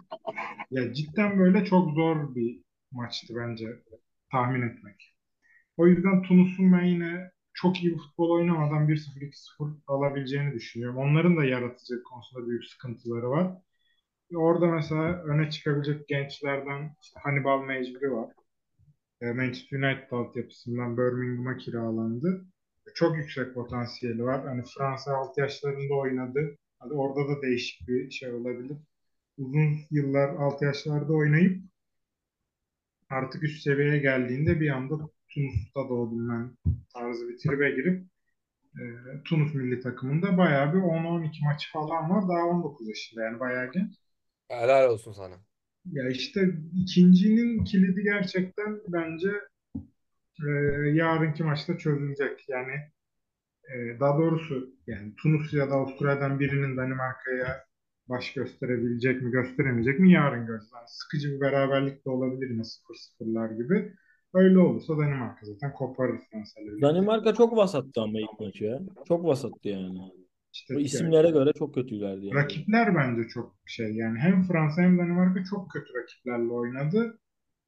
Ya 0.71 0.93
cidden 0.93 1.39
böyle 1.39 1.65
çok 1.65 1.91
zor 1.91 2.35
bir 2.35 2.61
maçtı 2.91 3.33
bence 3.37 3.67
tahmin 4.31 4.61
etmek. 4.61 5.15
O 5.77 5.87
yüzden 5.87 6.21
Tunus'un 6.21 6.73
ben 6.73 6.83
yine 6.83 7.31
çok 7.61 7.83
iyi 7.83 7.93
bir 7.93 7.97
futbol 7.97 8.29
oynamadan 8.29 8.87
1-0 8.87 9.21
2-0 9.21 9.73
alabileceğini 9.87 10.53
düşünüyorum. 10.53 10.97
Onların 10.97 11.37
da 11.37 11.45
yaratıcı 11.45 12.03
konusunda 12.03 12.47
büyük 12.47 12.65
sıkıntıları 12.65 13.29
var. 13.29 13.57
Orada 14.35 14.67
mesela 14.67 15.23
öne 15.23 15.49
çıkabilecek 15.49 16.07
gençlerden 16.07 16.95
işte 17.01 17.19
Hannibal 17.23 17.63
Mecburi 17.63 18.11
var. 18.11 18.33
E, 19.21 19.31
Manchester 19.31 19.77
United 19.79 20.11
altyapısından 20.11 20.97
Birmingham'a 20.97 21.57
kiralandı. 21.57 22.45
Çok 22.95 23.17
yüksek 23.17 23.53
potansiyeli 23.53 24.23
var. 24.23 24.47
Hani 24.47 24.63
Fransa 24.77 25.15
alt 25.17 25.37
yaşlarında 25.37 25.93
oynadı. 25.93 26.57
Hadi 26.79 26.93
orada 26.93 27.29
da 27.29 27.41
değişik 27.41 27.87
bir 27.87 28.11
şey 28.11 28.33
olabilir. 28.33 28.77
Uzun 29.37 29.77
yıllar 29.91 30.29
alt 30.29 30.61
yaşlarda 30.61 31.13
oynayıp 31.13 31.63
artık 33.09 33.43
üst 33.43 33.63
seviyeye 33.63 33.97
geldiğinde 33.97 34.59
bir 34.59 34.69
anda 34.69 35.09
Tunus'ta 35.33 35.89
doğdum 35.89 36.29
ben 36.29 36.57
tarzı 36.93 37.29
bir 37.29 37.37
tribe 37.37 37.69
girip 37.71 38.05
e, 38.75 38.83
Tunus 39.25 39.53
milli 39.53 39.79
takımında 39.79 40.37
bayağı 40.37 40.73
bir 40.73 40.79
10-12 40.79 41.45
maçı 41.45 41.71
falan 41.71 42.09
var. 42.09 42.27
Daha 42.29 42.45
19 42.45 42.89
yaşında 42.89 43.23
yani 43.23 43.39
bayağı 43.39 43.71
genç. 43.71 43.95
Helal 44.47 44.89
olsun 44.89 45.11
sana. 45.11 45.35
Ya 45.85 46.09
işte 46.09 46.41
ikincinin 46.75 47.63
kilidi 47.63 48.03
gerçekten 48.03 48.79
bence 48.87 49.29
e, 50.47 50.49
yarınki 50.93 51.43
maçta 51.43 51.77
çözülecek. 51.77 52.45
Yani 52.49 52.73
e, 53.73 53.99
daha 53.99 54.17
doğrusu 54.17 54.75
yani 54.87 55.15
Tunus 55.15 55.53
ya 55.53 55.69
da 55.69 55.73
Avustralya'dan 55.73 56.39
birinin 56.39 56.77
Danimarka'ya 56.77 57.65
baş 58.09 58.33
gösterebilecek 58.33 59.21
mi 59.21 59.31
gösteremeyecek 59.31 59.99
mi 59.99 60.11
yarın. 60.11 60.47
Yani 60.47 60.61
sıkıcı 60.87 61.31
bir 61.31 61.41
beraberlik 61.41 62.05
de 62.05 62.09
olabilir 62.09 62.49
yine 62.49 62.63
0-0'lar 62.63 63.53
gibi. 63.63 63.93
Öyle 64.33 64.59
olursa 64.59 64.97
Danimarka 64.97 65.45
zaten 65.45 65.73
koparır 65.73 66.19
Fransa'yla. 66.31 66.81
Danimarka 66.81 67.33
çok 67.33 67.57
vasattı 67.57 68.01
ama 68.01 68.19
ilk 68.19 68.39
maçı 68.39 68.63
ya. 68.63 68.79
Çok 69.07 69.25
vasattı 69.25 69.69
yani. 69.69 69.99
İşte 70.53 70.73
O 70.73 70.77
yani 70.77 70.85
isimlere 70.85 71.29
göre 71.29 71.51
çok 71.59 71.73
kötülerdi 71.75 72.25
yani. 72.25 72.35
rakipler 72.35 72.95
bence 72.95 73.27
çok 73.29 73.55
şey 73.65 73.91
yani 73.95 74.19
hem 74.19 74.43
Fransa 74.43 74.81
hem 74.81 74.97
Danimarka 74.97 75.43
çok 75.43 75.71
kötü 75.71 75.93
rakiplerle 75.93 76.51
oynadı. 76.51 77.19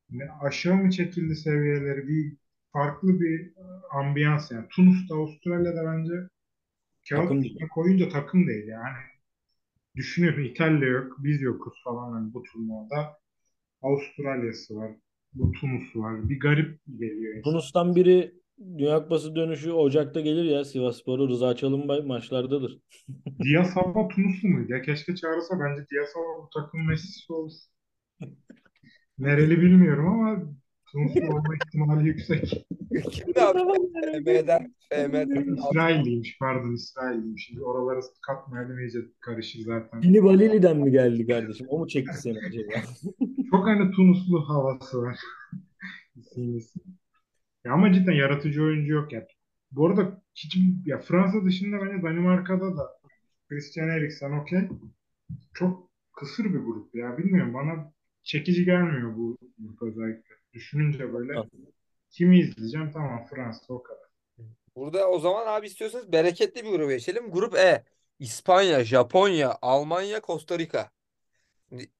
Ne 0.10 0.32
aşağı 0.42 0.76
mı 0.76 0.92
çekildi 0.92 1.36
seviyeleri 1.36 2.08
bir 2.08 2.38
farklı 2.74 3.22
bir 3.22 3.54
ambiyans 3.94 4.52
yani. 4.52 4.68
Tunus'ta, 4.70 5.16
Avustralya'da 5.16 5.86
bence 5.86 6.14
kağıt 7.10 7.22
Takım 7.24 7.42
üstüne 7.42 7.68
koyunca 7.68 8.10
takım 8.10 8.48
değil 8.48 8.68
yani. 8.68 8.98
Düşünüyorum 9.96 10.44
İtalya 10.44 10.88
yok, 10.90 11.18
biz 11.20 11.42
yokuz 11.42 11.74
falan 11.84 12.12
hani 12.14 12.34
bu 12.34 12.44
turnuvada. 12.44 13.18
Avustralya'sı 13.82 14.76
var, 14.76 14.92
bu 15.34 15.52
Tunus 15.52 15.96
var. 15.96 16.30
Bir 16.30 16.40
garip 16.40 16.80
geliyor 17.00 17.36
insan. 17.36 17.52
Tunus'tan 17.52 17.96
biri 17.96 18.34
Dünya 18.78 19.04
Kupası 19.04 19.36
dönüşü 19.36 19.72
Ocak'ta 19.72 20.22
gelir 20.22 20.44
ya 20.44 20.66
Sivasspor'u 20.66 21.30
Rıza 21.30 21.56
Çalınbay 21.56 22.02
maçlardadır. 22.02 22.80
Diyasava 23.44 24.08
Tunuslu 24.08 24.48
muydu 24.50 24.72
ya? 24.74 24.82
Keşke 24.82 25.16
çağırsa 25.16 25.60
bence 25.60 25.86
Diyasava 25.92 26.44
bu 26.44 26.50
takım 26.54 26.88
Messi'si 26.88 27.34
olur. 27.34 27.52
Nereli 29.20 29.62
bilmiyorum 29.62 30.08
ama 30.08 30.44
Tunuslu 30.92 31.28
olma 31.28 31.56
ihtimali 31.56 32.08
yüksek. 32.08 32.68
Kimdi 33.12 33.42
abi? 33.42 33.60
FM'den, 34.24 34.76
FM'den. 34.90 35.56
İsrailliymiş 35.56 36.38
pardon 36.40 36.74
İsrailliymiş. 36.74 37.46
Şimdi 37.46 37.62
oraları 37.62 38.00
katmayalım 38.28 38.80
iyice 38.80 39.00
karışır 39.20 39.60
zaten. 39.60 40.02
Bini 40.02 40.24
Balili'den 40.24 40.78
mi 40.78 40.92
geldi 40.92 41.28
kardeşim? 41.28 41.68
O 41.70 41.80
mu 41.80 41.88
çekti 41.88 42.18
seni 42.18 42.38
acaba? 42.48 42.88
Çok 43.52 43.68
hani 43.68 43.92
Tunuslu 43.92 44.50
havası 44.50 45.02
var. 45.02 45.18
Ya 47.66 47.74
ama 47.74 47.94
cidden 47.94 48.12
yaratıcı 48.12 48.64
oyuncu 48.64 48.94
yok 48.94 49.14
ya. 49.14 49.28
Bu 49.72 49.88
arada 49.88 50.22
hiç 50.36 50.58
ya 50.86 51.00
Fransa 51.00 51.46
dışında 51.46 51.82
bence 51.82 52.04
Danimarka'da 52.04 52.78
da 52.78 52.90
Christian 53.50 53.90
Eriksen 53.90 54.32
okey. 54.32 54.60
Çok 55.54 55.90
kısır 56.16 56.46
bir 56.46 56.60
grup 56.60 56.96
ya. 56.96 57.18
Bilmiyorum 57.18 57.54
bana 57.54 57.94
çekici 58.24 58.66
gelmiyor 58.66 59.16
bu 59.16 59.38
grup 59.60 59.82
özellikle. 59.82 60.41
Düşününce 60.54 61.14
böyle 61.14 61.34
kimi 62.10 62.40
izleyeceğim 62.40 62.92
tamam 62.92 63.26
Fransa 63.26 63.74
o 63.74 63.84
kadar. 63.84 64.02
Burada 64.76 65.10
o 65.10 65.20
zaman 65.20 65.48
abi 65.48 65.68
istiyorsanız 65.68 66.12
bereketli 66.12 66.66
bir 66.66 66.70
gruba 66.70 66.92
geçelim. 66.92 67.32
Grup 67.32 67.56
E. 67.56 67.84
İspanya, 68.20 68.84
Japonya, 68.84 69.58
Almanya, 69.62 70.22
Costa 70.22 70.60
Rica. 70.60 70.92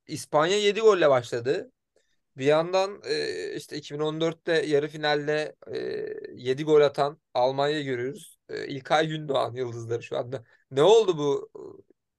İspanya 0.08 0.58
7 0.58 0.80
golle 0.82 1.10
başladı. 1.10 1.72
Bir 2.38 2.46
yandan 2.46 3.02
e, 3.06 3.56
işte 3.56 3.78
2014'te 3.78 4.54
yarı 4.54 4.88
finalde 4.88 5.56
e, 5.68 5.78
7 6.34 6.64
gol 6.64 6.82
atan 6.82 7.20
Almanya'yı 7.34 7.86
görüyoruz. 7.86 8.40
E, 8.50 8.68
İlkay 8.68 9.08
Gündoğan 9.08 9.54
yıldızları 9.54 10.04
şu 10.04 10.18
anda. 10.18 10.44
Ne 10.72 10.84
oldu 10.84 11.18
bu 11.18 11.52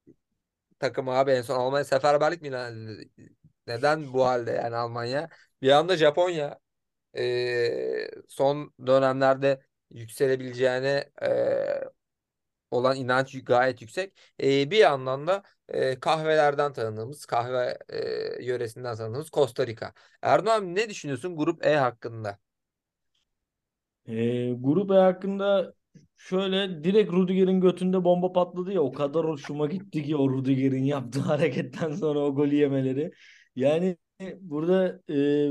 e, 0.09 0.79
takım 0.79 1.09
abi 1.09 1.31
en 1.31 1.43
son 1.43 1.57
Almanya 1.61 1.85
seferberlik 1.85 2.43
mi 2.43 2.49
ilan 2.49 2.73
edildi? 2.77 3.11
Neden 3.67 4.13
bu 4.13 4.27
halde 4.27 4.51
yani 4.51 4.77
Almanya? 4.77 5.29
Bir 5.63 5.67
yanda 5.69 5.97
Japonya 5.97 6.59
e, 7.19 8.09
son 8.29 8.75
dönemlerde 8.87 9.63
yükselebileceğine 9.91 11.11
e, 11.23 11.29
olan 12.71 12.97
inanç 12.97 13.45
gayet 13.45 13.83
yüksek. 13.83 14.13
E, 14.43 14.71
bir 14.71 14.77
yandan 14.79 15.27
da 15.27 15.43
e, 15.69 16.01
kahvelerden 16.01 16.73
tanıdığımız, 16.73 17.27
kahve 17.27 17.79
e, 17.89 18.45
yöresinden 18.45 18.97
tanıdığımız 18.97 19.31
Costa 19.31 19.67
Rica. 19.67 19.93
Erdoğan 20.23 20.75
ne 20.75 20.89
düşünüyorsun 20.91 21.37
Grup 21.37 21.67
E 21.67 21.77
hakkında? 21.77 22.39
Ee, 24.07 24.53
grup 24.61 24.91
E 24.91 24.95
hakkında 24.95 25.75
şöyle 26.17 26.85
direkt 26.85 27.13
Rudiger'in 27.13 27.61
götünde 27.61 28.05
bomba 28.05 28.33
patladı 28.33 28.73
ya 28.73 28.81
o 28.83 28.93
kadar 28.93 29.25
hoşuma 29.27 29.67
gitti 29.67 30.05
ki 30.05 30.17
o 30.17 30.31
Rudiger'in 30.31 30.85
yaptığı 30.85 31.21
hareketten 31.23 31.93
sonra 31.95 32.19
o 32.21 32.35
golü 32.35 32.55
yemeleri. 32.55 33.11
Yani 33.57 33.97
burada 34.41 35.01
e, 35.11 35.51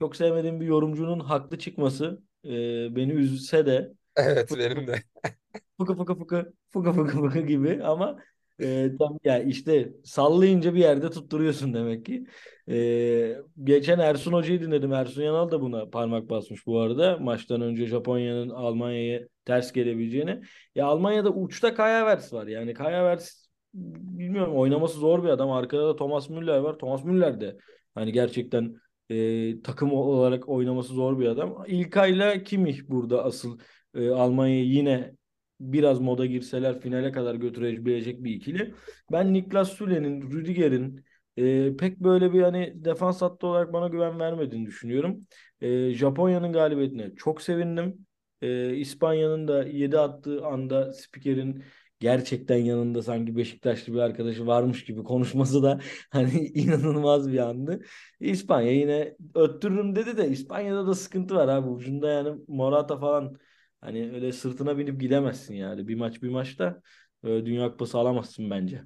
çok 0.00 0.16
sevmediğim 0.16 0.60
bir 0.60 0.66
yorumcunun 0.66 1.20
haklı 1.20 1.58
çıkması 1.58 2.22
e, 2.44 2.50
beni 2.96 3.12
üzse 3.12 3.66
de 3.66 3.92
Evet 4.16 4.50
benim 4.58 4.86
de. 4.86 5.02
fıkı 5.80 5.96
fıkı 5.96 6.14
fıkı 6.14 6.52
fıkı 6.70 6.92
fıkı 6.92 7.20
fıkı 7.22 7.40
gibi 7.40 7.80
ama 7.84 8.18
e, 8.60 8.90
tam 8.98 9.18
ya 9.24 9.42
işte 9.42 9.92
sallayınca 10.04 10.74
bir 10.74 10.80
yerde 10.80 11.10
tutturuyorsun 11.10 11.74
demek 11.74 12.06
ki. 12.06 12.26
E, 12.68 13.36
geçen 13.64 13.98
Ersun 13.98 14.32
Hoca'yı 14.32 14.60
dinledim. 14.60 14.92
Ersun 14.92 15.22
Yanal 15.22 15.50
da 15.50 15.60
buna 15.60 15.90
parmak 15.90 16.30
basmış 16.30 16.66
bu 16.66 16.80
arada. 16.80 17.18
Maçtan 17.18 17.60
önce 17.60 17.86
Japonya'nın 17.86 18.48
Almanya'ya 18.50 19.20
ters 19.44 19.72
gelebileceğini. 19.72 20.42
Ya 20.74 20.86
Almanya'da 20.86 21.30
uçta 21.30 21.74
Kai 21.74 21.92
Havertz 21.92 22.32
var. 22.32 22.46
Yani 22.46 22.74
Kai 22.74 22.94
Havertz 22.94 23.48
bilmiyorum 23.74 24.56
oynaması 24.56 24.98
zor 24.98 25.24
bir 25.24 25.28
adam. 25.28 25.50
Arkada 25.50 25.88
da 25.88 25.96
Thomas 25.96 26.28
Müller 26.30 26.58
var. 26.58 26.78
Thomas 26.78 27.04
Müller 27.04 27.40
de 27.40 27.56
hani 27.94 28.12
gerçekten 28.12 28.76
e, 29.10 29.62
takım 29.62 29.92
olarak 29.92 30.48
oynaması 30.48 30.92
zor 30.92 31.18
bir 31.18 31.26
adam. 31.26 31.64
İlkay'la 31.66 32.42
Kimmich 32.42 32.80
burada 32.88 33.24
asıl 33.24 33.58
e, 33.94 34.08
Almanya'yı 34.10 34.64
yine 34.66 35.12
biraz 35.60 36.00
moda 36.00 36.26
girseler 36.26 36.80
finale 36.80 37.12
kadar 37.12 37.34
götürebilecek 37.34 38.24
bir 38.24 38.34
ikili. 38.34 38.74
Ben 39.12 39.32
Niklas 39.34 39.72
Süle'nin, 39.72 40.30
Rüdiger'in 40.30 41.04
e, 41.36 41.76
pek 41.76 42.00
böyle 42.00 42.32
bir 42.32 42.42
hani 42.42 42.84
defans 42.84 43.22
hattı 43.22 43.46
olarak 43.46 43.72
bana 43.72 43.88
güven 43.88 44.20
vermediğini 44.20 44.66
düşünüyorum. 44.66 45.26
E, 45.60 45.90
Japonya'nın 45.94 46.52
galibiyetine 46.52 47.14
çok 47.16 47.42
sevindim. 47.42 48.06
E, 48.42 48.76
İspanya'nın 48.76 49.48
da 49.48 49.64
7 49.64 49.98
attığı 49.98 50.46
anda 50.46 50.92
spikerin 50.92 51.64
gerçekten 52.02 52.56
yanında 52.58 53.02
sanki 53.02 53.36
Beşiktaşlı 53.36 53.92
bir 53.94 53.98
arkadaşı 53.98 54.46
varmış 54.46 54.84
gibi 54.84 55.04
konuşması 55.04 55.62
da 55.62 55.80
hani 56.10 56.30
inanılmaz 56.48 57.32
bir 57.32 57.38
andı. 57.38 57.80
İspanya 58.20 58.72
yine 58.72 59.16
öttürürüm 59.34 59.96
dedi 59.96 60.16
de 60.16 60.28
İspanya'da 60.28 60.86
da 60.86 60.94
sıkıntı 60.94 61.34
var 61.34 61.48
abi. 61.48 61.68
Ucunda 61.68 62.08
yani 62.10 62.40
Morata 62.48 62.98
falan 63.00 63.36
Hani 63.80 64.12
öyle 64.12 64.32
sırtına 64.32 64.78
binip 64.78 65.00
gidemezsin 65.00 65.54
yani. 65.54 65.88
Bir 65.88 65.94
maç 65.94 66.22
bir 66.22 66.28
maçta 66.28 66.82
e, 67.24 67.28
Dünya 67.28 67.70
Kupası 67.70 67.98
alamazsın 67.98 68.50
bence. 68.50 68.82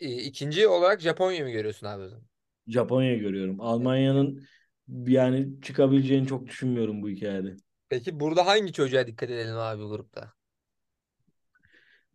E, 0.00 0.08
İkinci 0.22 0.68
olarak 0.68 1.00
Japonya 1.00 1.44
mı 1.44 1.50
görüyorsun 1.50 1.86
abi 1.86 2.02
o 2.02 2.08
zaman? 2.08 2.26
Japonya 2.66 3.14
görüyorum. 3.16 3.60
Almanya'nın 3.60 4.46
yani 4.88 5.60
çıkabileceğini 5.62 6.26
çok 6.26 6.46
düşünmüyorum 6.46 7.02
bu 7.02 7.08
hikayede. 7.08 7.56
Peki 7.88 8.20
burada 8.20 8.46
hangi 8.46 8.72
çocuğa 8.72 9.06
dikkat 9.06 9.30
edelim 9.30 9.56
abi 9.58 9.82
grupta? 9.82 10.33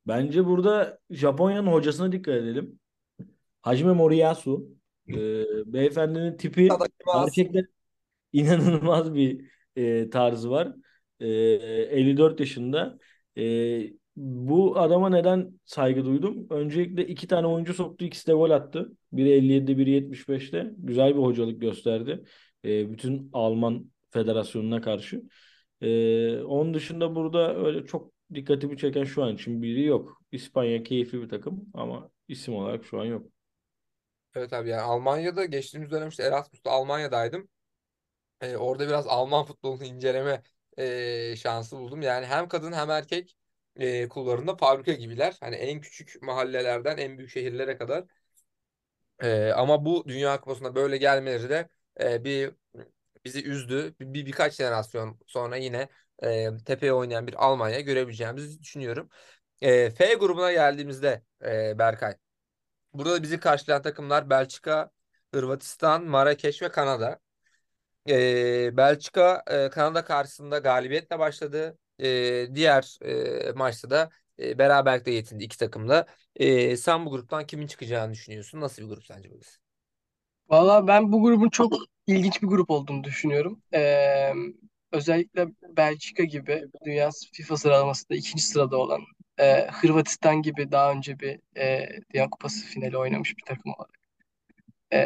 Bence 0.10 0.46
burada 0.46 1.00
Japonya'nın 1.10 1.72
hocasına 1.72 2.12
dikkat 2.12 2.36
edelim. 2.36 2.80
Hajime 3.62 3.94
Moriyasu. 3.94 4.68
E, 5.10 5.14
beyefendinin 5.74 6.38
tipi 6.38 6.70
gerçekten 7.16 7.68
inanılmaz 8.34 9.14
bir 9.14 9.46
e, 9.76 10.10
tarzı 10.10 10.50
var. 10.52 10.74
E, 11.20 11.28
54 11.28 12.40
yaşında. 12.40 12.98
E, 13.38 13.44
bu 14.16 14.80
adama 14.80 15.10
neden 15.10 15.60
saygı 15.66 16.06
duydum? 16.06 16.48
Öncelikle 16.50 17.08
iki 17.08 17.28
tane 17.28 17.48
oyuncu 17.48 17.74
soktu. 17.74 18.06
ikisi 18.06 18.28
de 18.28 18.34
gol 18.34 18.50
attı. 18.50 18.92
Biri 19.12 19.30
57'de 19.30 19.78
biri 19.78 19.92
75'te. 19.92 20.74
Güzel 20.78 21.16
bir 21.16 21.22
hocalık 21.22 21.62
gösterdi. 21.62 22.24
E, 22.66 22.92
bütün 22.92 23.30
Alman 23.34 23.92
federasyonuna 24.10 24.82
karşı. 24.82 25.24
E, 25.82 26.42
onun 26.44 26.74
dışında 26.74 27.16
burada 27.16 27.66
öyle 27.66 27.86
çok 27.86 28.19
dikkatimi 28.34 28.78
çeken 28.78 29.04
şu 29.04 29.24
an 29.24 29.36
için 29.36 29.62
biri 29.62 29.84
yok. 29.84 30.22
İspanya 30.32 30.84
keyifli 30.84 31.22
bir 31.22 31.30
takım 31.30 31.66
ama 31.74 32.12
isim 32.28 32.56
olarak 32.56 32.86
şu 32.86 33.02
an 33.02 33.06
yok. 33.06 33.32
Evet 34.36 34.54
abi 34.54 34.70
yani 34.70 34.82
Almanya'da 34.82 35.46
geçtiğimiz 35.46 35.92
dönem 35.92 36.10
işte 36.10 36.24
Erasmus'ta 36.24 36.72
Almanya'daydım. 36.72 37.50
Ee, 38.42 38.58
orada 38.58 38.88
biraz 38.88 39.08
Alman 39.08 39.46
futbolunu 39.46 39.86
inceleme 39.86 40.44
e, 40.80 41.36
şansı 41.38 41.78
buldum. 41.78 42.04
Yani 42.04 42.26
hem 42.26 42.48
kadın 42.48 42.74
hem 42.74 42.90
erkek 42.92 43.38
e, 43.76 44.10
kullarında 44.10 44.58
fabrika 44.58 44.94
gibiler. 44.94 45.38
Hani 45.42 45.56
en 45.56 45.82
küçük 45.82 46.24
mahallelerden 46.24 46.98
en 46.98 47.18
büyük 47.20 47.32
şehirlere 47.32 47.78
kadar. 47.78 48.06
E, 49.24 49.52
ama 49.56 49.86
bu 49.86 50.06
Dünya 50.08 50.42
Kupası'na 50.42 50.76
böyle 50.76 50.98
gelmeleri 50.98 51.50
de 51.50 51.70
e, 52.02 52.24
bir 52.24 52.52
bizi 53.26 53.44
üzdü. 53.46 53.96
Bir, 54.00 54.14
bir- 54.14 54.26
birkaç 54.26 54.56
jenerasyon 54.56 55.20
sonra 55.28 55.58
yine 55.58 55.90
e, 56.24 56.50
tepeye 56.66 56.94
oynayan 56.94 57.28
bir 57.28 57.46
Almanya 57.46 57.80
görebileceğimizi 57.80 58.60
düşünüyorum. 58.62 59.10
E, 59.62 59.90
F 59.90 60.14
grubuna 60.14 60.52
geldiğimizde 60.52 61.24
e, 61.46 61.80
Berkay. 61.80 62.16
Burada 62.94 63.24
bizi 63.24 63.40
karşılayan 63.40 63.82
takımlar 63.82 64.30
Belçika, 64.30 64.92
Hırvatistan, 65.34 66.06
Marrakeş 66.06 66.62
ve 66.62 66.72
Kanada. 66.72 67.20
Ee, 68.10 68.78
Belçika 68.78 69.44
e, 69.48 69.70
Kanada 69.70 70.06
karşısında 70.06 70.58
galibiyetle 70.58 71.20
başladı. 71.20 71.78
Ee, 72.00 72.48
diğer 72.56 72.98
e, 73.50 73.52
maçta 73.52 73.90
da 73.90 74.10
e, 74.40 74.58
beraberlikle 74.60 75.12
yetindi 75.12 75.44
iki 75.44 75.58
takımda. 75.58 76.06
Ee, 76.36 76.78
sen 76.78 77.06
bu 77.06 77.10
gruptan 77.10 77.46
kimin 77.46 77.68
çıkacağını 77.68 78.14
düşünüyorsun? 78.14 78.62
Nasıl 78.62 78.84
bir 78.84 78.88
grup 78.88 79.06
sence 79.06 79.32
burası? 79.32 79.60
Valla 80.50 80.88
ben 80.88 81.12
bu 81.12 81.24
grubun 81.24 81.50
çok 81.50 81.74
ilginç 82.08 82.42
bir 82.42 82.48
grup 82.48 82.70
olduğunu 82.70 83.04
düşünüyorum. 83.04 83.62
Ee, 83.74 84.34
özellikle 84.92 85.48
Belçika 85.78 86.24
gibi 86.24 86.66
dünya 86.86 87.10
FIFA 87.34 87.58
sıralamasında 87.58 88.16
ikinci 88.18 88.44
sırada 88.44 88.78
olan 88.78 89.02
e, 89.40 89.68
Hırvatistan 89.68 90.42
gibi 90.42 90.72
daha 90.72 90.92
önce 90.92 91.20
bir 91.20 91.40
e, 91.58 91.90
Dünya 92.14 92.30
Kupası 92.30 92.66
finali 92.66 92.98
oynamış 92.98 93.38
bir 93.38 93.44
takım 93.44 93.74
olarak. 93.78 94.00
E, 94.94 95.00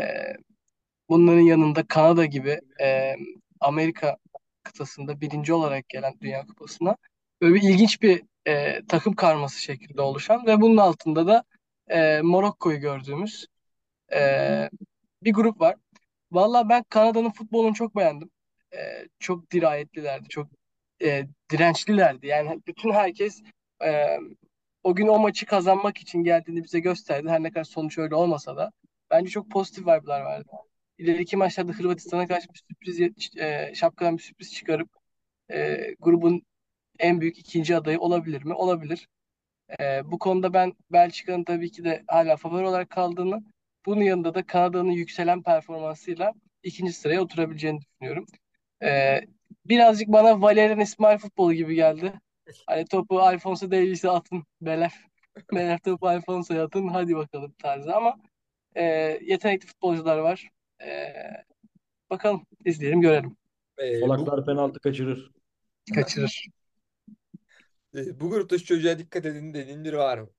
bunların 1.10 1.42
yanında 1.42 1.88
Kanada 1.88 2.26
gibi 2.26 2.60
e, 2.82 3.16
Amerika 3.60 4.18
kıtasında 4.64 5.22
birinci 5.22 5.54
olarak 5.54 5.90
gelen 5.90 6.14
Dünya 6.22 6.46
Kupası'na 6.46 6.98
böyle 7.42 7.56
bir 7.56 7.62
ilginç 7.62 8.02
bir 8.02 8.24
e, 8.48 8.86
takım 8.88 9.14
karması 9.16 9.62
şekilde 9.62 10.02
oluşan 10.02 10.46
ve 10.48 10.62
bunun 10.62 10.78
altında 10.78 11.28
da 11.28 11.44
e, 11.88 12.22
Morokko'yu 12.22 12.80
gördüğümüz 12.80 13.48
e, 14.14 14.70
bir 15.24 15.34
grup 15.34 15.62
var. 15.62 15.76
Valla 16.32 16.70
ben 16.70 16.84
Kanada'nın 16.90 17.32
futbolunu 17.32 17.74
çok 17.74 17.96
beğendim. 17.96 18.30
E, 18.74 19.07
çok 19.19 19.51
dirayetlilerdi, 19.51 20.30
çok 20.30 20.47
e, 21.03 21.28
dirençlilerdi. 21.51 22.28
Yani 22.28 22.61
bütün 22.67 22.91
herkes 22.91 23.41
e, 23.86 24.17
o 24.84 24.95
gün 24.95 25.07
o 25.07 25.19
maçı 25.19 25.45
kazanmak 25.45 25.97
için 25.97 26.24
geldiğini 26.24 26.63
bize 26.63 26.80
gösterdi. 26.80 27.30
Her 27.30 27.43
ne 27.43 27.51
kadar 27.51 27.63
sonuç 27.63 27.97
öyle 27.97 28.15
olmasa 28.15 28.57
da. 28.57 28.71
Bence 29.11 29.30
çok 29.32 29.51
pozitif 29.51 29.84
vibe'lar 29.84 30.26
verdi. 30.26 30.49
İleriki 30.97 31.38
maçlarda 31.38 31.71
Hırvatistan'a 31.71 32.28
karşı 32.28 32.47
bir 32.53 32.61
sürpriz 32.69 32.99
e, 33.38 33.71
şapkadan 33.76 34.17
bir 34.17 34.24
sürpriz 34.24 34.53
çıkarıp 34.53 34.89
e, 35.51 35.78
grubun 35.99 36.43
en 36.99 37.21
büyük 37.21 37.39
ikinci 37.39 37.76
adayı 37.78 37.99
olabilir 37.99 38.43
mi? 38.45 38.53
Olabilir. 38.53 39.07
E, 39.80 40.11
bu 40.11 40.19
konuda 40.19 40.53
ben 40.53 40.74
Belçika'nın 40.91 41.43
tabii 41.43 41.71
ki 41.71 41.84
de 41.84 42.03
hala 42.07 42.38
favori 42.38 42.67
olarak 42.67 42.89
kaldığını, 42.89 43.43
bunun 43.86 44.01
yanında 44.01 44.36
da 44.36 44.45
Kanada'nın 44.45 44.91
yükselen 44.91 45.43
performansıyla 45.43 46.34
ikinci 46.63 46.93
sıraya 46.93 47.21
oturabileceğini 47.21 47.80
düşünüyorum. 47.82 48.26
E, 48.84 49.22
birazcık 49.66 50.08
bana 50.08 50.42
Valerian 50.42 50.80
İsmail 50.80 51.18
futbolu 51.18 51.54
gibi 51.54 51.76
geldi. 51.76 52.14
Hani 52.68 52.86
topu 52.86 53.20
Alfonso 53.20 53.72
Davies'e 53.72 54.10
atın 54.10 54.44
Beler. 54.62 54.94
Beler 55.52 55.80
topu 55.80 56.08
Alfonso'ya 56.08 56.64
atın 56.64 56.88
hadi 56.88 57.16
bakalım 57.16 57.54
tarzı 57.60 57.96
ama 57.96 58.16
e, 58.76 58.84
yetenekli 59.22 59.68
futbolcular 59.68 60.18
var. 60.18 60.50
E, 60.86 61.14
bakalım 62.10 62.46
izleyelim 62.66 63.02
görelim. 63.02 63.38
E, 63.80 63.96
bu, 63.96 64.00
Polaklar 64.02 64.46
penaltı 64.46 64.80
kaçırır. 64.80 65.32
Kaçırır. 65.96 66.46
e, 67.96 68.20
bu 68.20 68.30
grupta 68.30 68.58
şu 68.58 68.66
çocuğa 68.66 69.00
dikkat 69.00 69.26
edin 69.26 69.54
dediğin 69.54 69.84
biri 69.84 69.98
var 69.98 70.18
mı? 70.18 70.30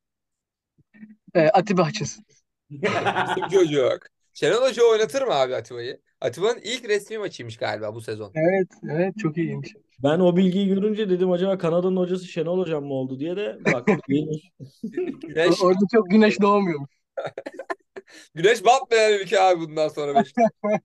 E, 1.35 1.49
Atiba 1.49 1.89
Hutchins. 1.89 2.19
Bizim 2.71 3.49
çocuk. 3.51 4.14
Şenol 4.35 4.68
Hoca 4.68 4.85
oynatır 4.85 5.22
mı 5.22 5.35
abi 5.35 5.57
Atiba'yı? 5.57 6.01
Atiba'nın 6.20 6.61
ilk 6.64 6.89
resmi 6.89 7.18
maçıymış 7.18 7.57
galiba 7.57 7.95
bu 7.95 8.01
sezon. 8.01 8.32
Evet, 8.35 8.68
evet 8.91 9.14
çok 9.18 9.39
iyiymiş. 9.39 9.74
Ben 10.03 10.20
o 10.20 10.37
bilgiyi 10.37 10.68
görünce 10.68 11.11
dedim 11.11 11.30
acaba 11.30 11.59
Kanada'nın 11.59 11.97
hocası 11.97 12.26
Şenol 12.26 12.59
Hocam 12.59 12.85
mı 12.85 12.95
oldu 12.95 13.18
diye 13.18 13.37
de 13.37 13.59
değilmiş. 14.09 14.51
Güneş, 15.22 15.62
Orada 15.62 15.80
çok 15.93 16.11
güneş 16.11 16.41
doğmuyormuş. 16.41 16.91
güneş 18.35 18.64
batmayan 18.64 19.12
ülke 19.20 19.41
abi 19.41 19.61
bundan 19.61 19.89
sonra 19.89 20.14
Beşiktaş. 20.14 20.51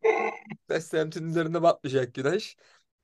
Beş 0.69 0.83
semtin 0.83 1.27
üzerinde 1.29 1.61
batmayacak 1.61 2.13
güneş. 2.13 2.57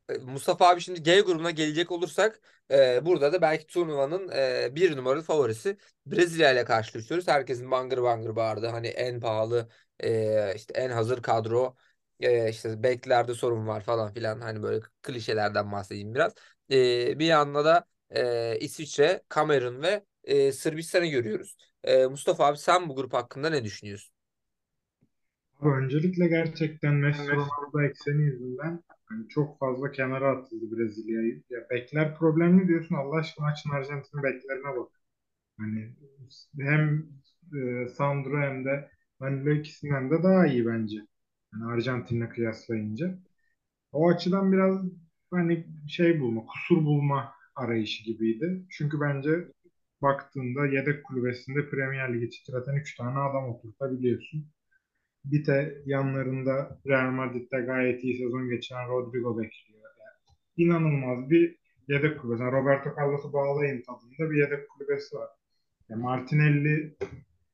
E, 0.10 0.18
Mustafa 0.18 0.70
abi 0.70 0.82
şimdi 0.82 1.04
G 1.04 1.22
grubuna 1.22 1.52
gelecek 1.52 1.92
olursak 1.92 2.42
e, 2.72 3.06
burada 3.06 3.34
da 3.34 3.42
belki 3.42 3.68
turnuvanın 3.68 4.30
e, 4.36 4.76
bir 4.76 4.98
numaralı 4.98 5.22
favorisi 5.22 5.78
Brezilya 6.06 6.52
ile 6.52 6.66
karşılaşıyoruz. 6.66 7.28
Herkesin 7.28 7.72
bangır 7.72 8.04
bangır 8.04 8.36
bağırdı. 8.36 8.68
Hani 8.68 8.88
en 8.88 9.20
pahalı 9.20 9.70
e, 10.04 10.54
işte 10.56 10.74
en 10.74 10.90
hazır 10.90 11.22
kadro 11.22 11.76
e, 12.20 12.50
işte 12.50 12.84
beklerde 12.84 13.34
sorun 13.34 13.68
var 13.68 13.82
falan 13.84 14.14
filan 14.14 14.42
hani 14.42 14.64
böyle 14.64 14.86
klişelerden 15.02 15.72
bahsedeyim 15.72 16.16
biraz. 16.16 16.34
E, 16.72 17.20
bir 17.20 17.26
yanda 17.26 17.66
da 17.66 17.86
e, 18.10 18.58
İsviçre, 18.60 19.24
Kamerun 19.30 19.82
ve 19.82 20.06
e, 20.24 20.52
Sırbistan'ı 20.52 21.06
görüyoruz. 21.06 21.58
E, 21.84 22.06
Mustafa 22.06 22.46
abi 22.46 22.58
sen 22.58 22.90
bu 22.90 22.96
grup 22.96 23.14
hakkında 23.14 23.50
ne 23.50 23.64
düşünüyorsun? 23.64 24.14
Abi 25.60 25.70
öncelikle 25.70 26.28
gerçekten 26.28 26.94
Messi 26.96 27.32
Ronaldo 27.36 27.82
ekseni 27.82 28.22
yüzünden 28.24 28.84
hani 29.06 29.28
çok 29.30 29.60
fazla 29.60 29.92
kenara 29.92 30.38
atıldı 30.38 30.78
Brezilya'yı. 30.78 31.44
Ya 31.50 31.60
bekler 31.70 32.16
problemli 32.18 32.68
diyorsun 32.68 32.96
Allah 32.96 33.16
aşkına 33.16 33.46
açın 33.48 33.70
Arjantin 33.70 34.24
beklerine 34.24 34.78
bak. 34.78 34.90
Hani 35.60 35.96
hem 36.62 37.08
e, 37.86 37.90
Sandro 37.90 38.42
hem 38.42 38.66
de 38.66 38.92
Danilo 39.22 39.52
ikisinden 39.52 40.12
de 40.12 40.24
daha 40.24 40.48
iyi 40.48 40.66
bence. 40.66 40.98
Yani 41.54 41.66
Arjantin'le 41.74 42.30
kıyaslayınca. 42.30 43.20
O 43.92 44.10
açıdan 44.10 44.52
biraz 44.52 44.82
hani 45.32 45.68
şey 45.90 46.20
bulma, 46.20 46.46
kusur 46.46 46.86
bulma 46.86 47.34
arayışı 47.56 48.04
gibiydi. 48.04 48.66
Çünkü 48.70 49.00
bence 49.02 49.48
baktığında 50.02 50.66
yedek 50.66 51.04
kulübesinde 51.04 51.70
Premier 51.70 52.14
Ligi 52.14 52.30
titreten 52.30 52.76
3 52.76 52.96
tane 52.98 53.20
adam 53.20 53.50
oturtabiliyorsun. 53.50 54.48
Bir 55.26 55.46
de 55.46 55.84
yanlarında 55.86 56.80
Real 56.88 57.12
Madrid'de 57.12 57.62
gayet 57.62 58.04
iyi 58.04 58.18
sezon 58.18 58.50
geçiren 58.50 58.90
Rodrigo 58.90 59.40
bekliyor. 59.40 59.82
Yani 60.00 60.38
inanılmaz 60.58 61.30
bir 61.30 61.58
yedek 61.88 62.22
kulübesi. 62.22 62.44
Yani 62.44 62.52
Roberto 62.52 62.90
Carlos'u 62.98 63.34
bağlayın 63.34 63.82
tadında 63.82 64.32
bir 64.32 64.38
yedek 64.38 64.70
kulübesi 64.70 65.16
var. 65.16 65.30
Yani 65.90 66.02
Martinelli 66.02 66.98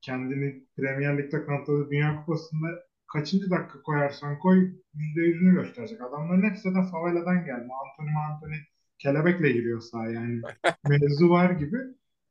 kendini 0.02 0.64
Premier 0.76 1.18
Lig'de 1.18 1.44
kanıtladı 1.46 1.90
Dünya 1.90 2.16
Kupası'nda 2.16 2.68
kaçıncı 3.12 3.50
dakika 3.50 3.82
koyarsan 3.82 4.38
koy 4.38 4.58
%100'ünü 4.94 5.54
gösterecek. 5.54 6.00
Adamların 6.00 6.50
hepsi 6.50 6.74
de 6.74 6.82
faveladan 6.92 7.44
gelme. 7.44 7.68
Anthony 7.84 8.10
Anthony 8.30 8.56
kelebekle 8.98 9.52
giriyor 9.52 9.80
sahaya 9.80 10.12
yani. 10.12 10.42
Mevzu 10.88 11.30
var 11.30 11.50
gibi. 11.50 11.76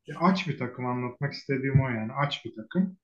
Ya 0.07 0.19
aç 0.19 0.47
bir 0.47 0.57
takım 0.57 0.85
anlatmak 0.85 1.33
istediğim 1.33 1.81
o 1.81 1.89
yani. 1.89 2.11
Aç 2.13 2.45
bir 2.45 2.55
takım. 2.55 2.97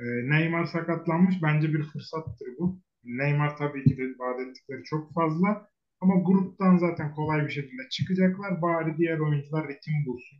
Ee, 0.00 0.04
Neymar 0.04 0.64
sakatlanmış. 0.64 1.42
Bence 1.42 1.74
bir 1.74 1.82
fırsattır 1.82 2.48
bu. 2.58 2.80
Neymar 3.04 3.56
tabii 3.56 3.84
ki 3.84 3.98
de 3.98 4.02
vaat 4.18 4.40
ettikleri 4.40 4.84
çok 4.84 5.14
fazla. 5.14 5.68
Ama 6.00 6.14
gruptan 6.26 6.76
zaten 6.76 7.14
kolay 7.14 7.44
bir 7.46 7.50
şekilde 7.50 7.88
çıkacaklar. 7.90 8.62
Bari 8.62 8.96
diğer 8.98 9.18
oyuncular 9.18 9.68
ritim 9.68 9.94
bulsun. 10.06 10.38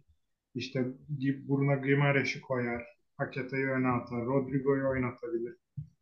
İşte 0.54 0.84
Bruno 1.48 1.82
Guimaraes'i 1.82 2.40
koyar. 2.40 2.97
Paqueta'yı 3.18 3.66
öne 3.66 3.88
atar. 3.88 4.26
Rodrigo'yu 4.26 4.88
oynatabilir. 4.88 5.56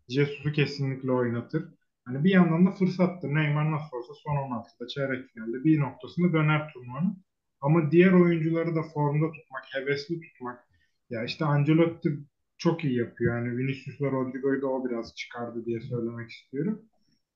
Jesus'u 0.08 0.52
kesinlikle 0.52 1.12
oynatır. 1.12 1.64
Hani 2.04 2.24
bir 2.24 2.30
yandan 2.30 2.66
da 2.66 2.70
fırsattır. 2.70 3.28
Neymar 3.28 3.72
nasıl 3.72 3.96
olsa 3.96 4.14
son 4.14 4.32
16'da 4.32 4.86
çeyrek 4.86 5.28
finalde 5.30 5.64
bir 5.64 5.80
noktasında 5.80 6.32
döner 6.32 6.72
turnuvanın. 6.72 7.24
Ama 7.60 7.90
diğer 7.90 8.12
oyuncuları 8.12 8.74
da 8.76 8.82
formda 8.82 9.32
tutmak, 9.32 9.64
hevesli 9.74 10.20
tutmak. 10.20 10.64
Ya 11.10 11.24
işte 11.24 11.44
Ancelotti 11.44 12.18
çok 12.58 12.84
iyi 12.84 12.98
yapıyor. 12.98 13.36
Yani 13.36 13.58
Vinicius'la 13.58 14.10
Rodrigo'yu 14.10 14.62
da 14.62 14.66
o 14.66 14.88
biraz 14.88 15.14
çıkardı 15.14 15.64
diye 15.66 15.80
söylemek 15.80 16.30
istiyorum. 16.30 16.82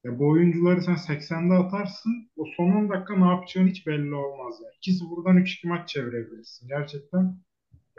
Ya 0.05 0.19
bu 0.19 0.29
oyuncuları 0.29 0.83
sen 0.83 0.95
80'de 0.95 1.55
atarsın. 1.55 2.31
O 2.37 2.45
son 2.57 2.73
10 2.73 2.89
dakika 2.89 3.17
ne 3.17 3.29
yapacağın 3.29 3.69
hiç 3.69 3.87
belli 3.87 4.15
olmaz. 4.15 4.55
Yani. 4.65 4.75
2-0'dan 4.75 5.37
3-2 5.37 5.69
maç 5.69 5.89
çevirebilirsin. 5.89 6.69
Gerçekten 6.69 7.37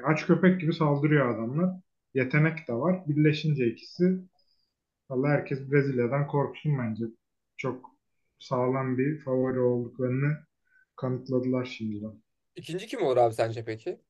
aç 0.03 0.27
köpek 0.27 0.61
gibi 0.61 0.73
saldırıyor 0.73 1.35
adamlar. 1.35 1.75
Yetenek 2.13 2.67
de 2.67 2.73
var. 2.73 3.03
Birleşince 3.07 3.67
ikisi 3.67 4.21
Valla 5.11 5.27
herkes 5.27 5.71
Brezilya'dan 5.71 6.27
korksun 6.27 6.77
bence. 6.77 7.05
Çok 7.57 7.85
sağlam 8.39 8.97
bir 8.97 9.19
favori 9.19 9.59
olduklarını 9.59 10.37
kanıtladılar 10.95 11.65
şimdiden. 11.65 12.21
İkinci 12.55 12.87
kim 12.87 13.01
olur 13.01 13.17
abi 13.17 13.33
sence 13.33 13.65
peki? 13.65 14.01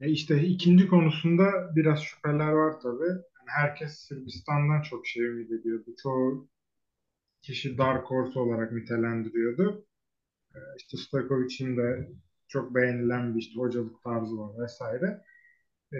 E 0.00 0.10
işte 0.10 0.42
ikinci 0.42 0.88
konusunda 0.88 1.76
biraz 1.76 2.02
şüpheler 2.02 2.52
var 2.52 2.80
tabii. 2.80 3.08
Yani 3.08 3.48
herkes 3.48 3.98
Sırbistan'dan 3.98 4.82
çok 4.82 5.06
şey 5.06 5.24
ümit 5.24 5.52
ediyordu. 5.52 5.90
Çoğu 6.02 6.48
kişi 7.42 7.78
Dark 7.78 8.04
Horse 8.06 8.38
olarak 8.38 8.72
nitelendiriyordu. 8.72 9.86
E 10.54 10.58
işte 10.78 10.96
Stojkovic'in 10.96 11.76
de 11.76 12.10
çok 12.48 12.74
beğenilen 12.74 13.34
bir 13.34 13.40
işte 13.40 13.60
hocalık 13.60 14.02
tarzı 14.02 14.38
var 14.38 14.62
vesaire. 14.64 15.20
E, 15.92 15.98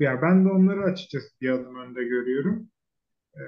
ya 0.00 0.22
ben 0.22 0.44
de 0.44 0.48
onları 0.48 0.82
açıkçası 0.84 1.28
bir 1.40 1.50
adım 1.50 1.76
önde 1.76 2.04
görüyorum. 2.04 2.70
E, 3.36 3.42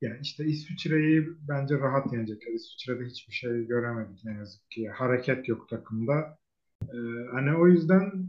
yani 0.00 0.18
işte 0.22 0.44
İsviçre'yi 0.44 1.28
bence 1.48 1.78
rahat 1.78 2.12
yenecekler. 2.12 2.52
İsviçre'de 2.52 3.04
hiçbir 3.04 3.32
şey 3.32 3.66
göremedik 3.66 4.24
ne 4.24 4.34
yazık 4.34 4.70
ki. 4.70 4.88
Hareket 4.88 5.48
yok 5.48 5.68
takımda. 5.68 6.38
E, 6.82 6.96
hani 7.32 7.56
o 7.56 7.68
yüzden 7.68 8.28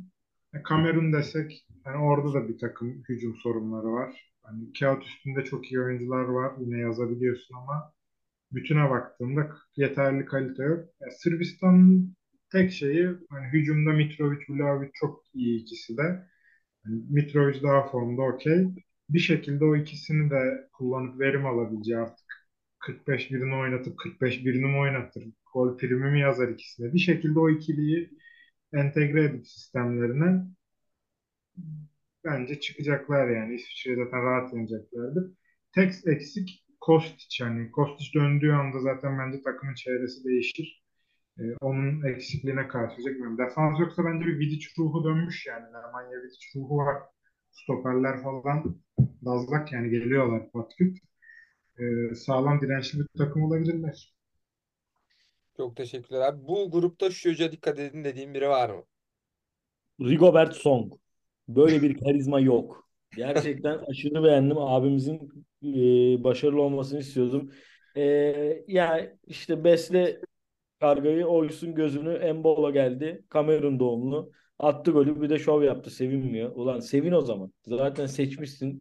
Kamerun 0.63 1.13
desek 1.13 1.67
yani 1.85 1.97
orada 1.97 2.33
da 2.33 2.49
bir 2.49 2.57
takım 2.57 3.03
hücum 3.09 3.35
sorunları 3.35 3.91
var. 3.93 4.33
Hani 4.43 4.73
kağıt 4.79 5.03
üstünde 5.03 5.43
çok 5.43 5.71
iyi 5.71 5.81
oyuncular 5.81 6.23
var. 6.23 6.53
Yine 6.59 6.79
yazabiliyorsun 6.79 7.55
ama 7.55 7.93
bütüne 8.51 8.89
baktığında 8.89 9.57
yeterli 9.75 10.25
kalite 10.25 10.63
yok. 10.63 10.89
Yani 11.01 11.11
Sırbistan'ın 11.13 12.15
tek 12.51 12.71
şeyi 12.71 13.07
hani 13.29 13.47
hücumda 13.53 13.91
Mitrovic, 13.93 14.39
Vlahovic 14.49 14.89
çok 14.93 15.23
iyi 15.33 15.61
ikisi 15.61 15.97
de. 15.97 16.01
Yani 16.85 17.03
Mitrovic 17.09 17.63
daha 17.63 17.87
formda 17.91 18.21
okey. 18.21 18.67
Bir 19.09 19.19
şekilde 19.19 19.65
o 19.65 19.75
ikisini 19.75 20.31
de 20.31 20.69
kullanıp 20.73 21.19
verim 21.19 21.45
alabileceği 21.45 21.97
artık 21.99 22.47
45 22.79 23.31
birini 23.31 23.55
oynatıp 23.55 23.97
45 23.99 24.45
birini 24.45 24.65
mi 24.65 24.77
oynatır? 24.77 25.23
Gol 25.53 25.77
primi 25.77 26.11
mi 26.11 26.21
yazar 26.21 26.49
ikisine? 26.49 26.93
Bir 26.93 26.99
şekilde 26.99 27.39
o 27.39 27.49
ikiliyi 27.49 28.09
entegre 28.73 29.23
edip 29.25 29.47
sistemlerine 29.47 30.45
bence 32.25 32.59
çıkacaklar 32.59 33.29
yani. 33.29 33.55
İsviçre'yi 33.55 33.97
zaten 33.97 34.23
rahat 34.23 34.53
yeneceklerdir. 34.53 35.23
Tek 35.75 35.93
eksik 36.05 36.65
Kostić 36.81 37.41
yani 37.43 37.71
Kostić 37.71 38.13
döndüğü 38.15 38.51
anda 38.51 38.79
zaten 38.79 39.19
bence 39.19 39.41
takımın 39.43 39.73
çevresi 39.75 40.23
değişir. 40.25 40.83
Ee, 41.39 41.43
onun 41.61 42.05
eksikliğine 42.05 42.67
karşılayacak. 42.67 43.13
Bilmiyorum. 43.13 43.37
Defans 43.37 43.79
yoksa 43.79 44.05
bence 44.05 44.25
bir 44.25 44.39
Vidic 44.39 44.67
ruhu 44.77 45.03
dönmüş 45.03 45.45
yani. 45.47 45.65
Nemanja 45.65 46.17
Vidic 46.23 46.45
ruhu 46.55 46.77
var. 46.77 47.03
Stoperler 47.51 48.23
falan 48.23 48.81
dazlak 49.25 49.71
yani 49.71 49.89
geliyorlar 49.89 50.51
patküt. 50.51 50.97
Ee, 51.79 52.15
sağlam 52.15 52.61
dirençli 52.61 52.99
bir 52.99 53.07
takım 53.17 53.43
olabilirler. 53.43 54.13
Çok 55.57 55.75
teşekkürler 55.75 56.21
abi. 56.21 56.47
Bu 56.47 56.71
grupta 56.71 57.11
şu 57.11 57.21
çocuğa 57.21 57.51
dikkat 57.51 57.79
edin 57.79 58.03
dediğim 58.03 58.33
biri 58.33 58.49
var 58.49 58.69
mı? 58.69 58.83
Rigobert 60.01 60.55
Song. 60.55 60.93
Böyle 61.47 61.81
bir 61.81 61.97
karizma 61.99 62.39
yok. 62.39 62.89
Gerçekten 63.15 63.79
aşırı 63.89 64.23
beğendim. 64.23 64.57
Abimizin 64.57 65.45
e, 65.63 66.23
başarılı 66.23 66.61
olmasını 66.61 66.99
istiyordum. 66.99 67.51
E, 67.95 68.03
yani 68.67 69.09
işte 69.27 69.63
Besle 69.63 70.21
kargayı 70.79 71.25
oysun 71.25 71.75
gözünü 71.75 72.13
Embola 72.13 72.69
geldi. 72.71 73.25
Kamerun 73.29 73.79
doğumlu. 73.79 74.31
Attı 74.59 74.91
golü 74.91 75.21
bir 75.21 75.29
de 75.29 75.39
şov 75.39 75.63
yaptı. 75.63 75.89
Sevinmiyor. 75.89 76.51
Ulan 76.55 76.79
sevin 76.79 77.11
o 77.11 77.21
zaman. 77.21 77.53
Zaten 77.65 78.05
seçmişsin 78.05 78.79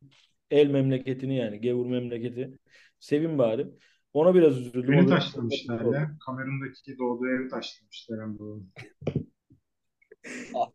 el 0.50 0.70
memleketini 0.70 1.36
yani. 1.36 1.60
Gevur 1.60 1.86
memleketi. 1.86 2.58
Sevin 3.00 3.38
bari. 3.38 3.66
Ona 4.12 4.34
biraz 4.34 4.60
üzüldüm. 4.60 5.08
Da- 5.08 5.14
taşlamışlar 5.14 5.80
ya. 5.80 6.10
Kamerun'daki 6.26 6.98
doğduğu 6.98 7.28
evi 7.28 7.48
taşlamışlar 7.48 8.38
bu. 8.38 8.62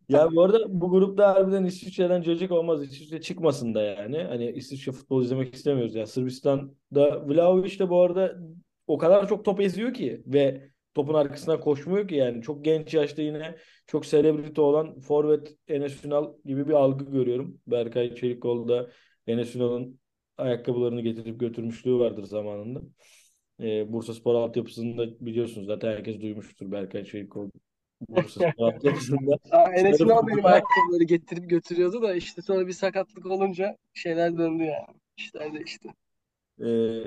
Ya 0.08 0.32
bu 0.32 0.42
arada 0.42 0.80
bu 0.80 0.90
grupta 0.90 1.34
harbiden 1.34 1.64
İsviçre'den 1.64 2.22
cacık 2.22 2.52
olmaz. 2.52 2.82
İsviçre 2.82 3.20
çıkmasın 3.20 3.74
da 3.74 3.82
yani. 3.82 4.18
Hani 4.18 4.50
İsviçre 4.50 4.92
futbol 4.92 5.22
izlemek 5.22 5.54
istemiyoruz 5.54 5.94
ya. 5.94 6.06
Sırbistan'da 6.06 7.28
Vlahovic 7.28 7.78
de 7.78 7.88
bu 7.88 8.02
arada 8.02 8.36
o 8.86 8.98
kadar 8.98 9.28
çok 9.28 9.44
top 9.44 9.60
eziyor 9.60 9.94
ki 9.94 10.22
ve 10.26 10.70
topun 10.94 11.14
arkasına 11.14 11.60
koşmuyor 11.60 12.08
ki 12.08 12.14
yani. 12.14 12.42
Çok 12.42 12.64
genç 12.64 12.94
yaşta 12.94 13.22
yine 13.22 13.56
çok 13.86 14.06
selebriti 14.06 14.60
olan 14.60 15.00
forvet 15.00 15.56
Enes 15.68 16.04
Ünal 16.04 16.34
gibi 16.44 16.68
bir 16.68 16.72
algı 16.72 17.04
görüyorum. 17.04 17.58
Berkay 17.66 18.14
Çelikkol 18.14 18.86
Enes 19.26 19.56
Ünal'ın 19.56 20.00
ayakkabılarını 20.38 21.00
getirip 21.00 21.40
götürmüşlüğü 21.40 21.98
vardır 21.98 22.24
zamanında. 22.24 22.80
Ee, 23.60 23.92
Bursaspor 23.92 24.34
altyapısında 24.34 25.06
biliyorsunuz 25.20 25.66
zaten 25.66 25.92
herkes 25.92 26.20
duymuştur 26.20 26.72
Berkay 26.72 27.04
Çelikkol. 27.04 27.50
Bursaspor 28.08 28.52
altyapısında 28.72 29.38
Aa, 29.50 29.72
Enes 29.72 30.00
Ünal 30.00 30.26
benim 30.26 30.46
ayakkabıları 30.46 31.04
getirip 31.04 31.50
götürüyordu 31.50 32.02
da 32.02 32.14
işte 32.14 32.42
sonra 32.42 32.66
bir 32.66 32.72
sakatlık 32.72 33.26
olunca 33.26 33.76
şeyler 33.94 34.38
döndü 34.38 34.62
yani. 34.62 34.98
İşler 35.16 35.54
değişti. 35.54 35.88
Ee, 36.60 37.02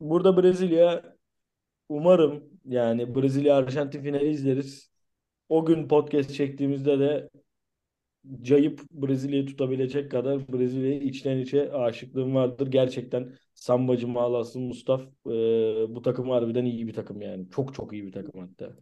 burada 0.00 0.42
Brezilya 0.42 1.16
umarım 1.88 2.44
yani 2.64 3.14
Brezilya 3.14 3.56
Arjantin 3.56 4.02
finali 4.02 4.30
izleriz. 4.30 4.90
O 5.48 5.66
gün 5.66 5.88
podcast 5.88 6.34
çektiğimizde 6.34 6.98
de 6.98 7.30
cayıp 8.42 8.80
Brezilya'yı 8.90 9.46
tutabilecek 9.46 10.10
kadar 10.10 10.52
Brezilya'ya 10.52 11.00
içten 11.00 11.38
içe 11.38 11.72
aşıklığım 11.72 12.34
vardır. 12.34 12.66
Gerçekten 12.66 13.32
Sambacı 13.54 14.08
Malaslı 14.08 14.60
Mustaf 14.60 15.00
e, 15.26 15.30
bu 15.94 16.02
takım 16.02 16.30
harbiden 16.30 16.64
iyi 16.64 16.86
bir 16.86 16.92
takım 16.94 17.22
yani. 17.22 17.50
Çok 17.50 17.74
çok 17.74 17.92
iyi 17.92 18.06
bir 18.06 18.12
takım 18.12 18.40
hatta. 18.40 18.76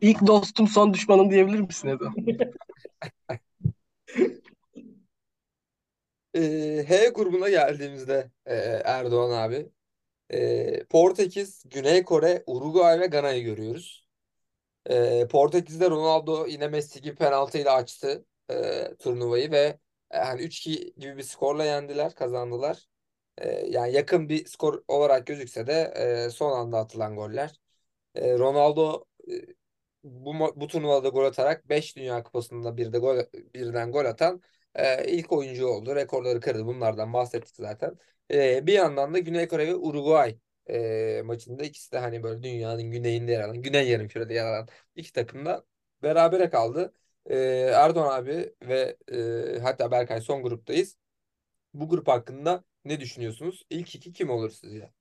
İlk 0.00 0.26
dostum 0.26 0.68
son 0.68 0.94
düşmanım 0.94 1.30
diyebilir 1.30 1.60
misin 1.60 1.88
Edo? 1.88 2.04
Ee, 6.34 6.84
H 6.88 7.08
grubuna 7.08 7.48
geldiğimizde 7.48 8.30
e, 8.46 8.54
Erdoğan 8.84 9.30
abi 9.30 9.68
e, 10.30 10.84
Portekiz, 10.84 11.64
Güney 11.70 12.04
Kore, 12.04 12.44
Uruguay 12.46 13.00
ve 13.00 13.06
Gana'yı 13.06 13.44
görüyoruz. 13.44 14.08
E, 14.90 15.28
Portekiz'de 15.28 15.90
Ronaldo 15.90 16.46
yine 16.46 16.68
Messi 16.68 17.02
gibi 17.02 17.16
penaltıyla 17.16 17.74
açtı 17.74 18.24
e, 18.50 18.96
turnuvayı 18.98 19.50
ve 19.50 19.78
e, 20.10 20.18
hani 20.18 20.42
3-2 20.42 20.94
gibi 20.98 21.16
bir 21.16 21.22
skorla 21.22 21.64
yendiler, 21.64 22.14
kazandılar. 22.14 22.88
E, 23.38 23.66
yani 23.68 23.92
yakın 23.92 24.28
bir 24.28 24.46
skor 24.46 24.82
olarak 24.88 25.26
gözükse 25.26 25.66
de 25.66 25.92
e, 26.26 26.30
son 26.30 26.52
anda 26.52 26.78
atılan 26.78 27.16
goller. 27.16 27.60
E, 28.14 28.38
Ronaldo 28.38 29.04
e, 29.28 29.32
bu 30.04 30.34
bu 30.56 30.66
turnuvada 30.68 31.08
gol 31.08 31.24
atarak 31.24 31.68
5 31.68 31.96
Dünya 31.96 32.22
Kupası'nda 32.22 32.76
bir 32.76 32.92
de 32.92 32.98
gol 32.98 33.18
birden 33.54 33.92
gol 33.92 34.04
atan 34.04 34.42
e, 34.78 35.04
ilk 35.12 35.32
oyuncu 35.32 35.66
oldu. 35.66 35.96
Rekorları 35.96 36.40
kırdı. 36.40 36.66
Bunlardan 36.66 37.12
bahsettik 37.12 37.56
zaten. 37.56 37.98
E, 38.32 38.66
bir 38.66 38.72
yandan 38.72 39.14
da 39.14 39.18
Güney 39.18 39.48
Kore 39.48 39.66
ve 39.66 39.74
Uruguay 39.76 40.38
e, 40.70 41.22
maçında 41.24 41.64
ikisi 41.64 41.92
de 41.92 41.98
hani 41.98 42.22
böyle 42.22 42.42
dünyanın 42.42 42.82
güneyinde 42.90 43.32
yer 43.32 43.40
alan, 43.40 43.62
güney 43.62 43.88
yarımkürede 43.88 44.34
yer 44.34 44.46
alan 44.46 44.68
iki 44.96 45.12
takım 45.12 45.46
da 45.46 45.64
berabere 46.02 46.50
kaldı. 46.50 46.92
E, 47.26 47.36
Erdoğan 47.74 48.18
abi 48.22 48.54
ve 48.62 48.96
e, 49.56 49.60
hatta 49.60 49.90
Berkay 49.90 50.20
son 50.20 50.42
gruptayız. 50.42 50.98
Bu 51.74 51.88
grup 51.88 52.08
hakkında 52.08 52.64
ne 52.84 53.00
düşünüyorsunuz? 53.00 53.66
İlk 53.70 53.94
iki 53.94 54.12
kim 54.12 54.30
olur 54.30 54.50
sizce? 54.50 54.92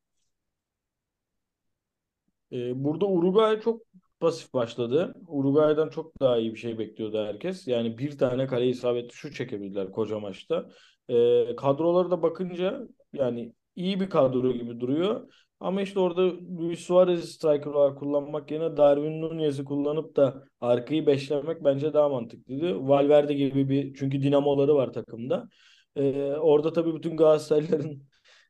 Burada 2.51 3.05
Uruguay 3.05 3.61
çok 3.61 3.81
pasif 4.19 4.53
başladı. 4.53 5.13
Uruguay'dan 5.27 5.89
çok 5.89 6.19
daha 6.21 6.37
iyi 6.37 6.53
bir 6.53 6.59
şey 6.59 6.79
bekliyordu 6.79 7.25
herkes. 7.25 7.67
Yani 7.67 7.97
bir 7.97 8.17
tane 8.17 8.47
kale 8.47 8.67
isabetli 8.67 9.13
şut 9.13 9.35
çekebildiler 9.35 9.91
koca 9.91 10.19
maçta. 10.19 10.69
Ee, 11.09 11.55
kadrolara 11.55 12.11
da 12.11 12.21
bakınca 12.21 12.87
yani 13.13 13.53
iyi 13.75 13.99
bir 13.99 14.09
kadro 14.09 14.53
gibi 14.53 14.79
duruyor. 14.79 15.33
Ama 15.59 15.81
işte 15.81 15.99
orada 15.99 16.21
Luis 16.59 16.79
Suarez'i 16.79 17.27
striker 17.27 17.71
olarak 17.71 17.97
kullanmak 17.99 18.51
yerine 18.51 18.77
Darwin 18.77 19.21
Nunez'i 19.21 19.63
kullanıp 19.63 20.15
da 20.15 20.43
arkayı 20.61 21.05
beşlemek 21.07 21.63
bence 21.63 21.93
daha 21.93 22.09
mantıklıydı. 22.09 22.87
Valverde 22.87 23.33
gibi 23.33 23.69
bir 23.69 23.93
çünkü 23.93 24.23
dinamoları 24.23 24.75
var 24.75 24.93
takımda. 24.93 25.49
Ee, 25.95 26.31
orada 26.31 26.73
tabii 26.73 26.95
bütün 26.95 27.17
Galatasaraylıların 27.17 28.01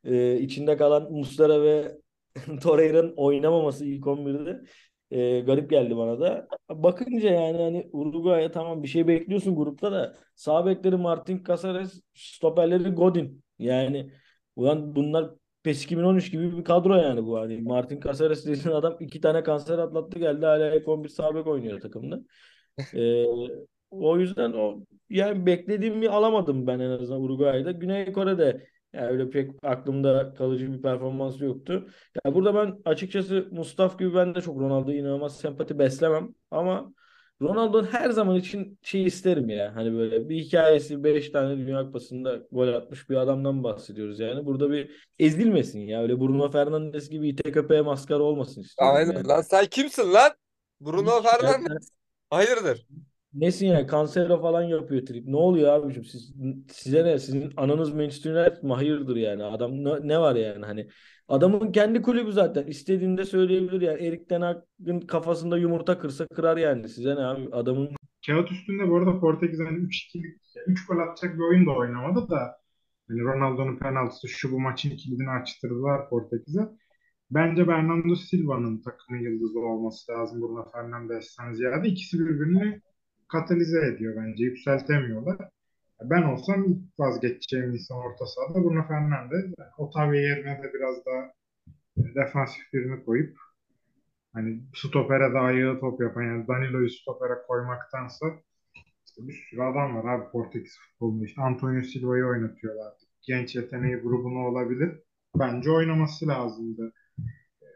e, 0.04 0.40
içinde 0.40 0.76
kalan 0.76 1.12
Muslera 1.12 1.62
ve 1.62 1.98
Torreira'nın 2.62 3.14
oynamaması 3.16 3.84
ilk 3.84 4.06
11'de 4.06 4.60
e, 5.10 5.40
garip 5.40 5.70
geldi 5.70 5.96
bana 5.96 6.20
da. 6.20 6.48
Bakınca 6.70 7.30
yani 7.30 7.58
hani 7.62 7.90
Uruguay'a 7.92 8.50
tamam 8.50 8.82
bir 8.82 8.88
şey 8.88 9.06
bekliyorsun 9.08 9.56
grupta 9.56 9.92
da 9.92 10.16
sağ 10.34 10.66
bekleri 10.66 10.96
Martin 10.96 11.44
Caceres, 11.44 12.02
stoperleri 12.14 12.90
Godin. 12.90 13.44
Yani 13.58 14.12
ulan 14.56 14.96
bunlar 14.96 15.30
PES 15.62 15.84
2013 15.84 16.32
gibi 16.32 16.56
bir 16.58 16.64
kadro 16.64 16.94
yani 16.96 17.26
bu. 17.26 17.38
Hani 17.38 17.60
Martin 17.62 18.00
Caceres 18.00 18.46
dediğin 18.46 18.74
adam 18.74 18.96
iki 19.00 19.20
tane 19.20 19.42
kanser 19.42 19.78
atlattı 19.78 20.18
geldi 20.18 20.46
hala 20.46 20.74
ilk 20.74 20.88
11 20.88 21.08
sağ 21.08 21.34
bek 21.34 21.46
oynuyor 21.46 21.80
takımda. 21.80 22.20
E, 22.94 23.24
o 23.90 24.18
yüzden 24.18 24.52
o 24.52 24.84
yani 25.10 25.46
beklediğimi 25.46 26.08
alamadım 26.08 26.66
ben 26.66 26.80
en 26.80 26.90
azından 26.90 27.22
Uruguay'da. 27.22 27.72
Güney 27.72 28.12
Kore'de 28.12 28.66
yani 28.92 29.06
öyle 29.06 29.30
pek 29.30 29.50
aklımda 29.62 30.34
kalıcı 30.34 30.72
bir 30.72 30.82
performans 30.82 31.40
yoktu. 31.40 31.88
Ya 32.24 32.34
burada 32.34 32.54
ben 32.54 32.78
açıkçası 32.84 33.48
Mustaf 33.50 33.98
gibi 33.98 34.14
ben 34.14 34.34
de 34.34 34.40
çok 34.40 34.60
Ronaldo'ya 34.60 34.98
inanılmaz 34.98 35.36
sempati 35.36 35.78
beslemem 35.78 36.34
ama 36.50 36.92
Ronaldo'nun 37.42 37.86
her 37.86 38.10
zaman 38.10 38.36
için 38.36 38.78
şey 38.82 39.04
isterim 39.04 39.48
ya. 39.48 39.76
Hani 39.76 39.92
böyle 39.92 40.28
bir 40.28 40.36
hikayesi 40.36 41.04
5 41.04 41.30
tane 41.30 41.56
Dünya 41.58 41.84
Kupası'nda 41.86 42.36
gol 42.52 42.68
atmış 42.68 43.10
bir 43.10 43.16
adamdan 43.16 43.64
bahsediyoruz 43.64 44.20
yani. 44.20 44.46
Burada 44.46 44.70
bir 44.70 45.08
ezilmesin 45.18 45.80
ya. 45.80 46.02
Öyle 46.02 46.20
Bruno 46.20 46.50
Fernandes 46.50 47.10
gibi 47.10 47.28
ite 47.28 47.52
köpeğe 47.52 47.80
maskara 47.80 48.22
olmasın 48.22 48.60
istiyorum 48.60 48.96
Aynen 48.96 49.12
yani. 49.12 49.26
lan 49.28 49.40
sen 49.40 49.66
kimsin 49.66 50.12
lan? 50.12 50.30
Bruno 50.80 51.22
Hiç 51.22 51.30
Fernandes. 51.30 51.90
Hayırdır? 52.30 52.86
Nesin 53.34 53.66
ya? 53.66 53.86
Cancelo 53.88 54.40
falan 54.40 54.62
yapıyor 54.62 55.06
trip. 55.06 55.26
Ne 55.28 55.36
oluyor 55.36 55.72
abicim? 55.72 56.04
Siz, 56.04 56.34
size 56.70 57.04
ne? 57.04 57.18
Sizin 57.18 57.52
ananız 57.56 57.94
Manchester 57.94 58.34
United 58.34 58.62
mi? 58.62 58.72
Hayırdır 58.72 59.16
yani. 59.16 59.44
Adam 59.44 59.84
ne, 59.84 60.08
ne 60.08 60.20
var 60.20 60.36
yani 60.36 60.64
hani? 60.66 60.88
Adamın 61.28 61.72
kendi 61.72 62.02
kulübü 62.02 62.32
zaten. 62.32 62.66
İstediğinde 62.66 63.24
söyleyebilir 63.24 63.80
yani. 63.80 64.06
Erik 64.06 64.28
Ten 64.28 64.40
Hag'ın 64.40 65.00
kafasında 65.00 65.58
yumurta 65.58 65.98
kırsa 65.98 66.26
kırar 66.26 66.56
yani. 66.56 66.88
Size 66.88 67.16
ne 67.16 67.20
abi? 67.20 67.48
Adamın 67.52 67.90
Kağıt 68.26 68.52
üstünde 68.52 68.88
bu 68.88 68.96
arada 68.96 69.20
Portekiz 69.20 69.60
hani 69.60 69.78
3-2'lik 69.78 70.36
3 70.66 70.86
gol 70.86 70.98
atacak 70.98 71.34
bir 71.34 71.42
oyun 71.42 71.66
da 71.66 71.70
oynamadı 71.70 72.30
da 72.30 72.56
hani 73.08 73.20
Ronaldo'nun 73.20 73.78
penaltısı 73.78 74.28
şu 74.28 74.52
bu 74.52 74.60
maçın 74.60 74.90
kilidini 74.96 75.30
açtırdılar 75.30 76.08
Portekiz'e. 76.08 76.60
Bence 77.30 77.68
Bernardo 77.68 78.14
Silva'nın 78.14 78.82
takımın 78.82 79.20
yıldızı 79.20 79.60
olması 79.60 80.12
lazım 80.12 80.40
Bruno 80.40 80.70
Fernandes'ten 80.72 81.52
ziyade. 81.52 81.88
İkisi 81.88 82.18
birbirini 82.18 82.82
katalize 83.28 83.86
ediyor 83.86 84.16
bence. 84.16 84.44
Yükseltemiyorlar. 84.44 85.36
Ben 86.02 86.22
olsam 86.22 86.64
ilk 86.64 86.78
vazgeçeceğim 86.98 87.70
insan 87.74 87.98
orta 87.98 88.26
sahada 88.26 88.64
Bruno 88.64 88.86
Fernandes. 88.88 89.44
Otavio 89.78 90.12
yerine 90.14 90.62
de 90.62 90.72
biraz 90.74 91.06
daha 91.06 91.32
defansif 91.96 92.72
birini 92.72 93.04
koyup 93.04 93.36
hani 94.32 94.60
stopere 94.74 95.34
daha 95.34 95.52
iyi 95.52 95.80
top 95.80 96.00
yapan 96.00 96.22
yani 96.22 96.48
Danilo'yu 96.48 96.90
stopere 96.90 97.34
koymaktansa 97.48 98.26
işte 99.06 99.28
bir 99.28 99.32
sürü 99.50 99.62
adam 99.62 99.96
var 99.96 100.14
abi 100.14 100.30
Portekiz 100.32 100.78
futbolunda. 100.78 101.24
İşte 101.24 101.42
Antonio 101.42 101.82
Silva'yı 101.82 102.26
oynatıyorlar. 102.26 102.92
Genç 103.22 103.56
yeteneği 103.56 103.96
grubunu 103.96 104.46
olabilir. 104.46 105.00
bence 105.38 105.70
oynaması 105.70 106.28
lazımdı. 106.28 106.92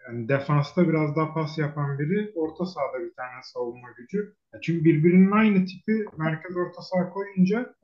Yani 0.07 0.29
defansta 0.29 0.89
biraz 0.89 1.17
daha 1.17 1.35
pas 1.35 1.59
yapan 1.59 1.99
biri, 1.99 2.33
orta 2.35 2.67
sahada 2.67 3.01
bir 3.05 3.15
tane 3.15 3.43
savunma 3.43 3.89
gücü. 3.99 4.35
Ya 4.55 4.61
Çünkü 4.61 4.85
birbirinin 4.85 5.31
aynı 5.31 5.67
tipi 5.67 6.05
merkez 6.19 6.57
orta 6.57 6.83
saha 6.83 7.11
koyunca 7.11 7.75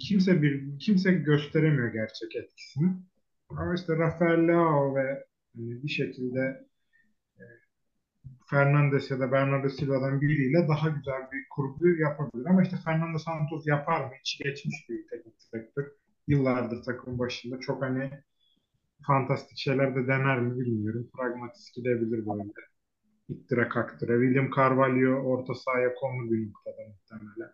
kimse 0.00 0.42
bir 0.42 0.78
kimse 0.78 1.12
gösteremiyor 1.12 1.92
gerçek 1.92 2.36
etkisini. 2.36 2.92
Ama 3.48 3.74
işte 3.74 3.96
Rafael 3.98 4.48
Leao 4.48 4.94
ve 4.96 5.24
hani 5.56 5.82
bir 5.82 5.88
şekilde 5.88 6.66
e, 7.38 7.44
Fernandes 8.50 9.10
ya 9.10 9.20
da 9.20 9.32
Bernardo 9.32 9.68
Silva'dan 9.68 10.20
biriyle 10.20 10.68
daha 10.68 10.88
güzel 10.88 11.22
bir 11.32 11.48
kurgu 11.50 11.88
yapabilir. 11.88 12.46
Ama 12.46 12.62
işte 12.62 12.76
Fernando 12.84 13.18
Santos 13.18 13.66
yapar 13.66 14.00
mı? 14.04 14.12
İçi 14.20 14.44
geçmiş 14.44 14.88
bir 14.88 15.08
teknik 15.08 15.34
direktör. 15.52 15.86
Yıllardır 16.26 16.82
takım 16.82 17.18
başında. 17.18 17.60
Çok 17.60 17.82
hani 17.82 18.10
fantastik 19.06 19.58
şeyler 19.58 19.96
de 19.96 20.06
dener 20.08 20.40
mi 20.40 20.60
bilmiyorum. 20.60 21.08
Pragmatist 21.16 21.74
gidebilir 21.74 22.26
böyle. 22.26 22.50
İttire 23.28 23.68
kaktıra. 23.68 24.20
William 24.20 24.50
Carvalho 24.56 25.10
orta 25.10 25.54
sahaya 25.54 25.94
konulu 25.94 26.32
bir 26.32 26.48
noktada 26.48 26.76
muhtemelen. 26.88 27.52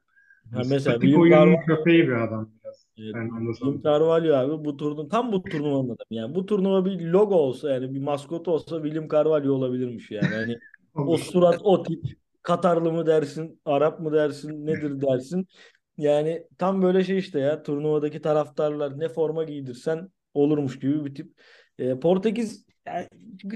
Ha, 0.53 0.59
mesela 0.59 0.81
Statik 0.81 1.01
William 1.01 1.21
oyunun 1.21 1.37
Carvalho 1.37 1.67
köpeği 1.67 2.09
bir 2.09 2.13
adam 2.13 2.51
biraz. 2.65 2.87
Evet, 2.99 3.15
William 3.15 3.55
Santos. 3.55 3.83
Carvalho 3.83 4.35
abi 4.35 4.65
bu 4.65 4.77
turnu 4.77 5.09
tam 5.09 5.33
bu 5.33 5.43
turnuvanın 5.43 5.87
adamı. 5.87 5.97
Yani 6.11 6.35
bu 6.35 6.47
turnuva 6.47 6.85
bir 6.85 7.01
logo 7.01 7.35
olsa 7.35 7.71
yani 7.71 7.95
bir 7.95 8.01
maskot 8.01 8.49
olsa 8.49 8.83
William 8.83 9.09
Carvalho 9.09 9.53
olabilirmiş 9.53 10.11
yani. 10.11 10.35
Hani 10.35 10.59
o 10.95 11.17
surat 11.17 11.61
o 11.63 11.83
tip 11.83 12.05
Katarlı 12.43 12.93
mı 12.93 13.07
dersin, 13.07 13.61
Arap 13.65 14.01
mı 14.01 14.13
dersin, 14.13 14.67
nedir 14.67 15.01
dersin. 15.01 15.49
Yani 15.97 16.47
tam 16.59 16.83
böyle 16.83 17.05
şey 17.05 17.19
işte 17.19 17.41
ya 17.41 17.63
turnuvadaki 17.63 18.23
taraftarlar 18.23 18.99
ne 18.99 19.09
forma 19.09 19.45
giydirsen 19.45 20.09
olurmuş 20.35 20.79
gibi 20.79 21.05
bir 21.05 21.15
tip. 21.15 21.33
Ee, 21.79 22.01
Portekiz 22.01 22.67
yani 22.87 23.07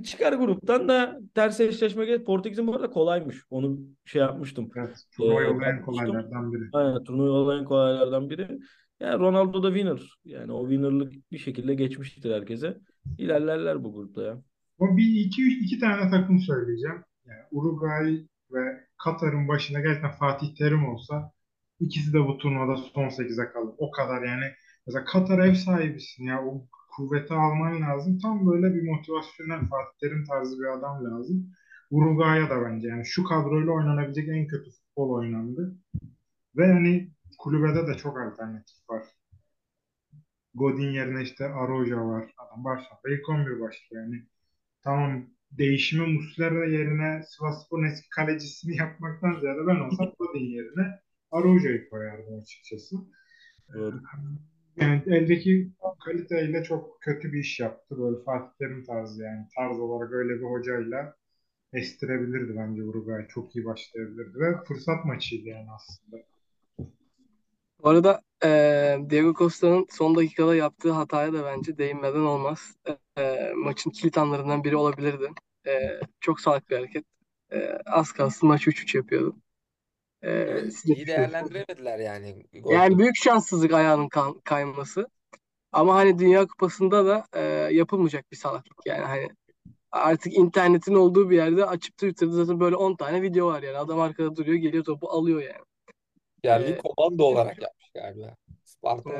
çıkar 0.04 0.32
gruptan 0.32 0.88
da 0.88 1.18
ters 1.34 1.60
eşleşme 1.60 2.04
gel. 2.06 2.24
Portekiz'in 2.24 2.66
bu 2.66 2.74
arada 2.74 2.90
kolaymış. 2.90 3.42
Onu 3.50 3.78
şey 4.04 4.20
yapmıştım. 4.20 4.70
Evet, 4.76 4.96
turnuva 5.16 5.42
Ee, 5.42 5.44
yolu 5.44 5.54
en 5.54 5.60
bakmıştım. 5.60 5.84
kolaylardan 5.84 6.52
biri. 6.52 6.62
Aynen 6.72 7.04
turnuva 7.04 7.30
olan 7.38 7.64
kolaylardan 7.64 8.30
biri. 8.30 8.58
Yani 9.00 9.18
Ronaldo 9.18 9.62
da 9.62 9.68
winner. 9.74 10.00
Yani 10.24 10.52
o 10.52 10.68
winner'lık 10.68 11.12
bir 11.32 11.38
şekilde 11.38 11.74
geçmiştir 11.74 12.32
herkese. 12.34 12.78
İlerlerler 13.18 13.84
bu 13.84 13.92
grupta 13.94 14.22
ya. 14.22 14.42
O 14.78 14.96
bir 14.96 15.20
iki, 15.26 15.42
üç, 15.46 15.62
iki 15.64 15.78
tane 15.78 16.10
takım 16.10 16.38
söyleyeceğim. 16.40 17.04
Yani 17.26 17.40
Uruguay 17.50 18.26
ve 18.52 18.60
Katar'ın 19.04 19.48
başında 19.48 19.80
gerçekten 19.80 20.10
Fatih 20.12 20.54
Terim 20.58 20.88
olsa 20.88 21.32
ikisi 21.80 22.12
de 22.12 22.18
bu 22.20 22.38
turnuvada 22.38 22.76
son 22.76 23.08
8'e 23.08 23.52
kalır. 23.52 23.74
O 23.78 23.90
kadar 23.90 24.22
yani. 24.22 24.44
Mesela 24.86 25.04
Katar 25.04 25.38
ev 25.38 25.54
sahibisin 25.54 26.24
ya. 26.24 26.44
O 26.46 26.66
kuvveti 26.96 27.34
alman 27.34 27.82
lazım. 27.82 28.18
Tam 28.18 28.46
böyle 28.46 28.74
bir 28.74 28.82
motivasyonel 28.90 29.60
Fatih 29.60 29.98
Terim 30.00 30.24
tarzı 30.24 30.58
bir 30.58 30.78
adam 30.78 31.04
lazım. 31.04 31.50
Uruguay'a 31.90 32.50
da 32.50 32.64
bence 32.64 32.88
yani 32.88 33.06
şu 33.06 33.24
kadroyla 33.24 33.72
oynanabilecek 33.72 34.28
en 34.28 34.46
kötü 34.46 34.70
futbol 34.70 35.10
oynandı. 35.10 35.76
Ve 36.56 36.72
hani 36.72 37.10
kulübede 37.38 37.86
de 37.86 37.94
çok 37.94 38.18
alternatif 38.20 38.90
var. 38.90 39.04
Godin 40.54 40.90
yerine 40.90 41.22
işte 41.22 41.44
Aroja 41.46 42.06
var. 42.06 42.34
Adam 42.38 42.64
başlarda 42.64 43.10
ilk 43.10 43.28
11 43.28 43.60
başlıyor 43.60 44.04
yani. 44.04 44.26
Tamam 44.84 45.26
değişimi 45.50 46.06
Muslera 46.06 46.64
yerine 46.66 47.22
Sivasspor'un 47.22 47.84
eski 47.84 48.08
kalecisini 48.10 48.76
yapmaktan 48.82 49.40
ziyade 49.40 49.66
ben 49.66 49.76
olsam 49.76 50.12
Godin 50.18 50.44
yerine 50.44 51.00
Aroja'yı 51.30 51.90
koyardım 51.90 52.40
açıkçası. 52.40 52.96
Doğru. 53.74 54.00
Yani 54.76 55.02
eldeki 55.06 55.70
kaliteyle 56.04 56.62
çok 56.64 57.00
kötü 57.02 57.32
bir 57.32 57.38
iş 57.40 57.60
yaptı. 57.60 57.98
Böyle 57.98 58.24
Fatih 58.24 58.58
Terim 58.58 58.84
tarzı 58.84 59.22
yani. 59.22 59.46
Tarz 59.56 59.78
olarak 59.80 60.12
öyle 60.12 60.34
bir 60.40 60.44
hocayla 60.46 61.16
estirebilirdi 61.72 62.56
bence 62.56 62.82
Uruguay. 62.84 63.26
Çok 63.28 63.56
iyi 63.56 63.64
başlayabilirdi 63.64 64.38
ve 64.40 64.64
fırsat 64.64 65.04
maçıydı 65.04 65.48
yani 65.48 65.66
aslında. 65.70 66.22
Bu 67.82 67.88
arada 67.88 68.20
eee 68.44 68.98
Diego 69.10 69.34
Costa'nın 69.34 69.86
son 69.90 70.16
dakikada 70.16 70.54
yaptığı 70.56 70.90
hataya 70.92 71.32
da 71.32 71.44
bence 71.44 71.78
değinmeden 71.78 72.20
olmaz. 72.20 72.76
Eee, 73.18 73.52
maçın 73.56 73.90
kilit 73.90 74.18
anlarından 74.18 74.64
biri 74.64 74.76
olabilirdi. 74.76 75.28
Eee, 75.66 76.00
çok 76.20 76.40
salak 76.40 76.70
bir 76.70 76.76
hareket. 76.76 77.04
Eee, 77.52 77.78
az 77.86 78.12
kalsın 78.12 78.48
maç 78.48 78.68
3-3 78.68 78.94
yapıyordu. 78.94 79.36
Size 80.22 80.94
iyi 80.94 80.96
bir 80.96 81.06
değerlendiremediler 81.06 81.98
yani. 81.98 82.46
Gol 82.62 82.72
Yani 82.72 82.98
büyük 82.98 83.16
şanssızlık 83.16 83.72
ayağının 83.72 84.08
kan- 84.08 84.40
kayması. 84.44 85.06
Ama 85.72 85.94
hani 85.94 86.18
Dünya 86.18 86.46
Kupası'nda 86.46 87.06
da 87.06 87.24
eee, 87.36 87.42
yapılmayacak 87.76 88.32
bir 88.32 88.36
salaklık 88.36 88.78
yani 88.86 89.04
hani 89.04 89.28
artık 89.90 90.32
internetin 90.32 90.94
olduğu 90.94 91.30
bir 91.30 91.36
yerde 91.36 91.64
açıp 91.66 91.92
Twitter'da 91.92 92.32
zaten 92.32 92.60
böyle 92.60 92.76
10 92.76 92.96
tane 92.96 93.22
video 93.22 93.46
var 93.46 93.62
yani. 93.62 93.78
Adam 93.78 94.00
arkada 94.00 94.36
duruyor, 94.36 94.56
geliyor 94.56 94.84
topu 94.84 95.08
alıyor 95.08 95.42
yani. 95.42 95.64
yerli 96.44 96.70
Ee, 96.70 96.78
komando 96.78 97.24
olarak 97.24 97.62
yapmış 97.62 97.90
galiba. 97.94 98.36
Sparta 98.64 99.10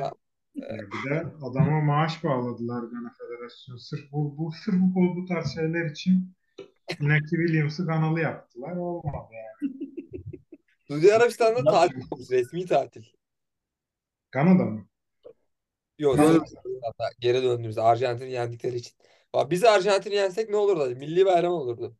Ya 0.55 0.77
bir 0.77 1.09
de 1.09 1.23
adama 1.41 1.81
maaş 1.81 2.23
bağladılar 2.23 2.83
Gana 2.83 3.13
Federasyonu. 3.17 3.79
Sırf 3.79 4.11
bu, 4.11 4.37
bu, 4.37 4.51
sırf 4.65 4.75
bu, 4.95 5.15
bu 5.15 5.25
tarz 5.25 5.53
şeyler 5.55 5.85
için 5.89 6.33
Inaki 6.99 7.29
Williams'ı 7.29 7.85
kanalı 7.87 8.19
yaptılar. 8.19 8.75
Olmadı 8.75 9.27
yani. 9.33 9.73
Suudi 10.93 11.13
Arabistan'da 11.13 11.63
tatil 11.71 12.01
olmuş, 12.11 12.31
resmi 12.31 12.65
tatil. 12.65 13.03
Gana'da 14.31 14.65
mı? 14.65 14.87
Yok, 15.99 16.19
Arabistan'da 16.19 17.09
geri 17.19 17.43
döndüğümüzde 17.43 17.81
Arjantin'i 17.81 18.31
yendikleri 18.31 18.75
için. 18.75 18.93
Bak 19.33 19.51
biz 19.51 19.63
Arjantin'i 19.63 20.15
yensek 20.15 20.49
ne 20.49 20.55
olurdu? 20.55 20.95
Milli 20.95 21.25
bayram 21.25 21.53
olurdu. 21.53 21.97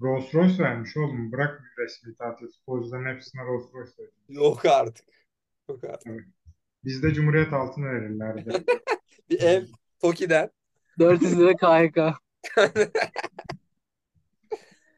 Rolls 0.00 0.34
Royce 0.34 0.62
vermiş 0.62 0.96
oğlum. 0.96 1.32
Bırak 1.32 1.60
bir 1.60 1.82
resmi 1.82 2.14
tatil. 2.14 2.46
Futbolcuların 2.46 3.14
hepsine 3.14 3.42
Rolls 3.42 3.74
Royce 3.74 3.92
verir. 3.98 4.12
Yok 4.28 4.64
artık. 4.64 5.08
Yok 5.68 5.84
artık. 5.84 6.26
Bizde 6.84 7.14
Cumhuriyet 7.14 7.52
altını 7.52 7.86
verirlerdi. 7.86 8.64
Bir 9.30 9.40
ev 9.40 9.64
Toki'den. 10.00 10.50
400 10.98 11.38
lira 11.38 11.52
KHK. 11.56 11.98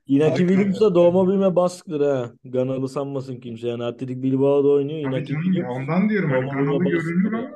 Inaki 0.09 0.31
Harika. 0.31 0.49
Williams 0.49 0.81
da 0.81 0.95
doğma 0.95 1.29
büyüme 1.29 1.57
baskıdır 1.57 2.01
ha. 2.01 2.33
Ganalı 2.45 2.89
sanmasın 2.89 3.41
kimse. 3.41 3.69
Yani 3.69 3.85
Atletik 3.85 4.23
Bilbao'da 4.23 4.69
oynuyor. 4.69 5.03
Tabii 5.05 5.15
Inaki 5.17 5.33
canım 5.33 5.43
ya 5.43 5.53
Williams 5.53 5.77
ondan 5.77 6.09
diyorum 6.09 6.31
hani 6.31 6.47
doğma 6.47 6.81
büyüme 6.81 6.91
görünür 6.91 7.25
baskıdır 7.25 7.33
ama 7.33 7.51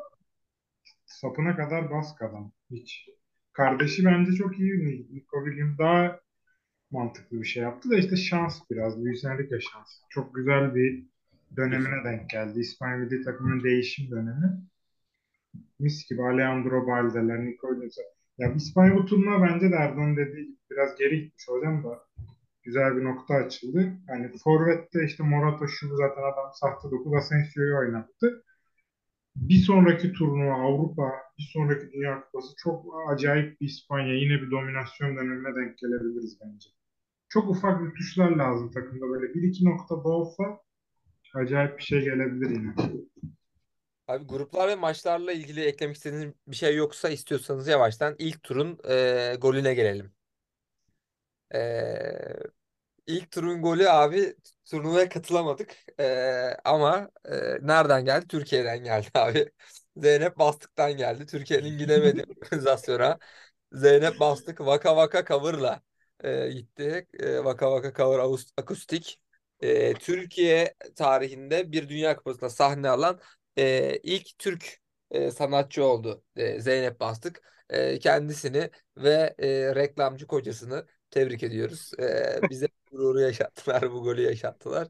sapına 1.07 1.57
kadar 1.57 1.91
bask 1.91 2.23
adam. 2.23 2.53
Hiç. 2.71 3.09
Kardeşi 3.53 4.05
bence 4.05 4.33
çok 4.33 4.59
iyi. 4.59 5.07
Nico 5.13 5.45
Williams 5.45 5.79
daha 5.79 6.21
mantıklı 6.91 7.41
bir 7.41 7.45
şey 7.47 7.63
yaptı 7.63 7.91
da 7.91 7.97
işte 7.97 8.17
şans 8.17 8.61
biraz. 8.71 9.05
Luis 9.05 9.25
Enrique 9.25 9.61
şans. 9.61 9.89
Çok 10.11 10.35
güzel 10.35 10.75
bir 10.75 11.05
dönemine 11.57 12.05
denk 12.05 12.31
geldi. 12.31 12.61
İspanya 12.61 12.97
milli 12.97 13.25
takımının 13.25 13.65
değişim 13.65 14.11
dönemi. 14.11 14.61
Mis 15.79 16.09
gibi 16.09 16.23
Alejandro 16.23 16.87
Balde'ler, 16.87 17.47
Nico 17.47 17.69
Williams. 17.69 17.97
Ya 18.39 18.53
İspanya 18.53 18.97
bu 18.97 19.07
turnuva 19.07 19.43
bence 19.43 19.71
de 19.71 19.75
Erdoğan 19.75 20.17
dediği 20.17 20.47
gibi 20.47 20.57
biraz 20.71 20.97
geri 20.99 21.21
gitmiş 21.21 21.49
hocam 21.49 21.85
da 21.85 22.03
güzel 22.63 22.97
bir 22.97 23.05
nokta 23.05 23.35
açıldı. 23.35 23.93
Yani 24.09 24.31
Forvet'te 24.45 25.05
işte 25.05 25.23
Morata 25.23 25.67
şu 25.67 25.97
zaten 25.97 26.23
adam 26.23 26.51
sahte 26.55 26.91
9 26.91 27.15
Asensio'yu 27.15 27.79
oynattı. 27.79 28.45
Bir 29.37 29.59
sonraki 29.59 30.13
turnuva 30.13 30.55
Avrupa, 30.55 31.13
bir 31.39 31.51
sonraki 31.53 31.93
Dünya 31.93 32.21
Kupası 32.25 32.55
çok 32.57 32.85
acayip 33.09 33.61
bir 33.61 33.67
İspanya. 33.67 34.15
Yine 34.15 34.43
bir 34.43 34.51
dominasyon 34.51 35.17
dönemine 35.17 35.57
denk 35.57 35.79
gelebiliriz 35.79 36.39
bence. 36.41 36.71
Çok 37.29 37.51
ufak 37.51 37.85
bir 37.85 37.95
tuşlar 37.95 38.31
lazım 38.31 38.71
takımda 38.71 39.09
böyle. 39.09 39.35
Bir 39.35 39.43
iki 39.43 39.65
nokta 39.65 39.95
da 39.95 40.09
olsa 40.09 40.45
acayip 41.35 41.79
bir 41.79 41.83
şey 41.83 42.01
gelebilir 42.01 42.51
yine. 42.51 42.75
Abi 44.09 44.25
gruplar 44.25 44.69
ve 44.69 44.75
maçlarla 44.75 45.33
ilgili 45.33 45.61
eklemek 45.65 45.97
istediğiniz 45.97 46.35
bir 46.47 46.57
şey 46.57 46.77
yoksa 46.77 47.09
istiyorsanız 47.09 47.69
yavaştan 47.69 48.15
ilk 48.19 48.43
turun 48.43 48.79
e, 48.89 49.35
golüne 49.41 49.75
gelelim. 49.75 50.13
E, 51.55 51.59
ilk 53.07 53.31
turun 53.31 53.63
golü 53.63 53.89
abi 53.91 54.37
turnuvaya 54.65 55.09
katılamadık. 55.09 55.77
E, 56.01 56.05
ama 56.65 57.11
e, 57.25 57.33
nereden 57.63 58.05
geldi? 58.05 58.27
Türkiye'den 58.29 58.85
geldi 58.85 59.09
abi. 59.15 59.53
Zeynep 59.97 60.39
Bastık'tan 60.39 60.93
geldi. 60.97 61.27
Türkiye'nin 61.27 61.79
gidemediği 61.79 62.25
organizasyona. 62.43 63.19
Zeynep 63.73 64.21
Bastık 64.21 64.61
Vaka 64.61 64.97
Vaka 64.97 65.25
Cover'la 65.25 65.83
e, 66.25 66.49
gitti. 66.51 67.07
E, 67.21 67.45
Vaka 67.45 67.71
Vaka 67.73 67.93
Cover 67.95 68.19
akustik. 68.57 69.21
E, 69.61 69.95
Türkiye 69.95 70.75
tarihinde 70.97 71.73
bir 71.73 71.89
Dünya 71.89 72.17
Kupası'nda 72.17 72.51
sahne 72.51 72.89
alan 72.89 73.21
e, 73.59 73.97
ilk 74.03 74.39
Türk 74.39 74.79
e, 75.11 75.31
sanatçı 75.31 75.85
oldu 75.85 76.25
e, 76.37 76.61
Zeynep 76.61 77.01
Bastık. 77.01 77.43
E, 77.71 77.99
kendisini 77.99 78.71
ve 78.97 79.35
e, 79.39 79.75
reklamcı 79.75 80.27
kocasını 80.27 80.87
tebrik 81.13 81.45
ediyoruz. 81.45 81.93
E, 82.01 82.51
bize 82.51 82.69
gururu 82.93 83.21
yaşattılar, 83.21 83.93
bu 83.93 84.03
golü 84.05 84.23
yaşattılar. 84.23 84.89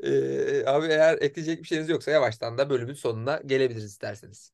E, 0.00 0.66
abi 0.66 0.86
eğer 0.86 1.18
ekleyecek 1.22 1.62
bir 1.62 1.68
şeyiniz 1.68 1.88
yoksa 1.90 2.10
yavaştan 2.10 2.58
da 2.58 2.70
bölümün 2.70 2.94
sonuna 2.94 3.42
gelebiliriz 3.46 3.84
isterseniz. 3.84 4.52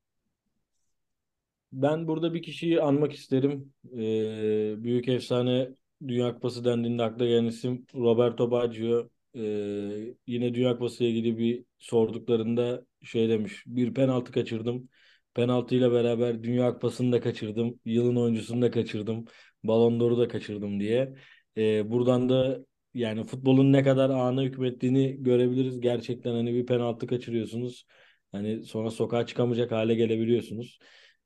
ben 1.72 2.08
burada 2.08 2.34
bir 2.34 2.42
kişiyi 2.42 2.82
anmak 2.82 3.12
isterim. 3.12 3.72
Ee, 3.92 4.74
büyük 4.84 5.08
efsane 5.08 5.68
Dünya 6.08 6.34
Kupası 6.34 6.64
dendiğinde 6.64 7.02
akla 7.02 7.26
gelen 7.26 7.44
isim 7.44 7.86
Roberto 7.94 8.50
Baggio. 8.50 9.10
Ee, 9.36 10.14
yine 10.26 10.54
Dünya 10.54 10.72
Kupası 10.72 11.04
ile 11.04 11.10
ilgili 11.10 11.38
bir 11.38 11.64
sorduklarında 11.78 12.86
şey 13.02 13.28
demiş. 13.28 13.62
Bir 13.66 13.94
penaltı 13.94 14.32
kaçırdım. 14.32 14.88
Penaltıyla 15.34 15.92
beraber 15.92 16.42
Dünya 16.42 16.72
Kupası'nı 16.72 17.12
da 17.12 17.20
kaçırdım. 17.20 17.80
Yılın 17.84 18.16
oyuncusunu 18.16 18.62
da 18.62 18.70
kaçırdım. 18.70 19.24
Ballon 19.64 20.00
d'Or'u 20.00 20.18
da 20.18 20.28
kaçırdım 20.28 20.80
diye. 20.80 21.14
Ee, 21.56 21.90
buradan 21.90 22.28
da 22.28 22.58
yani 22.94 23.24
futbolun 23.24 23.72
ne 23.72 23.82
kadar 23.82 24.10
ana 24.10 24.42
hükmettiğini 24.42 25.22
görebiliriz. 25.22 25.80
Gerçekten 25.80 26.32
hani 26.32 26.54
bir 26.54 26.66
penaltı 26.66 27.06
kaçırıyorsunuz. 27.06 27.86
Hani 28.32 28.64
sonra 28.64 28.90
sokağa 28.90 29.26
çıkamayacak 29.26 29.72
hale 29.72 29.94
gelebiliyorsunuz. 29.94 30.78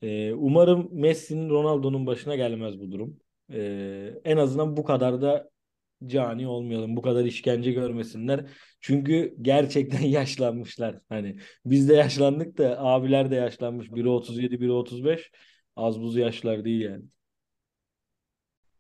Ee, 0.03 0.33
umarım 0.33 0.89
Messi'nin 0.93 1.51
Ronaldo'nun 1.51 2.07
başına 2.07 2.37
gelmez 2.37 2.81
bu 2.81 2.93
durum. 2.93 3.19
Ee, 3.53 4.15
en 4.25 4.37
azından 4.37 4.77
bu 4.77 4.85
kadar 4.85 5.23
da 5.23 5.51
cani 6.07 6.49
olmayalım. 6.49 6.97
Bu 6.97 7.03
kadar 7.03 7.25
işkence 7.25 7.73
görmesinler. 7.73 8.47
Çünkü 8.81 9.35
gerçekten 9.43 10.01
yaşlanmışlar. 10.07 11.01
Hani 11.09 11.37
biz 11.67 11.89
de 11.89 11.95
yaşlandık 11.95 12.59
da 12.59 12.81
abiler 12.81 13.31
de 13.31 13.35
yaşlanmış. 13.35 13.93
Biri 13.93 14.09
37, 14.09 14.61
biri 14.61 14.73
35. 14.73 15.31
Az 15.77 16.01
buz 16.01 16.17
yaşlar 16.17 16.65
değil 16.65 16.81
yani. 16.81 17.05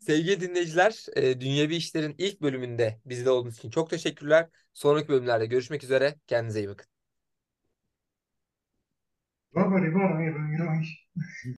Sevgili 0.06 0.40
dinleyiciler, 0.40 1.06
e, 1.16 1.40
Dünyevi 1.40 1.76
İşler'in 1.76 2.14
ilk 2.18 2.42
bölümünde 2.42 3.00
bizde 3.06 3.30
olduğunuz 3.30 3.56
için 3.58 3.70
çok 3.70 3.90
teşekkürler. 3.90 4.48
Sonraki 4.74 5.08
bölümlerde 5.08 5.46
görüşmek 5.46 5.84
üzere. 5.84 6.16
Kendinize 6.26 6.60
iyi 6.60 6.68
bakın. 6.68 6.86